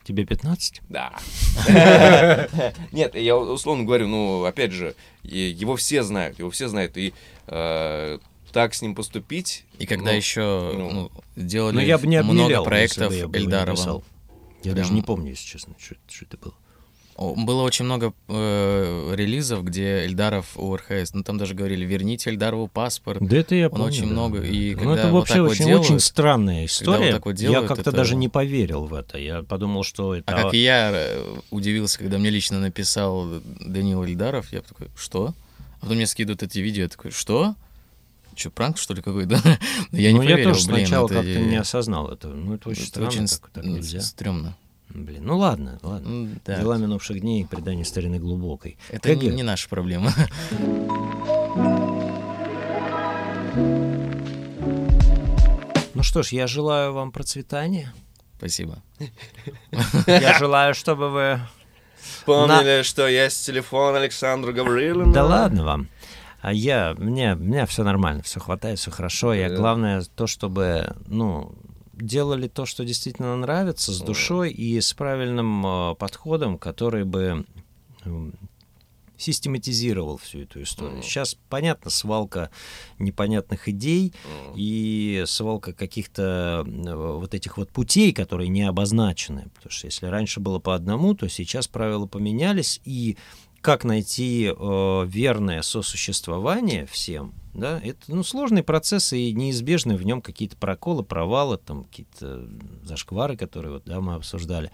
[0.03, 0.81] Тебе 15?
[0.89, 1.15] да.
[2.91, 7.13] Нет, я условно говорю, ну, опять же, его все знают, его все знают, и
[7.45, 8.17] э,
[8.51, 9.65] так с ним поступить...
[9.77, 10.91] И когда ну, еще ну.
[10.91, 14.03] ну, делали Но я бы не обмерял, много проектов Эльдарова.
[14.63, 16.53] Я даже не помню, если честно, что, что это было.
[17.19, 22.69] Было очень много э, релизов, где Эльдаров у РХС, ну там даже говорили, верните Эльдарову
[22.69, 23.19] паспорт.
[23.21, 23.85] Да это я Он помню.
[23.87, 26.69] очень да, много, и Ну, когда это вот вообще вот очень, делают, очень странная вот
[26.69, 27.21] история.
[27.21, 29.17] вот я делают, как-то это- даже не поверил в это.
[29.17, 30.33] Я подумал, что это...
[30.33, 33.27] А как я э, удивился, когда мне лично написал
[33.59, 35.33] Данил Ильдаров, я такой, что?
[35.79, 37.53] А потом мне скидывают эти видео, я такой, что?
[38.33, 39.41] Че, пранк, что ли, какой-то?
[39.91, 42.29] я не ну, поверил, я тоже блин, сначала это как-то я- не осознал это.
[42.29, 43.99] Ну, это очень это странно, очень так, так нельзя.
[43.99, 44.55] стрёмно.
[44.89, 46.29] Блин, ну ладно, ладно.
[46.45, 46.59] Да.
[46.59, 48.77] Дела минувших дней и предание старины глубокой.
[48.89, 49.35] Это не, КГ.
[49.35, 50.11] не наша проблема.
[55.93, 57.93] Ну что ж, я желаю вам процветания.
[58.37, 58.81] Спасибо.
[60.07, 61.39] Я желаю, чтобы вы...
[62.25, 65.13] Помнили, что есть телефон Александра Гавриловна?
[65.13, 65.89] Да ладно вам.
[66.41, 69.33] А я, мне, у меня все нормально, все хватает, все хорошо.
[69.33, 71.53] Я главное то, чтобы, ну,
[71.99, 77.45] делали то, что действительно нравится, с душой и с правильным э, подходом, который бы
[78.05, 78.33] м,
[79.17, 81.01] систематизировал всю эту историю.
[81.03, 82.49] Сейчас, понятно, свалка
[82.99, 84.13] непонятных идей
[84.55, 89.49] и свалка каких-то э, вот этих вот путей, которые не обозначены.
[89.55, 93.17] Потому что если раньше было по одному, то сейчас правила поменялись, и
[93.61, 100.21] как найти э, верное сосуществование всем, да, это ну, сложный процесс, и неизбежны в нем
[100.21, 102.47] какие-то проколы, провалы, там какие-то
[102.83, 104.71] зашквары, которые вот, да, мы обсуждали.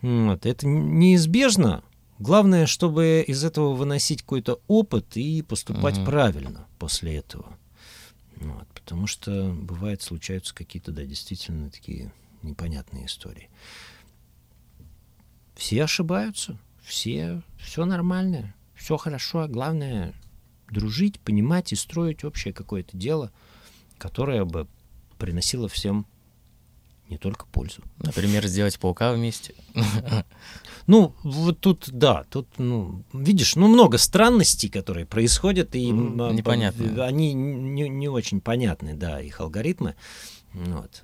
[0.00, 1.82] Вот, это неизбежно.
[2.18, 6.06] Главное, чтобы из этого выносить какой-то опыт и поступать Мгм.
[6.06, 7.56] правильно после этого.
[8.36, 12.12] Вот, потому что бывает случаются какие-то, да, действительно такие
[12.42, 13.48] непонятные истории.
[15.54, 16.58] Все ошибаются,
[16.88, 20.14] все, все нормально, все хорошо, главное
[20.70, 23.30] дружить, понимать и строить общее какое-то дело,
[23.98, 24.66] которое бы
[25.18, 26.06] приносило всем
[27.08, 27.82] не только пользу.
[27.98, 29.54] Например, сделать паука вместе.
[30.86, 37.04] Ну, вот тут, да, тут, ну, видишь, ну, много странностей, которые происходят, и непонятно.
[37.04, 39.96] они не, не очень понятны, да, их алгоритмы.
[40.54, 41.02] Вот.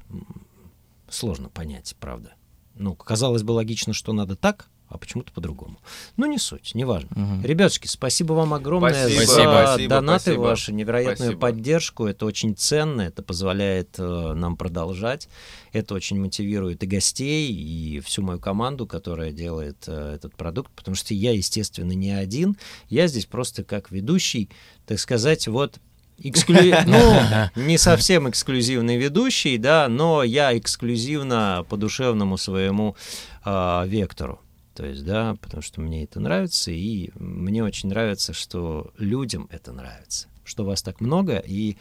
[1.10, 2.32] Сложно понять, правда.
[2.74, 5.78] Ну, казалось бы, логично, что надо так, а почему-то по-другому.
[6.16, 7.10] Ну, не суть, неважно.
[7.14, 7.44] Мгм.
[7.44, 10.40] Ребятушки, спасибо вам огромное Спасибо, за спасибо, донаты спасибо.
[10.42, 11.40] ваши, невероятную Спасибо.
[11.40, 12.06] поддержку.
[12.06, 15.28] Это очень ценно, это позволяет э, нам продолжать.
[15.72, 20.94] Это очень мотивирует и гостей, и всю мою команду, которая делает э, этот продукт, потому
[20.94, 22.56] что я, естественно, не один.
[22.88, 24.48] Я здесь просто как ведущий,
[24.86, 25.80] так сказать, вот
[26.18, 26.82] эксклю-
[27.56, 32.96] ну, не совсем эксклюзивный ведущий, да, но я эксклюзивно по душевному своему
[33.42, 34.40] а, вектору.
[34.74, 39.72] То есть, да, потому что мне это нравится, и мне очень нравится, что людям это
[39.72, 41.76] нравится, что вас так много, и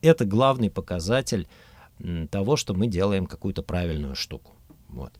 [0.00, 1.46] это главный показатель
[2.30, 4.52] того, что мы делаем какую-то правильную штуку.
[4.88, 5.12] Вот.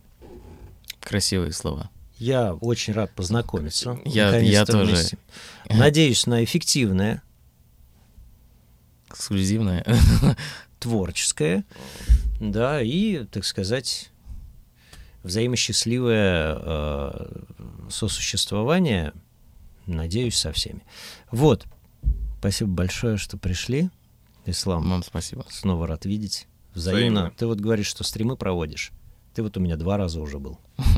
[1.00, 1.90] Красивые слова.
[2.16, 3.98] Я очень рад познакомиться.
[4.06, 4.96] Я- я тоже.
[5.68, 7.22] Надеюсь на эффективное,
[9.10, 9.84] Эксклюзивные.
[10.78, 11.64] творческое,
[12.40, 14.09] да, и, так сказать,
[15.22, 17.42] взаимосчастливое э,
[17.90, 19.12] сосуществование,
[19.86, 20.82] надеюсь, со всеми.
[21.30, 21.66] Вот.
[22.38, 23.90] Спасибо большое, что пришли.
[24.46, 25.44] Ислам, Вам спасибо.
[25.50, 26.46] снова рад видеть.
[26.74, 27.00] Взаимно.
[27.00, 27.32] Взаимно.
[27.36, 28.92] Ты вот говоришь, что стримы проводишь.
[29.34, 30.58] Ты вот у меня два раза уже был.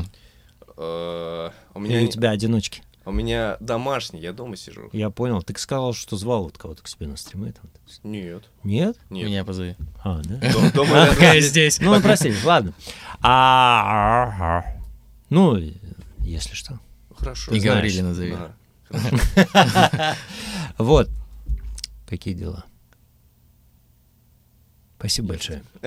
[0.75, 2.83] Э, У меня у тебя одиночки.
[3.05, 4.89] У меня домашний, я дома сижу.
[4.93, 5.43] Я понял.
[5.43, 7.53] Ты сказал, что звал вот кого-то к себе на стримы.
[7.53, 7.71] там.
[8.05, 8.97] Нет, Нет?
[9.11, 9.27] нет.
[9.27, 9.77] Меня позови.
[10.05, 10.39] А, да?
[10.53, 11.07] Дом- Дома.
[11.09, 11.81] Пока я здесь.
[11.81, 12.73] Ну, простите, ладно.
[13.21, 14.65] А, а, а.
[15.31, 15.57] Ну,
[16.21, 16.79] если что.
[17.17, 17.53] Хорошо.
[17.53, 18.37] И знаешь, говорили назови.
[20.79, 21.09] Вот.
[22.09, 22.65] Какие дела?
[24.99, 25.63] Спасибо большое.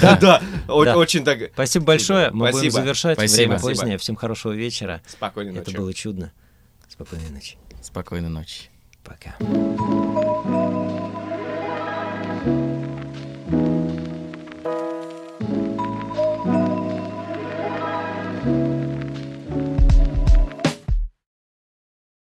[0.00, 1.50] Да, да, очень так.
[1.52, 2.30] Спасибо большое.
[2.30, 2.72] Мы будем Спасибо.
[2.72, 3.18] завершать.
[3.18, 3.98] Время позднее.
[3.98, 5.02] Всем хорошего вечера.
[5.06, 5.76] Спокойной Это ночи.
[5.76, 6.32] было чудно.
[6.94, 7.58] Спокойной ночи.
[7.82, 8.70] Спокойной ночи.
[9.02, 9.34] Пока.
[12.44, 12.73] thank you